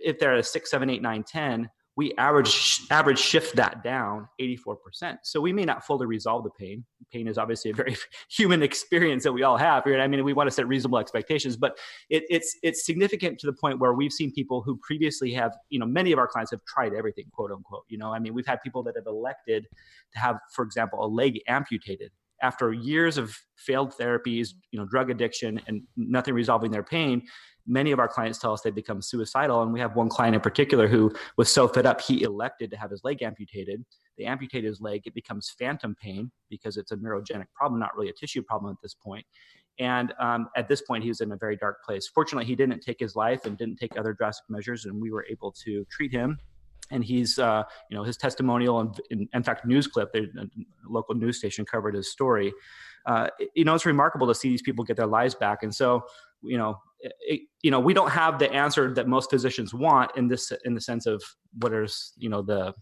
if 0.00 0.18
they're 0.18 0.34
a 0.34 0.42
six, 0.42 0.70
seven, 0.70 0.90
eight, 0.90 1.02
nine, 1.02 1.24
10, 1.24 1.68
we 1.98 2.14
average 2.16 2.82
average 2.92 3.18
shift 3.18 3.56
that 3.56 3.82
down 3.82 4.28
84%. 4.40 5.18
So 5.24 5.40
we 5.40 5.52
may 5.52 5.64
not 5.64 5.84
fully 5.84 6.06
resolve 6.06 6.44
the 6.44 6.50
pain. 6.50 6.84
Pain 7.12 7.26
is 7.26 7.36
obviously 7.36 7.72
a 7.72 7.74
very 7.74 7.96
human 8.30 8.62
experience 8.62 9.24
that 9.24 9.32
we 9.32 9.42
all 9.42 9.56
have. 9.56 9.84
Right? 9.84 9.98
I 9.98 10.06
mean, 10.06 10.22
we 10.22 10.32
want 10.32 10.46
to 10.46 10.52
set 10.52 10.68
reasonable 10.68 10.98
expectations, 11.00 11.56
but 11.56 11.76
it, 12.08 12.22
it's 12.30 12.56
it's 12.62 12.86
significant 12.86 13.40
to 13.40 13.48
the 13.48 13.52
point 13.52 13.80
where 13.80 13.94
we've 13.94 14.12
seen 14.12 14.30
people 14.30 14.62
who 14.62 14.78
previously 14.80 15.32
have, 15.32 15.56
you 15.70 15.80
know, 15.80 15.86
many 15.86 16.12
of 16.12 16.20
our 16.20 16.28
clients 16.28 16.52
have 16.52 16.64
tried 16.66 16.94
everything, 16.94 17.24
quote 17.32 17.50
unquote. 17.50 17.82
You 17.88 17.98
know, 17.98 18.14
I 18.14 18.20
mean, 18.20 18.32
we've 18.32 18.46
had 18.46 18.62
people 18.62 18.84
that 18.84 18.94
have 18.94 19.06
elected 19.08 19.66
to 20.12 20.18
have, 20.20 20.38
for 20.54 20.64
example, 20.64 21.04
a 21.04 21.08
leg 21.08 21.40
amputated 21.48 22.12
after 22.42 22.72
years 22.72 23.18
of 23.18 23.36
failed 23.56 23.92
therapies, 23.98 24.50
you 24.70 24.78
know, 24.78 24.86
drug 24.86 25.10
addiction 25.10 25.60
and 25.66 25.82
nothing 25.96 26.32
resolving 26.32 26.70
their 26.70 26.84
pain 26.84 27.26
many 27.68 27.92
of 27.92 27.98
our 27.98 28.08
clients 28.08 28.38
tell 28.38 28.52
us 28.52 28.62
they 28.62 28.70
become 28.70 29.02
suicidal. 29.02 29.62
And 29.62 29.72
we 29.72 29.78
have 29.78 29.94
one 29.94 30.08
client 30.08 30.34
in 30.34 30.40
particular 30.40 30.88
who 30.88 31.12
was 31.36 31.50
so 31.50 31.68
fed 31.68 31.86
up, 31.86 32.00
he 32.00 32.22
elected 32.22 32.70
to 32.70 32.76
have 32.76 32.90
his 32.90 33.04
leg 33.04 33.22
amputated. 33.22 33.84
They 34.16 34.24
amputate 34.24 34.64
his 34.64 34.80
leg, 34.80 35.02
it 35.06 35.14
becomes 35.14 35.54
phantom 35.58 35.94
pain 35.94 36.32
because 36.50 36.76
it's 36.76 36.90
a 36.90 36.96
neurogenic 36.96 37.46
problem, 37.54 37.78
not 37.78 37.94
really 37.96 38.08
a 38.08 38.14
tissue 38.14 38.42
problem 38.42 38.72
at 38.72 38.78
this 38.82 38.94
point. 38.94 39.24
And 39.78 40.12
um, 40.18 40.48
at 40.56 40.68
this 40.68 40.82
point, 40.82 41.04
he 41.04 41.08
was 41.08 41.20
in 41.20 41.30
a 41.30 41.36
very 41.36 41.56
dark 41.56 41.84
place. 41.84 42.08
Fortunately, 42.08 42.44
he 42.44 42.56
didn't 42.56 42.80
take 42.80 42.98
his 42.98 43.14
life 43.14 43.44
and 43.44 43.56
didn't 43.56 43.76
take 43.76 43.96
other 43.96 44.12
drastic 44.12 44.44
measures, 44.48 44.86
and 44.86 45.00
we 45.00 45.12
were 45.12 45.24
able 45.30 45.52
to 45.64 45.84
treat 45.90 46.10
him. 46.10 46.36
And 46.90 47.04
he's, 47.04 47.38
uh, 47.38 47.62
you 47.90 47.96
know, 47.96 48.02
his 48.02 48.16
testimonial 48.16 48.80
and, 48.80 49.00
in, 49.10 49.28
in 49.34 49.42
fact, 49.42 49.66
news 49.66 49.86
clip, 49.86 50.10
the 50.12 50.28
local 50.88 51.14
news 51.14 51.38
station 51.38 51.64
covered 51.64 51.94
his 51.94 52.10
story. 52.10 52.52
Uh, 53.06 53.28
you 53.54 53.64
know, 53.64 53.74
it's 53.74 53.86
remarkable 53.86 54.26
to 54.26 54.34
see 54.34 54.48
these 54.48 54.62
people 54.62 54.84
get 54.84 54.96
their 54.96 55.06
lives 55.06 55.34
back. 55.34 55.62
And 55.62 55.74
so, 55.74 56.02
you 56.42 56.56
know, 56.56 56.78
it, 57.00 57.42
you 57.62 57.70
know 57.70 57.80
we 57.80 57.94
don't 57.94 58.10
have 58.10 58.38
the 58.38 58.52
answer 58.52 58.92
that 58.94 59.06
most 59.06 59.30
physicians 59.30 59.72
want 59.72 60.10
in 60.16 60.28
this 60.28 60.52
in 60.64 60.74
the 60.74 60.80
sense 60.80 61.06
of 61.06 61.22
what 61.58 61.72
is 61.72 62.12
you 62.16 62.28
know 62.28 62.42
the 62.42 62.74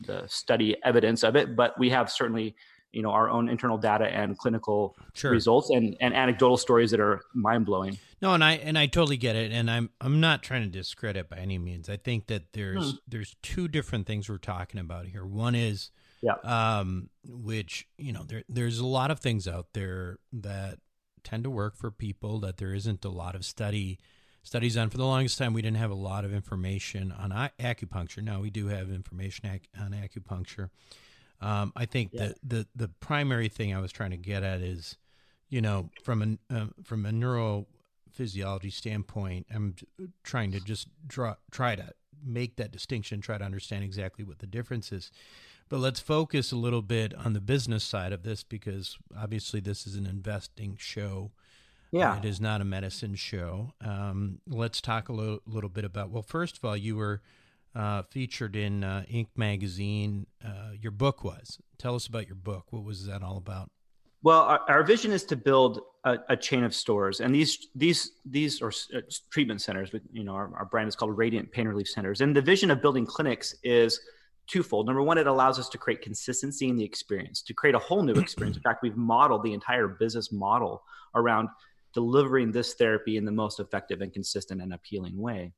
the 0.00 0.24
study 0.26 0.76
evidence 0.84 1.22
of 1.22 1.36
it 1.36 1.56
but 1.56 1.78
we 1.78 1.90
have 1.90 2.10
certainly 2.10 2.54
you 2.92 3.02
know 3.02 3.10
our 3.10 3.28
own 3.28 3.48
internal 3.48 3.76
data 3.76 4.06
and 4.06 4.38
clinical 4.38 4.96
sure. 5.14 5.30
results 5.30 5.70
and 5.70 5.96
and 6.00 6.14
anecdotal 6.14 6.56
stories 6.56 6.90
that 6.90 7.00
are 7.00 7.20
mind 7.34 7.66
blowing 7.66 7.98
no 8.22 8.34
and 8.34 8.44
i 8.44 8.52
and 8.52 8.78
i 8.78 8.86
totally 8.86 9.16
get 9.16 9.36
it 9.36 9.52
and 9.52 9.70
i'm 9.70 9.90
i'm 10.00 10.20
not 10.20 10.42
trying 10.42 10.62
to 10.62 10.68
discredit 10.68 11.28
by 11.28 11.36
any 11.36 11.58
means 11.58 11.88
i 11.88 11.96
think 11.96 12.26
that 12.28 12.52
there's 12.52 12.92
hmm. 12.92 12.96
there's 13.08 13.36
two 13.42 13.68
different 13.68 14.06
things 14.06 14.28
we're 14.28 14.38
talking 14.38 14.80
about 14.80 15.06
here 15.06 15.26
one 15.26 15.54
is 15.54 15.90
yeah 16.22 16.34
um 16.44 17.10
which 17.24 17.86
you 17.98 18.12
know 18.12 18.22
there 18.26 18.44
there's 18.48 18.78
a 18.78 18.86
lot 18.86 19.10
of 19.10 19.18
things 19.18 19.48
out 19.48 19.66
there 19.74 20.18
that 20.32 20.78
tend 21.24 21.44
to 21.44 21.50
work 21.50 21.76
for 21.76 21.90
people 21.90 22.38
that 22.40 22.58
there 22.58 22.74
isn't 22.74 23.04
a 23.04 23.08
lot 23.08 23.34
of 23.34 23.44
study 23.44 23.98
studies 24.42 24.76
on. 24.76 24.90
For 24.90 24.98
the 24.98 25.06
longest 25.06 25.38
time, 25.38 25.54
we 25.54 25.62
didn't 25.62 25.78
have 25.78 25.90
a 25.90 25.94
lot 25.94 26.24
of 26.24 26.32
information 26.32 27.12
on 27.12 27.30
acupuncture. 27.58 28.22
Now 28.22 28.40
we 28.40 28.50
do 28.50 28.68
have 28.68 28.90
information 28.90 29.60
on 29.80 29.92
acupuncture. 29.92 30.70
Um, 31.40 31.72
I 31.74 31.86
think 31.86 32.10
yeah. 32.12 32.28
the, 32.28 32.34
the 32.44 32.66
the 32.76 32.88
primary 33.00 33.48
thing 33.48 33.74
I 33.74 33.80
was 33.80 33.90
trying 33.90 34.12
to 34.12 34.16
get 34.16 34.42
at 34.42 34.60
is, 34.60 34.96
you 35.48 35.60
know, 35.60 35.90
from 36.02 36.38
a 36.50 36.54
uh, 36.54 36.66
from 36.84 37.04
a 37.04 37.10
neurophysiology 37.10 38.72
standpoint, 38.72 39.46
I'm 39.52 39.74
trying 40.22 40.52
to 40.52 40.60
just 40.60 40.88
draw 41.06 41.34
try 41.50 41.74
to 41.76 41.92
make 42.24 42.56
that 42.56 42.70
distinction, 42.70 43.20
try 43.20 43.36
to 43.36 43.44
understand 43.44 43.84
exactly 43.84 44.24
what 44.24 44.38
the 44.38 44.46
difference 44.46 44.92
is. 44.92 45.10
But 45.68 45.80
let's 45.80 46.00
focus 46.00 46.52
a 46.52 46.56
little 46.56 46.82
bit 46.82 47.14
on 47.14 47.32
the 47.32 47.40
business 47.40 47.84
side 47.84 48.12
of 48.12 48.22
this 48.22 48.42
because 48.42 48.98
obviously 49.16 49.60
this 49.60 49.86
is 49.86 49.96
an 49.96 50.06
investing 50.06 50.76
show. 50.78 51.32
Yeah. 51.90 52.18
It 52.18 52.24
is 52.24 52.40
not 52.40 52.60
a 52.60 52.64
medicine 52.64 53.14
show. 53.14 53.72
Um, 53.80 54.40
let's 54.48 54.80
talk 54.80 55.08
a 55.08 55.12
little, 55.12 55.40
little, 55.46 55.70
bit 55.70 55.84
about, 55.84 56.10
well, 56.10 56.24
first 56.24 56.58
of 56.58 56.64
all, 56.64 56.76
you 56.76 56.96
were 56.96 57.22
uh, 57.74 58.02
featured 58.02 58.56
in 58.56 58.84
uh, 58.84 59.04
Inc. 59.10 59.28
magazine. 59.36 60.26
Uh, 60.44 60.72
your 60.80 60.90
book 60.90 61.24
was. 61.24 61.58
Tell 61.78 61.94
us 61.94 62.06
about 62.06 62.26
your 62.26 62.36
book. 62.36 62.66
What 62.70 62.84
was 62.84 63.06
that 63.06 63.22
all 63.22 63.36
about? 63.36 63.70
Well, 64.24 64.40
our, 64.40 64.60
our 64.68 64.82
vision 64.82 65.12
is 65.12 65.22
to 65.24 65.36
build 65.36 65.80
a, 66.04 66.18
a, 66.30 66.36
chain 66.36 66.64
of 66.64 66.74
stores, 66.74 67.20
and 67.20 67.34
these 67.34 67.68
these 67.74 68.12
these 68.24 68.62
are 68.62 68.72
uh, 68.96 69.00
treatment 69.30 69.60
centers. 69.60 69.90
But 69.90 70.00
You 70.12 70.24
know, 70.24 70.32
our, 70.32 70.50
our 70.56 70.64
brand 70.64 70.88
is 70.88 70.96
called 70.96 71.16
Radiant 71.16 71.52
Pain 71.52 71.68
Relief 71.68 71.88
Centers, 71.88 72.22
and 72.22 72.34
the 72.34 72.40
vision 72.40 72.70
of 72.70 72.80
building 72.80 73.04
clinics 73.04 73.54
is 73.62 74.00
twofold. 74.46 74.86
Number 74.86 75.02
one, 75.02 75.18
it 75.18 75.26
allows 75.26 75.58
us 75.58 75.68
to 75.70 75.78
create 75.78 76.02
consistency 76.02 76.68
in 76.68 76.76
the 76.76 76.84
experience, 76.84 77.42
to 77.42 77.54
create 77.54 77.74
a 77.74 77.78
whole 77.78 78.02
new 78.02 78.12
experience. 78.20 78.56
In 78.56 78.62
fact, 78.62 78.82
we've 78.82 78.96
modeled 78.96 79.42
the 79.42 79.52
entire 79.52 79.88
business 79.88 80.32
model 80.32 80.82
around 81.14 81.48
delivering 81.92 82.52
this 82.52 82.74
therapy 82.74 83.16
in 83.16 83.24
the 83.24 83.32
most 83.32 83.60
effective 83.60 84.00
and 84.00 84.12
consistent 84.12 84.60
and 84.60 84.74
appealing 84.74 85.16
way. 85.16 85.52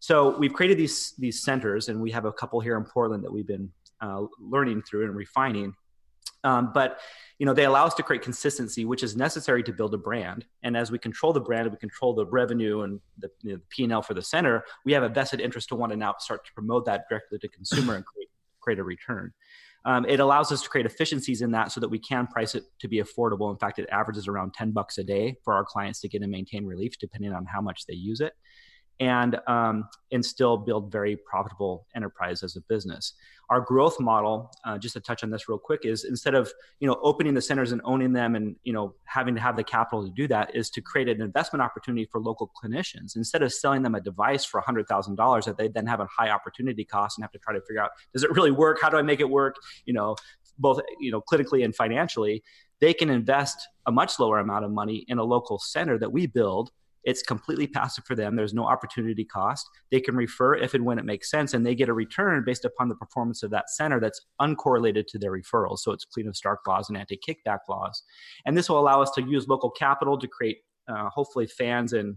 So 0.00 0.36
we've 0.36 0.52
created 0.52 0.78
these 0.78 1.14
these 1.18 1.42
centers, 1.42 1.88
and 1.88 2.00
we 2.00 2.10
have 2.10 2.24
a 2.24 2.32
couple 2.32 2.58
here 2.60 2.76
in 2.76 2.84
Portland 2.84 3.22
that 3.24 3.32
we've 3.32 3.46
been 3.46 3.70
uh, 4.00 4.22
learning 4.40 4.82
through 4.82 5.04
and 5.04 5.14
refining. 5.14 5.74
Um, 6.44 6.72
but 6.74 6.98
you 7.38 7.46
know 7.46 7.54
they 7.54 7.64
allow 7.64 7.86
us 7.86 7.94
to 7.94 8.02
create 8.04 8.22
consistency 8.22 8.84
which 8.84 9.02
is 9.02 9.16
necessary 9.16 9.62
to 9.64 9.72
build 9.72 9.94
a 9.94 9.98
brand 9.98 10.44
and 10.62 10.76
as 10.76 10.92
we 10.92 10.98
control 10.98 11.32
the 11.32 11.40
brand 11.40 11.66
and 11.66 11.72
we 11.72 11.78
control 11.78 12.14
the 12.14 12.26
revenue 12.26 12.82
and 12.82 13.00
the, 13.18 13.28
you 13.42 13.52
know, 13.52 13.56
the 13.56 13.62
p&l 13.68 14.00
for 14.00 14.14
the 14.14 14.22
center 14.22 14.64
we 14.84 14.92
have 14.92 15.02
a 15.02 15.08
vested 15.08 15.40
interest 15.40 15.68
to 15.68 15.74
want 15.74 15.90
to 15.90 15.96
now 15.96 16.14
start 16.20 16.44
to 16.46 16.52
promote 16.52 16.84
that 16.84 17.04
directly 17.08 17.38
to 17.40 17.48
consumer 17.48 17.96
and 17.96 18.04
create, 18.06 18.28
create 18.62 18.78
a 18.78 18.84
return. 18.84 19.32
Um, 19.84 20.06
it 20.06 20.20
allows 20.20 20.52
us 20.52 20.62
to 20.62 20.68
create 20.68 20.86
efficiencies 20.86 21.42
in 21.42 21.50
that 21.52 21.72
so 21.72 21.80
that 21.80 21.88
we 21.88 21.98
can 21.98 22.28
price 22.28 22.54
it 22.54 22.64
to 22.80 22.88
be 22.88 23.02
affordable. 23.02 23.50
In 23.50 23.58
fact 23.58 23.78
it 23.78 23.88
averages 23.90 24.28
around 24.28 24.54
10 24.54 24.70
bucks 24.70 24.98
a 24.98 25.04
day 25.04 25.36
for 25.44 25.54
our 25.54 25.64
clients 25.64 26.00
to 26.00 26.08
get 26.08 26.22
and 26.22 26.30
maintain 26.30 26.64
relief 26.64 26.94
depending 27.00 27.32
on 27.32 27.44
how 27.46 27.60
much 27.60 27.86
they 27.86 27.94
use 27.94 28.20
it 28.20 28.32
and 29.02 29.40
um, 29.48 29.88
and 30.12 30.24
still 30.24 30.56
build 30.56 30.92
very 30.92 31.16
profitable 31.16 31.86
enterprise 31.96 32.44
as 32.44 32.54
a 32.54 32.60
business. 32.60 33.14
Our 33.50 33.60
growth 33.60 33.98
model, 33.98 34.52
uh, 34.64 34.78
just 34.78 34.92
to 34.94 35.00
touch 35.00 35.24
on 35.24 35.30
this 35.30 35.48
real 35.48 35.58
quick, 35.58 35.80
is 35.82 36.04
instead 36.04 36.36
of 36.36 36.52
you 36.78 36.86
know 36.86 36.96
opening 37.02 37.34
the 37.34 37.42
centers 37.42 37.72
and 37.72 37.80
owning 37.84 38.12
them 38.12 38.36
and 38.36 38.54
you 38.62 38.72
know 38.72 38.94
having 39.04 39.34
to 39.34 39.40
have 39.40 39.56
the 39.56 39.64
capital 39.64 40.06
to 40.06 40.12
do 40.14 40.28
that, 40.28 40.54
is 40.54 40.70
to 40.70 40.80
create 40.80 41.08
an 41.08 41.20
investment 41.20 41.62
opportunity 41.62 42.08
for 42.12 42.20
local 42.20 42.52
clinicians. 42.62 43.16
Instead 43.16 43.42
of 43.42 43.52
selling 43.52 43.82
them 43.82 43.96
a 43.96 44.00
device 44.00 44.44
for 44.44 44.60
hundred 44.60 44.86
thousand 44.86 45.16
dollars 45.16 45.46
that 45.46 45.58
they 45.58 45.66
then 45.66 45.86
have 45.86 45.98
a 45.98 46.06
high 46.06 46.30
opportunity 46.30 46.84
cost 46.84 47.18
and 47.18 47.24
have 47.24 47.32
to 47.32 47.40
try 47.40 47.52
to 47.52 47.60
figure 47.62 47.82
out 47.82 47.90
does 48.12 48.22
it 48.22 48.30
really 48.30 48.52
work? 48.52 48.78
How 48.80 48.88
do 48.88 48.98
I 48.98 49.02
make 49.02 49.18
it 49.18 49.28
work? 49.28 49.56
You 49.84 49.94
know, 49.94 50.14
both 50.60 50.80
you 51.00 51.10
know 51.10 51.20
clinically 51.20 51.64
and 51.64 51.74
financially. 51.74 52.44
They 52.80 52.94
can 52.94 53.10
invest 53.10 53.68
a 53.86 53.92
much 53.92 54.18
lower 54.18 54.38
amount 54.38 54.64
of 54.64 54.70
money 54.72 55.04
in 55.08 55.18
a 55.18 55.24
local 55.24 55.58
center 55.58 55.98
that 55.98 56.12
we 56.12 56.26
build 56.26 56.70
it's 57.04 57.22
completely 57.22 57.66
passive 57.66 58.04
for 58.04 58.14
them. 58.14 58.36
There's 58.36 58.54
no 58.54 58.64
opportunity 58.64 59.24
cost. 59.24 59.68
They 59.90 60.00
can 60.00 60.16
refer 60.16 60.54
if 60.54 60.74
and 60.74 60.84
when 60.84 60.98
it 60.98 61.04
makes 61.04 61.30
sense, 61.30 61.54
and 61.54 61.66
they 61.66 61.74
get 61.74 61.88
a 61.88 61.92
return 61.92 62.42
based 62.44 62.64
upon 62.64 62.88
the 62.88 62.94
performance 62.94 63.42
of 63.42 63.50
that 63.50 63.70
center 63.70 64.00
that's 64.00 64.20
uncorrelated 64.40 65.06
to 65.08 65.18
their 65.18 65.32
referrals. 65.32 65.80
So 65.80 65.92
it's 65.92 66.04
clean 66.04 66.28
of 66.28 66.36
Stark 66.36 66.60
laws 66.66 66.88
and 66.88 66.98
anti 66.98 67.18
kickback 67.18 67.60
laws. 67.68 68.02
And 68.46 68.56
this 68.56 68.68
will 68.68 68.78
allow 68.78 69.02
us 69.02 69.10
to 69.12 69.22
use 69.22 69.48
local 69.48 69.70
capital 69.70 70.18
to 70.18 70.28
create 70.28 70.58
uh, 70.88 71.08
hopefully 71.10 71.46
fans 71.46 71.92
and 71.92 72.16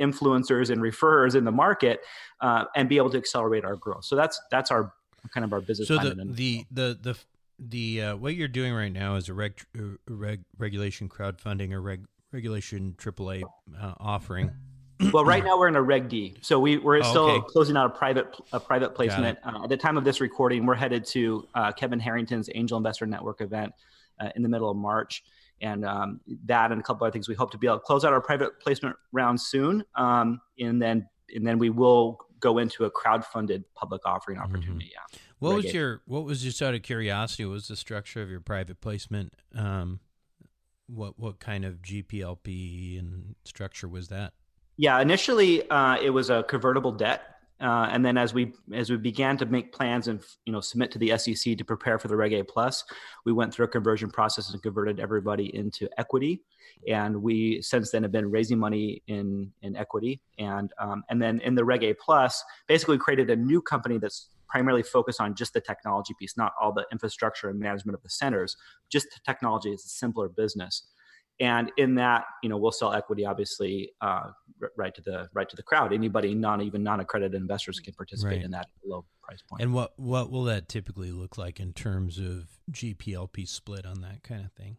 influencers 0.00 0.70
and 0.70 0.82
referrers 0.82 1.34
in 1.34 1.44
the 1.44 1.52
market 1.52 2.00
uh, 2.40 2.64
and 2.76 2.88
be 2.88 2.96
able 2.96 3.10
to 3.10 3.18
accelerate 3.18 3.64
our 3.64 3.76
growth. 3.76 4.04
So 4.04 4.16
that's 4.16 4.40
that's 4.50 4.70
our 4.70 4.92
kind 5.32 5.44
of 5.44 5.52
our 5.52 5.60
business. 5.60 5.88
So 5.88 5.98
the, 5.98 6.14
the 6.14 6.64
the 6.70 6.98
the 7.00 7.18
the 7.58 8.02
uh, 8.02 8.16
what 8.16 8.34
you're 8.34 8.48
doing 8.48 8.72
right 8.72 8.92
now 8.92 9.16
is 9.16 9.28
a 9.28 9.34
reg, 9.34 9.62
reg 10.08 10.42
regulation 10.58 11.08
crowdfunding 11.08 11.72
or 11.72 11.80
reg 11.80 12.04
regulation 12.32 12.94
AAA 12.98 13.42
uh, 13.80 13.94
offering? 14.00 14.50
well, 15.12 15.24
right 15.24 15.42
now 15.44 15.58
we're 15.58 15.68
in 15.68 15.76
a 15.76 15.82
Reg 15.82 16.08
D, 16.08 16.36
so 16.42 16.60
we 16.60 16.78
we're 16.78 16.98
Oh, 16.98 17.02
still 17.02 17.30
okay. 17.30 17.46
closing 17.48 17.76
out 17.76 17.86
a 17.86 17.90
private 17.90 18.26
a 18.52 18.60
private 18.60 18.94
placement. 18.94 19.38
Uh, 19.44 19.64
at 19.64 19.68
the 19.68 19.76
time 19.76 19.96
of 19.96 20.04
this 20.04 20.20
recording, 20.20 20.64
we're 20.66 20.74
headed 20.74 21.04
to 21.06 21.46
uh, 21.54 21.72
Kevin 21.72 21.98
Harrington's 21.98 22.48
Angel 22.54 22.76
Investor 22.78 23.06
Network 23.06 23.40
event 23.40 23.72
uh, 24.20 24.28
in 24.36 24.42
the 24.42 24.48
middle 24.48 24.70
of 24.70 24.76
March, 24.76 25.24
and 25.60 25.84
um, 25.84 26.20
that 26.46 26.70
and 26.70 26.80
a 26.80 26.84
couple 26.84 27.04
other 27.04 27.12
things. 27.12 27.28
We 27.28 27.34
hope 27.34 27.50
to 27.52 27.58
be 27.58 27.66
able 27.66 27.78
to 27.78 27.84
close 27.84 28.04
out 28.04 28.12
our 28.12 28.20
private 28.20 28.60
placement 28.60 28.94
round 29.12 29.40
soon, 29.40 29.84
um, 29.96 30.40
and 30.58 30.80
then 30.80 31.08
and 31.34 31.46
then 31.46 31.58
we 31.58 31.70
will 31.70 32.18
go 32.38 32.58
into 32.58 32.84
a 32.84 32.90
crowd-funded 32.90 33.64
public 33.74 34.02
offering 34.04 34.36
opportunity. 34.38 34.90
Yeah. 34.92 35.18
What 35.38 35.54
was 35.54 35.64
Reg 35.66 35.74
A. 35.74 35.78
your 35.78 36.02
what 36.06 36.24
was 36.24 36.42
just 36.42 36.60
out 36.62 36.74
of 36.74 36.82
curiosity? 36.82 37.44
What 37.44 37.52
was 37.54 37.68
the 37.68 37.76
structure 37.76 38.22
of 38.22 38.30
your 38.30 38.40
private 38.40 38.80
placement? 38.80 39.32
Um, 39.56 39.98
what 40.94 41.18
what 41.18 41.40
kind 41.40 41.64
of 41.64 41.82
GPLP 41.82 42.98
and 42.98 43.34
structure 43.44 43.88
was 43.88 44.08
that? 44.08 44.32
Yeah, 44.76 45.00
initially 45.00 45.68
uh, 45.70 45.98
it 46.00 46.10
was 46.10 46.30
a 46.30 46.42
convertible 46.44 46.92
debt, 46.92 47.22
uh, 47.60 47.88
and 47.90 48.04
then 48.04 48.16
as 48.16 48.34
we 48.34 48.52
as 48.74 48.90
we 48.90 48.96
began 48.96 49.36
to 49.38 49.46
make 49.46 49.72
plans 49.72 50.08
and 50.08 50.20
you 50.44 50.52
know 50.52 50.60
submit 50.60 50.90
to 50.92 50.98
the 50.98 51.16
SEC 51.16 51.56
to 51.56 51.64
prepare 51.64 51.98
for 51.98 52.08
the 52.08 52.16
Reg 52.16 52.32
A 52.32 52.44
Plus, 52.44 52.84
we 53.24 53.32
went 53.32 53.54
through 53.54 53.66
a 53.66 53.68
conversion 53.68 54.10
process 54.10 54.52
and 54.52 54.62
converted 54.62 55.00
everybody 55.00 55.54
into 55.54 55.88
equity. 55.98 56.42
And 56.88 57.22
we 57.22 57.62
since 57.62 57.90
then 57.90 58.02
have 58.02 58.12
been 58.12 58.30
raising 58.30 58.58
money 58.58 59.02
in 59.06 59.52
in 59.62 59.76
equity, 59.76 60.20
and 60.38 60.72
um, 60.78 61.04
and 61.10 61.22
then 61.22 61.40
in 61.40 61.54
the 61.54 61.64
Reg 61.64 61.84
A 61.84 61.94
Plus, 61.94 62.42
basically 62.66 62.98
created 62.98 63.30
a 63.30 63.36
new 63.36 63.62
company 63.62 63.98
that's 63.98 64.28
primarily 64.52 64.82
focus 64.82 65.16
on 65.18 65.34
just 65.34 65.52
the 65.54 65.60
technology 65.60 66.14
piece, 66.20 66.36
not 66.36 66.52
all 66.60 66.72
the 66.72 66.84
infrastructure 66.92 67.48
and 67.50 67.58
management 67.58 67.94
of 67.96 68.02
the 68.02 68.10
centers. 68.10 68.54
Just 68.90 69.06
the 69.14 69.20
technology 69.30 69.70
is 69.70 69.84
a 69.84 69.88
simpler 69.88 70.28
business 70.28 70.74
and 71.40 71.72
in 71.78 71.94
that 71.94 72.24
you 72.42 72.48
know 72.50 72.58
we'll 72.58 72.70
sell 72.70 72.92
equity 72.92 73.24
obviously 73.24 73.90
uh, 74.02 74.24
right 74.76 74.94
to 74.94 75.00
the 75.00 75.26
right 75.32 75.48
to 75.48 75.56
the 75.56 75.62
crowd 75.62 75.90
anybody 75.90 76.34
non 76.34 76.60
even 76.60 76.82
non-accredited 76.82 77.34
investors 77.40 77.80
can 77.80 77.94
participate 77.94 78.36
Right. 78.36 78.44
in 78.44 78.50
that 78.50 78.66
low 78.84 79.06
price 79.22 79.40
point. 79.48 79.62
And 79.62 79.72
what 79.72 79.92
what 79.98 80.30
will 80.30 80.44
that 80.44 80.68
typically 80.68 81.10
look 81.10 81.38
like 81.38 81.58
in 81.58 81.72
terms 81.72 82.18
of 82.18 82.48
GPLP 82.70 83.48
split 83.48 83.86
on 83.86 84.02
that 84.02 84.22
kind 84.22 84.44
of 84.44 84.52
thing? 84.52 84.76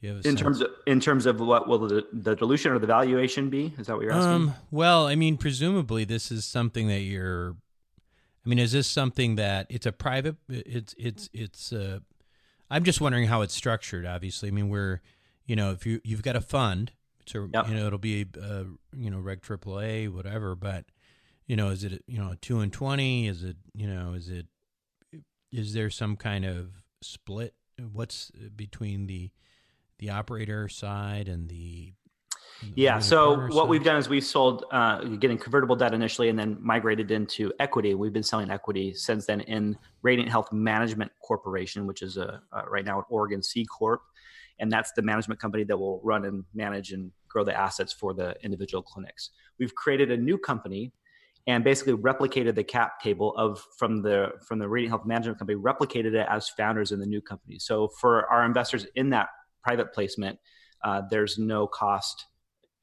Do 0.00 0.06
you 0.06 0.14
have 0.14 0.24
a 0.24 0.28
in 0.28 0.36
sense? 0.36 0.40
terms 0.40 0.60
of 0.60 0.70
in 0.86 1.00
terms 1.00 1.26
of 1.26 1.40
what 1.40 1.66
will 1.68 1.80
the, 1.88 2.06
the 2.12 2.36
dilution 2.36 2.70
or 2.70 2.78
the 2.78 2.86
valuation 2.86 3.50
be 3.50 3.72
is 3.78 3.88
that 3.88 3.96
what 3.96 4.04
you're 4.04 4.12
asking 4.12 4.32
Um, 4.32 4.54
well, 4.70 5.08
I 5.08 5.16
mean, 5.16 5.36
presumably 5.36 6.04
this 6.04 6.30
is 6.30 6.44
something 6.44 6.86
that 6.86 7.00
you're. 7.00 7.56
I 8.44 8.48
mean, 8.48 8.58
is 8.58 8.72
this 8.72 8.86
something 8.88 9.36
that 9.36 9.66
it's 9.70 9.86
a 9.86 9.92
private? 9.92 10.36
It's 10.48 10.94
it's 10.98 11.30
it's. 11.32 11.72
Uh, 11.72 12.00
I'm 12.70 12.84
just 12.84 13.00
wondering 13.00 13.26
how 13.28 13.42
it's 13.42 13.54
structured. 13.54 14.06
Obviously, 14.06 14.48
I 14.48 14.52
mean, 14.52 14.68
we're, 14.68 15.00
you 15.46 15.54
know, 15.56 15.70
if 15.72 15.86
you 15.86 16.00
you've 16.04 16.22
got 16.22 16.36
a 16.36 16.40
fund, 16.40 16.92
so 17.26 17.48
Yep. 17.52 17.68
you 17.68 17.74
know 17.74 17.86
it'll 17.86 17.98
be, 17.98 18.26
uh, 18.40 18.64
you 18.96 19.10
know, 19.10 19.20
Reg 19.20 19.42
AAA, 19.42 20.12
whatever. 20.12 20.56
But 20.56 20.86
you 21.46 21.54
know, 21.54 21.68
is 21.68 21.84
it 21.84 22.02
you 22.06 22.18
know 22.18 22.34
two 22.40 22.60
and 22.60 22.72
twenty? 22.72 23.28
Is 23.28 23.44
it 23.44 23.56
you 23.74 23.86
know 23.86 24.14
is 24.14 24.28
it 24.28 24.46
is 25.52 25.74
there 25.74 25.90
some 25.90 26.16
kind 26.16 26.44
of 26.44 26.70
split? 27.00 27.54
What's 27.92 28.30
between 28.56 29.06
the 29.06 29.30
the 29.98 30.10
operator 30.10 30.68
side 30.68 31.28
and 31.28 31.48
the 31.48 31.92
Yeah. 32.74 32.98
So 32.98 33.40
what 33.48 33.52
side? 33.52 33.68
we've 33.68 33.84
done 33.84 33.96
is 33.96 34.08
we've 34.08 34.24
sold, 34.24 34.64
uh, 34.70 35.04
getting 35.04 35.38
convertible 35.38 35.76
debt 35.76 35.94
initially, 35.94 36.28
and 36.28 36.38
then 36.38 36.58
migrated 36.60 37.10
into 37.10 37.52
equity. 37.60 37.94
We've 37.94 38.12
been 38.12 38.22
selling 38.22 38.50
equity 38.50 38.94
since 38.94 39.26
then 39.26 39.40
in 39.42 39.76
Radiant 40.02 40.30
Health 40.30 40.52
Management 40.52 41.12
Corporation, 41.22 41.86
which 41.86 42.02
is 42.02 42.16
a 42.16 42.40
uh, 42.52 42.62
right 42.68 42.84
now 42.84 42.98
an 42.98 43.04
Oregon 43.08 43.42
C 43.42 43.64
corp, 43.64 44.02
and 44.58 44.70
that's 44.70 44.92
the 44.92 45.02
management 45.02 45.40
company 45.40 45.64
that 45.64 45.76
will 45.76 46.00
run 46.02 46.24
and 46.24 46.44
manage 46.54 46.92
and 46.92 47.10
grow 47.28 47.44
the 47.44 47.58
assets 47.58 47.92
for 47.92 48.14
the 48.14 48.34
individual 48.42 48.82
clinics. 48.82 49.30
We've 49.58 49.74
created 49.74 50.10
a 50.10 50.16
new 50.16 50.38
company. 50.38 50.92
And 51.48 51.64
basically 51.64 51.94
replicated 51.94 52.54
the 52.54 52.62
cap 52.62 53.00
table 53.00 53.34
of 53.36 53.60
from 53.76 54.00
the 54.00 54.28
from 54.46 54.60
the 54.60 54.68
Radiant 54.68 54.92
Health 54.92 55.04
Management 55.04 55.40
Company, 55.40 55.58
replicated 55.58 56.14
it 56.14 56.24
as 56.30 56.48
founders 56.50 56.92
in 56.92 57.00
the 57.00 57.06
new 57.06 57.20
company. 57.20 57.58
So 57.58 57.88
for 58.00 58.30
our 58.30 58.44
investors 58.44 58.86
in 58.94 59.10
that 59.10 59.26
private 59.64 59.92
placement, 59.92 60.38
uh, 60.84 61.02
there's 61.10 61.38
no 61.38 61.66
cost 61.66 62.26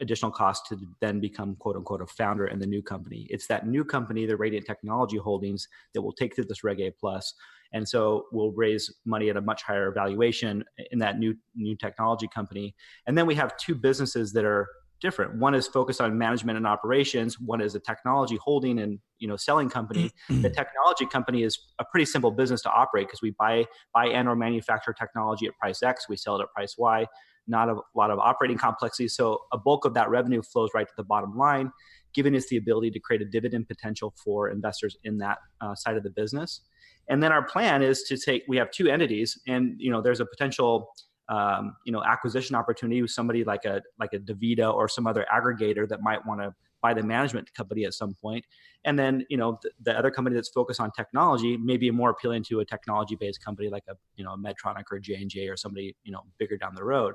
additional 0.02 0.32
cost 0.32 0.66
to 0.68 0.78
then 1.02 1.20
become 1.20 1.56
quote 1.56 1.76
unquote 1.76 2.02
a 2.02 2.08
founder 2.08 2.48
in 2.48 2.60
the 2.60 2.66
new 2.66 2.82
company. 2.82 3.28
It's 3.30 3.48
that 3.48 3.68
new 3.68 3.84
company, 3.84 4.26
the 4.26 4.38
Radiant 4.38 4.66
Technology 4.66 5.18
Holdings, 5.18 5.68
that 5.94 6.02
will 6.02 6.14
take 6.14 6.36
through 6.36 6.46
this 6.46 6.64
Reg 6.64 6.80
A 6.80 6.92
plus, 6.92 7.34
and 7.74 7.88
so 7.88 8.26
we'll 8.32 8.52
raise 8.52 8.94
money 9.06 9.30
at 9.30 9.38
a 9.38 9.42
much 9.42 9.64
higher 9.64 9.92
valuation 9.92 10.64
in 10.92 11.00
that 11.00 11.20
new 11.20 11.36
new 11.56 11.76
technology 11.76 12.28
company. 12.34 12.76
And 13.08 13.18
then 13.18 13.26
we 13.26 13.36
have 13.36 13.56
two 13.58 13.76
businesses 13.76 14.34
that 14.34 14.46
are 14.46 14.68
different. 15.02 15.36
One 15.36 15.56
is 15.56 15.68
focused 15.68 16.02
on 16.02 16.18
management 16.18 16.58
and 16.58 16.68
operations. 16.68 17.40
One 17.40 17.62
is 17.62 17.74
a 17.76 17.80
technology 17.80 18.38
holding 18.42 18.80
and 18.80 19.00
you 19.18 19.28
know 19.28 19.36
selling 19.36 19.70
company. 19.70 20.12
Mm-hmm. 20.30 20.42
the 20.42 20.50
technology 20.50 21.06
company 21.06 21.44
is 21.44 21.60
a 21.80 21.86
pretty 21.86 22.06
simple 22.06 22.32
business 22.32 22.62
to 22.64 22.72
operate 22.72 23.08
because 23.08 23.22
we 23.22 23.32
buy 23.32 23.66
buy 23.94 24.08
and 24.08 24.28
or 24.28 24.36
manufacture 24.36 24.94
technology 24.94 25.48
at 25.48 25.58
price 25.58 25.84
X, 25.84 26.08
we 26.10 26.18
sell 26.18 26.38
it 26.40 26.44
at 26.44 26.54
price 26.54 26.76
Y 26.78 27.06
not 27.50 27.70
a 27.70 27.76
lot 27.96 28.12
of 28.12 28.20
operating 28.20 28.58
complexity. 28.58 29.08
So 29.08 29.40
a 29.52 29.58
bulk 29.58 29.86
of 29.86 29.94
that 29.96 30.10
revenue 30.10 30.42
flows 30.42 30.70
right 30.74 30.88
to 30.88 30.94
the 30.96 31.04
bottom 31.04 31.38
line, 31.38 31.72
giving 32.14 32.36
us 32.36 32.48
the 32.48 32.58
ability 32.58 32.92
to 32.92 33.00
create 33.00 33.22
a 33.22 33.26
dividend 33.26 33.68
potential 33.68 34.14
for 34.24 34.50
investors 34.50 34.98
in 35.04 35.18
that 35.20 35.40
uh, 35.62 35.76
side 35.76 35.98
of 35.98 36.04
the 36.04 36.10
business. 36.10 36.62
And 37.10 37.22
then 37.24 37.32
our 37.32 37.44
plan 37.44 37.82
is 37.82 38.04
to 38.04 38.18
take. 38.18 38.44
We 38.48 38.58
have 38.58 38.70
two 38.72 38.88
entities, 38.88 39.40
and 39.48 39.76
you 39.80 39.92
know 39.92 40.02
there's 40.02 40.20
a 40.20 40.26
potential. 40.26 40.90
Um, 41.28 41.76
you 41.86 41.92
know, 41.92 42.04
acquisition 42.04 42.56
opportunity 42.56 43.04
with 43.04 43.12
somebody 43.12 43.44
like 43.44 43.64
a 43.64 43.84
like 44.00 44.14
a 44.14 44.18
Davita 44.20 44.74
or 44.74 44.88
some 44.88 45.06
other 45.06 45.28
aggregator 45.32 45.88
that 45.88 46.02
might 46.02 46.26
want 46.26 46.42
to 46.42 46.56
buy 46.82 46.94
the 46.94 47.04
management 47.04 47.54
company 47.54 47.86
at 47.86 47.94
some 47.94 48.14
point. 48.14 48.46
And 48.86 48.98
then, 48.98 49.26
you 49.30 49.38
know, 49.38 49.60
the, 49.62 49.72
the 49.82 49.98
other 49.98 50.12
company 50.12 50.36
that's 50.36 50.50
focused 50.50 50.80
on 50.80 50.92
technology 50.92 51.58
may 51.58 51.78
be 51.78 51.92
more 51.92 52.10
appealing 52.12 52.44
to 52.46 52.60
a 52.62 52.66
technology-based 52.66 53.44
company 53.44 53.70
like 53.70 53.84
a, 53.90 53.94
you 54.16 54.24
know, 54.24 54.36
Medtronic 54.36 54.86
or 54.92 55.00
J 55.00 55.16
and 55.16 55.30
J 55.30 55.48
or 55.48 55.58
somebody, 55.58 55.96
you 56.04 56.12
know, 56.12 56.22
bigger 56.38 56.58
down 56.58 56.76
the 56.76 56.84
road. 56.84 57.14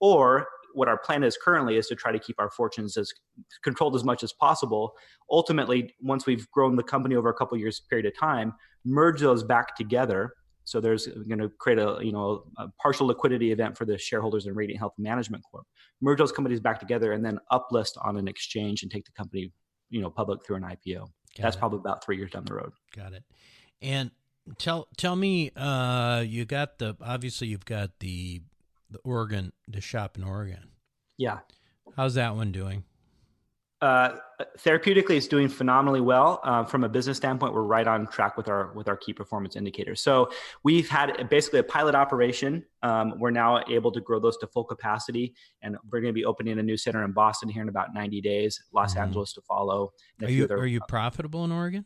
Or 0.00 0.46
what 0.74 0.88
our 0.88 0.98
plan 0.98 1.24
is 1.24 1.38
currently 1.42 1.78
is 1.78 1.86
to 1.86 1.94
try 1.94 2.12
to 2.12 2.18
keep 2.18 2.38
our 2.38 2.50
fortunes 2.50 2.98
as 2.98 3.10
controlled 3.64 3.96
as 3.96 4.04
much 4.04 4.22
as 4.22 4.32
possible. 4.34 4.92
Ultimately, 5.30 5.94
once 6.02 6.26
we've 6.26 6.50
grown 6.50 6.76
the 6.76 6.82
company 6.82 7.16
over 7.16 7.30
a 7.30 7.34
couple 7.34 7.56
years 7.56 7.80
period 7.80 8.04
of 8.04 8.18
time, 8.18 8.52
merge 8.84 9.20
those 9.20 9.42
back 9.42 9.74
together. 9.74 10.34
So 10.66 10.80
there's 10.80 11.06
going 11.06 11.38
to 11.38 11.48
create 11.48 11.78
a 11.78 11.98
you 12.02 12.12
know 12.12 12.42
a 12.58 12.66
partial 12.82 13.06
liquidity 13.06 13.52
event 13.52 13.78
for 13.78 13.84
the 13.84 13.96
shareholders 13.96 14.46
in 14.46 14.54
Radiant 14.54 14.80
Health 14.80 14.94
Management 14.98 15.44
Corp. 15.48 15.64
Merge 16.00 16.18
those 16.18 16.32
companies 16.32 16.60
back 16.60 16.80
together 16.80 17.12
and 17.12 17.24
then 17.24 17.38
uplist 17.52 17.92
on 18.04 18.16
an 18.16 18.26
exchange 18.26 18.82
and 18.82 18.90
take 18.90 19.04
the 19.04 19.12
company 19.12 19.52
you 19.90 20.00
know 20.00 20.10
public 20.10 20.44
through 20.44 20.56
an 20.56 20.62
IPO. 20.62 20.98
Got 20.98 21.10
That's 21.38 21.56
it. 21.56 21.58
probably 21.60 21.78
about 21.78 22.04
three 22.04 22.16
years 22.16 22.32
down 22.32 22.44
the 22.44 22.54
road. 22.54 22.72
Got 22.94 23.12
it. 23.12 23.22
And 23.80 24.10
tell 24.58 24.88
tell 24.96 25.14
me, 25.14 25.52
uh, 25.54 26.24
you 26.26 26.44
got 26.44 26.78
the 26.78 26.96
obviously 27.00 27.46
you've 27.46 27.64
got 27.64 28.00
the 28.00 28.42
the 28.90 28.98
Oregon 29.04 29.52
the 29.68 29.80
shop 29.80 30.18
in 30.18 30.24
Oregon. 30.24 30.70
Yeah. 31.16 31.38
How's 31.96 32.14
that 32.14 32.34
one 32.34 32.50
doing? 32.50 32.82
Uh, 33.82 34.16
therapeutically, 34.58 35.16
it's 35.18 35.28
doing 35.28 35.48
phenomenally 35.48 36.00
well. 36.00 36.40
Uh, 36.44 36.64
from 36.64 36.82
a 36.84 36.88
business 36.88 37.18
standpoint, 37.18 37.52
we're 37.52 37.62
right 37.62 37.86
on 37.86 38.06
track 38.06 38.36
with 38.38 38.48
our 38.48 38.72
with 38.72 38.88
our 38.88 38.96
key 38.96 39.12
performance 39.12 39.54
indicators. 39.54 40.00
So 40.00 40.30
we've 40.62 40.88
had 40.88 41.28
basically 41.28 41.58
a 41.58 41.62
pilot 41.62 41.94
operation. 41.94 42.64
Um, 42.82 43.18
we're 43.18 43.30
now 43.30 43.62
able 43.68 43.92
to 43.92 44.00
grow 44.00 44.18
those 44.18 44.38
to 44.38 44.46
full 44.46 44.64
capacity, 44.64 45.34
and 45.60 45.76
we're 45.92 46.00
going 46.00 46.12
to 46.12 46.18
be 46.18 46.24
opening 46.24 46.58
a 46.58 46.62
new 46.62 46.78
center 46.78 47.04
in 47.04 47.12
Boston 47.12 47.50
here 47.50 47.60
in 47.62 47.68
about 47.68 47.92
90 47.92 48.20
days. 48.22 48.62
Los 48.72 48.94
Mhm. 48.94 49.02
Angeles 49.02 49.34
to 49.34 49.42
follow. 49.42 49.92
Are 50.22 50.30
you 50.30 50.44
other- 50.44 50.56
are 50.58 50.66
you 50.66 50.80
profitable 50.88 51.44
in 51.44 51.52
Oregon? 51.52 51.84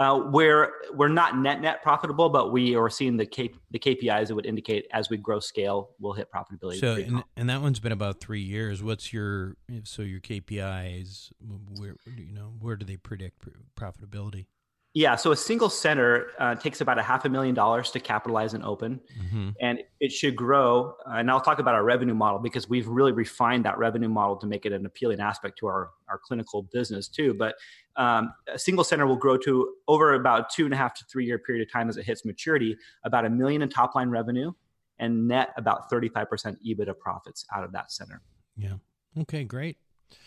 Uh, 0.00 0.18
we're 0.32 0.72
we're 0.94 1.08
not 1.08 1.36
net 1.36 1.60
net 1.60 1.82
profitable, 1.82 2.30
but 2.30 2.50
we 2.52 2.74
are 2.74 2.88
seeing 2.88 3.18
the 3.18 3.26
K, 3.26 3.52
the 3.70 3.78
KPIs 3.78 4.28
that 4.28 4.34
would 4.34 4.46
indicate 4.46 4.86
as 4.94 5.10
we 5.10 5.18
grow 5.18 5.40
scale, 5.40 5.90
we'll 6.00 6.14
hit 6.14 6.28
profitability. 6.34 6.80
So 6.80 6.94
and, 6.94 7.22
and 7.36 7.50
that 7.50 7.60
one's 7.60 7.80
been 7.80 7.92
about 7.92 8.18
three 8.18 8.40
years. 8.40 8.82
What's 8.82 9.12
your 9.12 9.58
so 9.84 10.00
your 10.00 10.20
KPIs? 10.20 11.32
Where 11.78 11.96
you 12.16 12.32
know 12.32 12.54
where 12.58 12.76
do 12.76 12.86
they 12.86 12.96
predict 12.96 13.44
profitability? 13.78 14.46
Yeah, 14.92 15.14
so 15.14 15.30
a 15.30 15.36
single 15.36 15.70
center 15.70 16.26
uh, 16.40 16.56
takes 16.56 16.80
about 16.80 16.98
a 16.98 17.02
half 17.02 17.24
a 17.24 17.28
million 17.28 17.54
dollars 17.54 17.92
to 17.92 18.00
capitalize 18.00 18.54
and 18.54 18.64
open, 18.64 19.00
hmm 19.30 19.50
and 19.60 19.78
it 20.00 20.10
should 20.10 20.34
grow. 20.34 20.94
uh, 21.06 21.12
And 21.18 21.30
I'll 21.30 21.40
talk 21.40 21.58
about 21.60 21.74
our 21.74 21.84
revenue 21.84 22.14
model 22.14 22.40
because 22.40 22.68
we've 22.68 22.88
really 22.88 23.12
refined 23.12 23.64
that 23.66 23.78
revenue 23.78 24.08
model 24.08 24.36
to 24.38 24.46
make 24.46 24.66
it 24.66 24.72
an 24.72 24.86
appealing 24.86 25.20
aspect 25.20 25.58
to 25.58 25.66
our, 25.66 25.90
our 26.08 26.18
clinical 26.18 26.62
business 26.72 27.06
too. 27.06 27.34
But 27.34 27.54
um, 27.96 28.32
a 28.52 28.58
single 28.58 28.82
center 28.82 29.06
will 29.06 29.16
grow 29.16 29.36
to 29.38 29.74
over 29.86 30.14
about 30.14 30.50
two 30.50 30.64
and 30.64 30.74
a 30.74 30.76
half 30.76 30.94
to 30.94 31.04
three 31.04 31.24
year 31.26 31.38
period 31.38 31.62
of 31.66 31.72
time 31.72 31.88
as 31.88 31.96
it 31.96 32.04
hits 32.04 32.24
maturity, 32.24 32.76
about 33.04 33.24
a 33.26 33.30
million 33.30 33.62
in 33.62 33.68
top 33.68 33.94
line 33.94 34.08
revenue, 34.08 34.52
and 34.98 35.28
net 35.28 35.50
about 35.56 35.88
35% 35.90 36.56
EBITDA 36.66 36.98
profits 36.98 37.44
out 37.54 37.62
of 37.62 37.70
that 37.72 37.92
center. 37.92 38.22
Yeah. 38.56 38.74
Okay. 39.18 39.44
Great. 39.44 39.76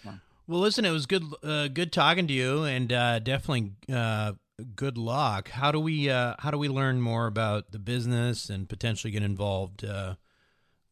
Yeah. 0.05 0.13
Well, 0.47 0.59
listen, 0.59 0.85
it 0.85 0.91
was 0.91 1.05
good. 1.05 1.23
Uh, 1.41 1.67
good 1.69 1.91
talking 1.91 2.27
to 2.27 2.33
you, 2.33 2.63
and 2.63 2.91
uh, 2.91 3.19
definitely 3.19 3.71
uh, 3.91 4.33
good 4.75 4.97
luck. 4.97 5.49
How 5.49 5.71
do 5.71 5.79
we 5.79 6.09
uh, 6.09 6.35
How 6.39 6.51
do 6.51 6.57
we 6.57 6.69
learn 6.69 7.01
more 7.01 7.27
about 7.27 7.71
the 7.71 7.79
business 7.79 8.49
and 8.49 8.67
potentially 8.67 9.11
get 9.11 9.23
involved 9.23 9.83
uh, 9.83 10.15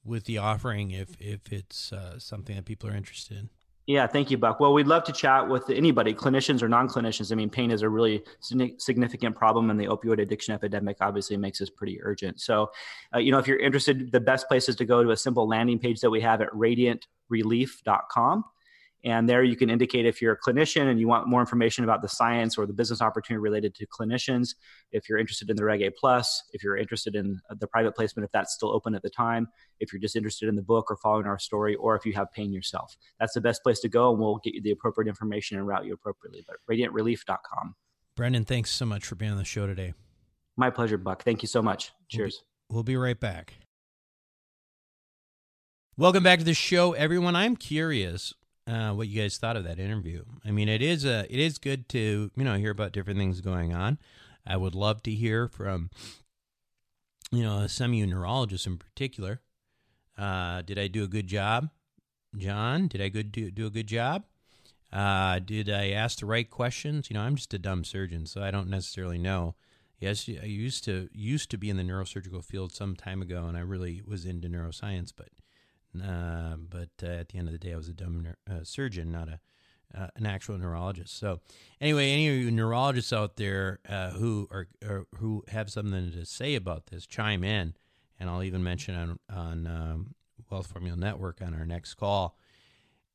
with 0.03 0.25
the 0.25 0.37
offering 0.37 0.91
if 0.91 1.15
if 1.19 1.51
it's 1.51 1.93
uh, 1.93 2.19
something 2.19 2.55
that 2.55 2.65
people 2.65 2.89
are 2.89 2.95
interested 2.95 3.37
in. 3.37 3.49
Yeah, 3.87 4.05
thank 4.07 4.29
you, 4.29 4.37
Buck. 4.37 4.59
Well, 4.59 4.73
we'd 4.73 4.87
love 4.87 5.03
to 5.05 5.11
chat 5.11 5.49
with 5.49 5.69
anybody, 5.69 6.13
clinicians 6.13 6.61
or 6.61 6.69
non-clinicians. 6.69 7.31
I 7.31 7.35
mean, 7.35 7.49
pain 7.49 7.71
is 7.71 7.81
a 7.81 7.89
really 7.89 8.23
significant 8.39 9.35
problem, 9.35 9.71
and 9.71 9.79
the 9.79 9.85
opioid 9.85 10.21
addiction 10.21 10.53
epidemic 10.53 10.97
obviously 11.01 11.35
makes 11.35 11.59
this 11.59 11.69
pretty 11.69 12.01
urgent. 12.01 12.39
So, 12.39 12.71
uh, 13.13 13.17
you 13.17 13.31
know, 13.31 13.39
if 13.39 13.47
you're 13.47 13.59
interested, 13.59 14.11
the 14.11 14.19
best 14.19 14.47
place 14.47 14.69
is 14.69 14.75
to 14.77 14.85
go 14.85 15.03
to 15.03 15.11
a 15.11 15.17
simple 15.17 15.47
landing 15.47 15.79
page 15.79 15.99
that 16.01 16.11
we 16.11 16.21
have 16.21 16.41
at 16.41 16.51
radiantrelief.com. 16.51 18.45
And 19.03 19.27
there 19.27 19.43
you 19.43 19.55
can 19.55 19.69
indicate 19.69 20.05
if 20.05 20.21
you're 20.21 20.33
a 20.33 20.39
clinician 20.39 20.89
and 20.89 20.99
you 20.99 21.07
want 21.07 21.27
more 21.27 21.39
information 21.39 21.83
about 21.83 22.01
the 22.01 22.07
science 22.07 22.57
or 22.57 22.67
the 22.67 22.73
business 22.73 23.01
opportunity 23.01 23.41
related 23.41 23.73
to 23.75 23.87
clinicians, 23.87 24.55
if 24.91 25.09
you're 25.09 25.17
interested 25.17 25.49
in 25.49 25.55
the 25.55 25.65
Reg 25.65 25.81
A 25.81 25.89
Plus, 25.91 26.43
if 26.53 26.63
you're 26.63 26.77
interested 26.77 27.15
in 27.15 27.39
the 27.49 27.67
private 27.67 27.95
placement, 27.95 28.25
if 28.25 28.31
that's 28.31 28.53
still 28.53 28.71
open 28.71 28.93
at 28.93 29.01
the 29.01 29.09
time, 29.09 29.47
if 29.79 29.91
you're 29.91 29.99
just 29.99 30.15
interested 30.15 30.49
in 30.49 30.55
the 30.55 30.61
book 30.61 30.91
or 30.91 30.97
following 30.97 31.25
our 31.25 31.39
story, 31.39 31.75
or 31.75 31.95
if 31.95 32.05
you 32.05 32.13
have 32.13 32.31
pain 32.31 32.53
yourself. 32.53 32.95
That's 33.19 33.33
the 33.33 33.41
best 33.41 33.63
place 33.63 33.79
to 33.79 33.89
go, 33.89 34.11
and 34.11 34.19
we'll 34.19 34.37
get 34.37 34.53
you 34.53 34.61
the 34.61 34.71
appropriate 34.71 35.07
information 35.07 35.57
and 35.57 35.65
route 35.65 35.85
you 35.85 35.93
appropriately. 35.93 36.45
But 36.47 36.57
radiantrelief.com. 36.69 37.75
Brendan, 38.15 38.45
thanks 38.45 38.69
so 38.69 38.85
much 38.85 39.05
for 39.05 39.15
being 39.15 39.31
on 39.31 39.37
the 39.37 39.45
show 39.45 39.65
today. 39.65 39.93
My 40.57 40.69
pleasure, 40.69 40.97
Buck. 40.97 41.23
Thank 41.23 41.41
you 41.41 41.47
so 41.47 41.61
much. 41.61 41.91
Cheers. 42.09 42.43
We'll 42.69 42.83
be, 42.83 42.93
we'll 42.93 43.01
be 43.01 43.03
right 43.07 43.19
back. 43.19 43.55
Welcome 45.97 46.23
back 46.23 46.39
to 46.39 46.45
the 46.45 46.53
show, 46.53 46.93
everyone. 46.93 47.35
I'm 47.35 47.55
curious 47.55 48.33
uh, 48.71 48.93
what 48.93 49.07
you 49.07 49.21
guys 49.21 49.37
thought 49.37 49.57
of 49.57 49.65
that 49.65 49.79
interview. 49.79 50.23
I 50.45 50.51
mean, 50.51 50.69
it 50.69 50.81
is 50.81 51.03
a 51.03 51.25
it 51.29 51.39
is 51.39 51.57
good 51.57 51.89
to 51.89 52.31
you 52.35 52.43
know 52.43 52.55
hear 52.55 52.71
about 52.71 52.93
different 52.93 53.19
things 53.19 53.41
going 53.41 53.73
on. 53.73 53.97
I 54.47 54.57
would 54.57 54.75
love 54.75 55.03
to 55.03 55.11
hear 55.11 55.47
from 55.47 55.89
you 57.31 57.43
know 57.43 57.67
some 57.67 57.91
of 57.91 57.95
you 57.95 58.07
neurologists 58.07 58.67
in 58.67 58.77
particular. 58.77 59.41
Uh, 60.17 60.61
did 60.61 60.79
I 60.79 60.87
do 60.87 61.03
a 61.03 61.07
good 61.07 61.27
job, 61.27 61.69
John? 62.37 62.87
Did 62.87 63.01
I 63.01 63.09
good 63.09 63.31
do, 63.31 63.51
do 63.51 63.65
a 63.65 63.71
good 63.71 63.87
job? 63.87 64.23
Uh, 64.91 65.39
did 65.39 65.69
I 65.69 65.89
ask 65.89 66.19
the 66.19 66.25
right 66.25 66.49
questions? 66.49 67.09
You 67.09 67.15
know, 67.15 67.21
I'm 67.21 67.35
just 67.35 67.53
a 67.53 67.59
dumb 67.59 67.83
surgeon, 67.83 68.25
so 68.25 68.41
I 68.41 68.51
don't 68.51 68.69
necessarily 68.69 69.17
know. 69.17 69.55
Yes, 69.99 70.29
I 70.29 70.45
used 70.45 70.83
to 70.85 71.09
used 71.11 71.51
to 71.51 71.57
be 71.57 71.69
in 71.69 71.77
the 71.77 71.83
neurosurgical 71.83 72.43
field 72.43 72.71
some 72.71 72.95
time 72.95 73.21
ago, 73.21 73.45
and 73.47 73.57
I 73.57 73.61
really 73.61 74.01
was 74.05 74.25
into 74.25 74.47
neuroscience, 74.47 75.11
but 75.15 75.29
uh, 75.99 76.55
but 76.57 76.89
uh, 77.03 77.07
at 77.07 77.29
the 77.29 77.37
end 77.37 77.47
of 77.47 77.53
the 77.53 77.57
day, 77.57 77.73
I 77.73 77.77
was 77.77 77.89
a 77.89 77.93
dumb 77.93 78.27
uh, 78.49 78.63
surgeon, 78.63 79.11
not 79.11 79.27
a 79.27 79.39
uh, 79.93 80.07
an 80.15 80.25
actual 80.25 80.57
neurologist. 80.57 81.17
So, 81.17 81.41
anyway, 81.81 82.11
any 82.11 82.29
of 82.29 82.35
you 82.35 82.49
neurologists 82.49 83.11
out 83.11 83.35
there 83.35 83.79
uh, 83.89 84.11
who 84.11 84.47
are, 84.49 84.67
who 85.17 85.43
have 85.49 85.69
something 85.69 86.13
to 86.13 86.25
say 86.25 86.55
about 86.55 86.87
this, 86.87 87.05
chime 87.05 87.43
in, 87.43 87.73
and 88.17 88.29
I'll 88.29 88.43
even 88.43 88.63
mention 88.63 88.95
on 88.95 89.19
on 89.29 89.67
um, 89.67 90.15
Wealth 90.49 90.67
Formula 90.67 90.95
Network 90.95 91.41
on 91.41 91.53
our 91.53 91.65
next 91.65 91.95
call. 91.95 92.37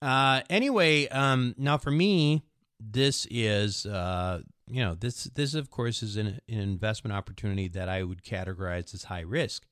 anyway, 0.02 1.08
um, 1.08 1.54
now 1.56 1.78
for 1.78 1.90
me, 1.90 2.42
this 2.78 3.26
is 3.30 3.86
you 3.86 4.84
know 4.84 4.94
this 4.94 5.24
this 5.34 5.54
of 5.54 5.70
course 5.70 6.02
is 6.02 6.16
an, 6.16 6.40
an 6.48 6.58
investment 6.58 7.16
opportunity 7.16 7.68
that 7.68 7.88
I 7.88 8.02
would 8.02 8.22
categorize 8.22 8.92
as 8.92 9.04
high 9.04 9.20
risk, 9.20 9.64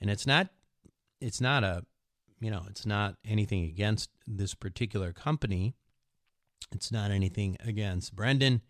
and 0.00 0.08
it's 0.08 0.28
not 0.28 0.48
it's 1.20 1.40
not 1.40 1.64
a 1.64 1.84
you 2.40 2.50
know, 2.50 2.64
it's 2.68 2.86
not 2.86 3.16
anything 3.24 3.64
against 3.64 4.10
this 4.26 4.54
particular 4.54 5.12
company. 5.12 5.74
It's 6.72 6.90
not 6.90 7.10
anything 7.10 7.56
against 7.60 8.16
Brendan 8.16 8.62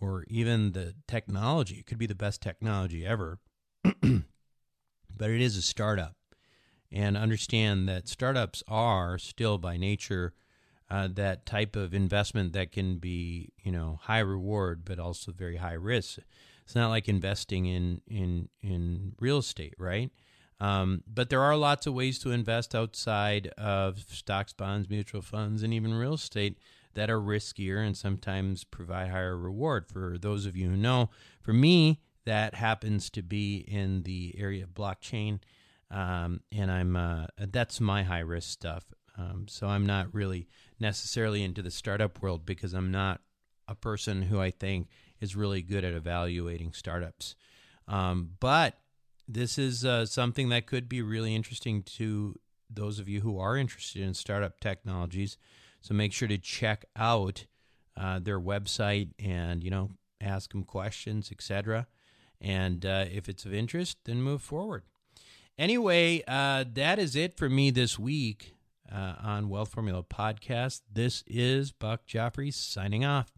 or 0.00 0.24
even 0.28 0.72
the 0.72 0.94
technology. 1.06 1.76
It 1.76 1.86
could 1.86 1.98
be 1.98 2.06
the 2.06 2.14
best 2.14 2.42
technology 2.42 3.06
ever, 3.06 3.38
but 4.02 5.30
it 5.30 5.40
is 5.40 5.56
a 5.56 5.62
startup. 5.62 6.14
And 6.90 7.16
understand 7.18 7.88
that 7.88 8.08
startups 8.08 8.62
are 8.66 9.18
still 9.18 9.58
by 9.58 9.76
nature 9.76 10.32
uh, 10.90 11.08
that 11.12 11.44
type 11.44 11.76
of 11.76 11.92
investment 11.92 12.54
that 12.54 12.72
can 12.72 12.96
be, 12.96 13.52
you 13.62 13.70
know, 13.70 13.98
high 14.02 14.20
reward, 14.20 14.84
but 14.84 14.98
also 14.98 15.32
very 15.32 15.56
high 15.56 15.74
risk. 15.74 16.18
It's 16.64 16.74
not 16.74 16.88
like 16.88 17.08
investing 17.08 17.66
in 17.66 18.00
in 18.06 18.48
in 18.62 19.14
real 19.20 19.38
estate, 19.38 19.74
right? 19.78 20.10
Um, 20.60 21.04
but 21.06 21.30
there 21.30 21.42
are 21.42 21.56
lots 21.56 21.86
of 21.86 21.94
ways 21.94 22.18
to 22.20 22.32
invest 22.32 22.74
outside 22.74 23.48
of 23.56 24.00
stocks, 24.08 24.52
bonds, 24.52 24.90
mutual 24.90 25.22
funds, 25.22 25.62
and 25.62 25.72
even 25.72 25.94
real 25.94 26.14
estate 26.14 26.58
that 26.94 27.10
are 27.10 27.20
riskier 27.20 27.84
and 27.86 27.96
sometimes 27.96 28.64
provide 28.64 29.10
higher 29.10 29.36
reward. 29.36 29.86
For 29.86 30.18
those 30.18 30.46
of 30.46 30.56
you 30.56 30.70
who 30.70 30.76
know, 30.76 31.10
for 31.40 31.52
me, 31.52 32.00
that 32.24 32.54
happens 32.54 33.08
to 33.10 33.22
be 33.22 33.58
in 33.58 34.02
the 34.02 34.34
area 34.36 34.64
of 34.64 34.74
blockchain, 34.74 35.38
um, 35.90 36.40
and 36.50 36.70
I'm 36.70 36.96
uh, 36.96 37.26
that's 37.38 37.80
my 37.80 38.02
high 38.02 38.18
risk 38.18 38.50
stuff. 38.50 38.84
Um, 39.16 39.46
so 39.48 39.66
I'm 39.66 39.86
not 39.86 40.12
really 40.12 40.48
necessarily 40.78 41.42
into 41.42 41.62
the 41.62 41.70
startup 41.70 42.20
world 42.20 42.44
because 42.44 42.72
I'm 42.74 42.90
not 42.90 43.20
a 43.66 43.74
person 43.74 44.22
who 44.22 44.40
I 44.40 44.50
think 44.50 44.88
is 45.20 45.34
really 45.34 45.62
good 45.62 45.84
at 45.84 45.94
evaluating 45.94 46.72
startups. 46.72 47.34
Um, 47.86 48.32
but 48.40 48.76
this 49.28 49.58
is 49.58 49.84
uh, 49.84 50.06
something 50.06 50.48
that 50.48 50.66
could 50.66 50.88
be 50.88 51.02
really 51.02 51.34
interesting 51.34 51.82
to 51.82 52.34
those 52.70 52.98
of 52.98 53.08
you 53.08 53.20
who 53.20 53.38
are 53.38 53.56
interested 53.56 54.02
in 54.02 54.14
startup 54.14 54.58
technologies. 54.58 55.36
So 55.80 55.94
make 55.94 56.12
sure 56.12 56.28
to 56.28 56.38
check 56.38 56.86
out 56.96 57.46
uh, 57.96 58.18
their 58.18 58.40
website 58.40 59.10
and 59.18 59.62
you 59.62 59.70
know 59.70 59.90
ask 60.20 60.52
them 60.52 60.64
questions, 60.64 61.30
etc. 61.30 61.86
And 62.40 62.84
uh, 62.86 63.04
if 63.12 63.28
it's 63.28 63.44
of 63.44 63.52
interest, 63.52 63.98
then 64.04 64.22
move 64.22 64.42
forward. 64.42 64.82
Anyway, 65.58 66.22
uh, 66.26 66.64
that 66.74 66.98
is 66.98 67.16
it 67.16 67.36
for 67.36 67.48
me 67.48 67.70
this 67.70 67.98
week 67.98 68.54
uh, 68.92 69.14
on 69.20 69.48
Wealth 69.48 69.70
Formula 69.70 70.02
Podcast. 70.02 70.82
This 70.92 71.24
is 71.26 71.72
Buck 71.72 72.06
Joffrey 72.06 72.54
signing 72.54 73.04
off. 73.04 73.37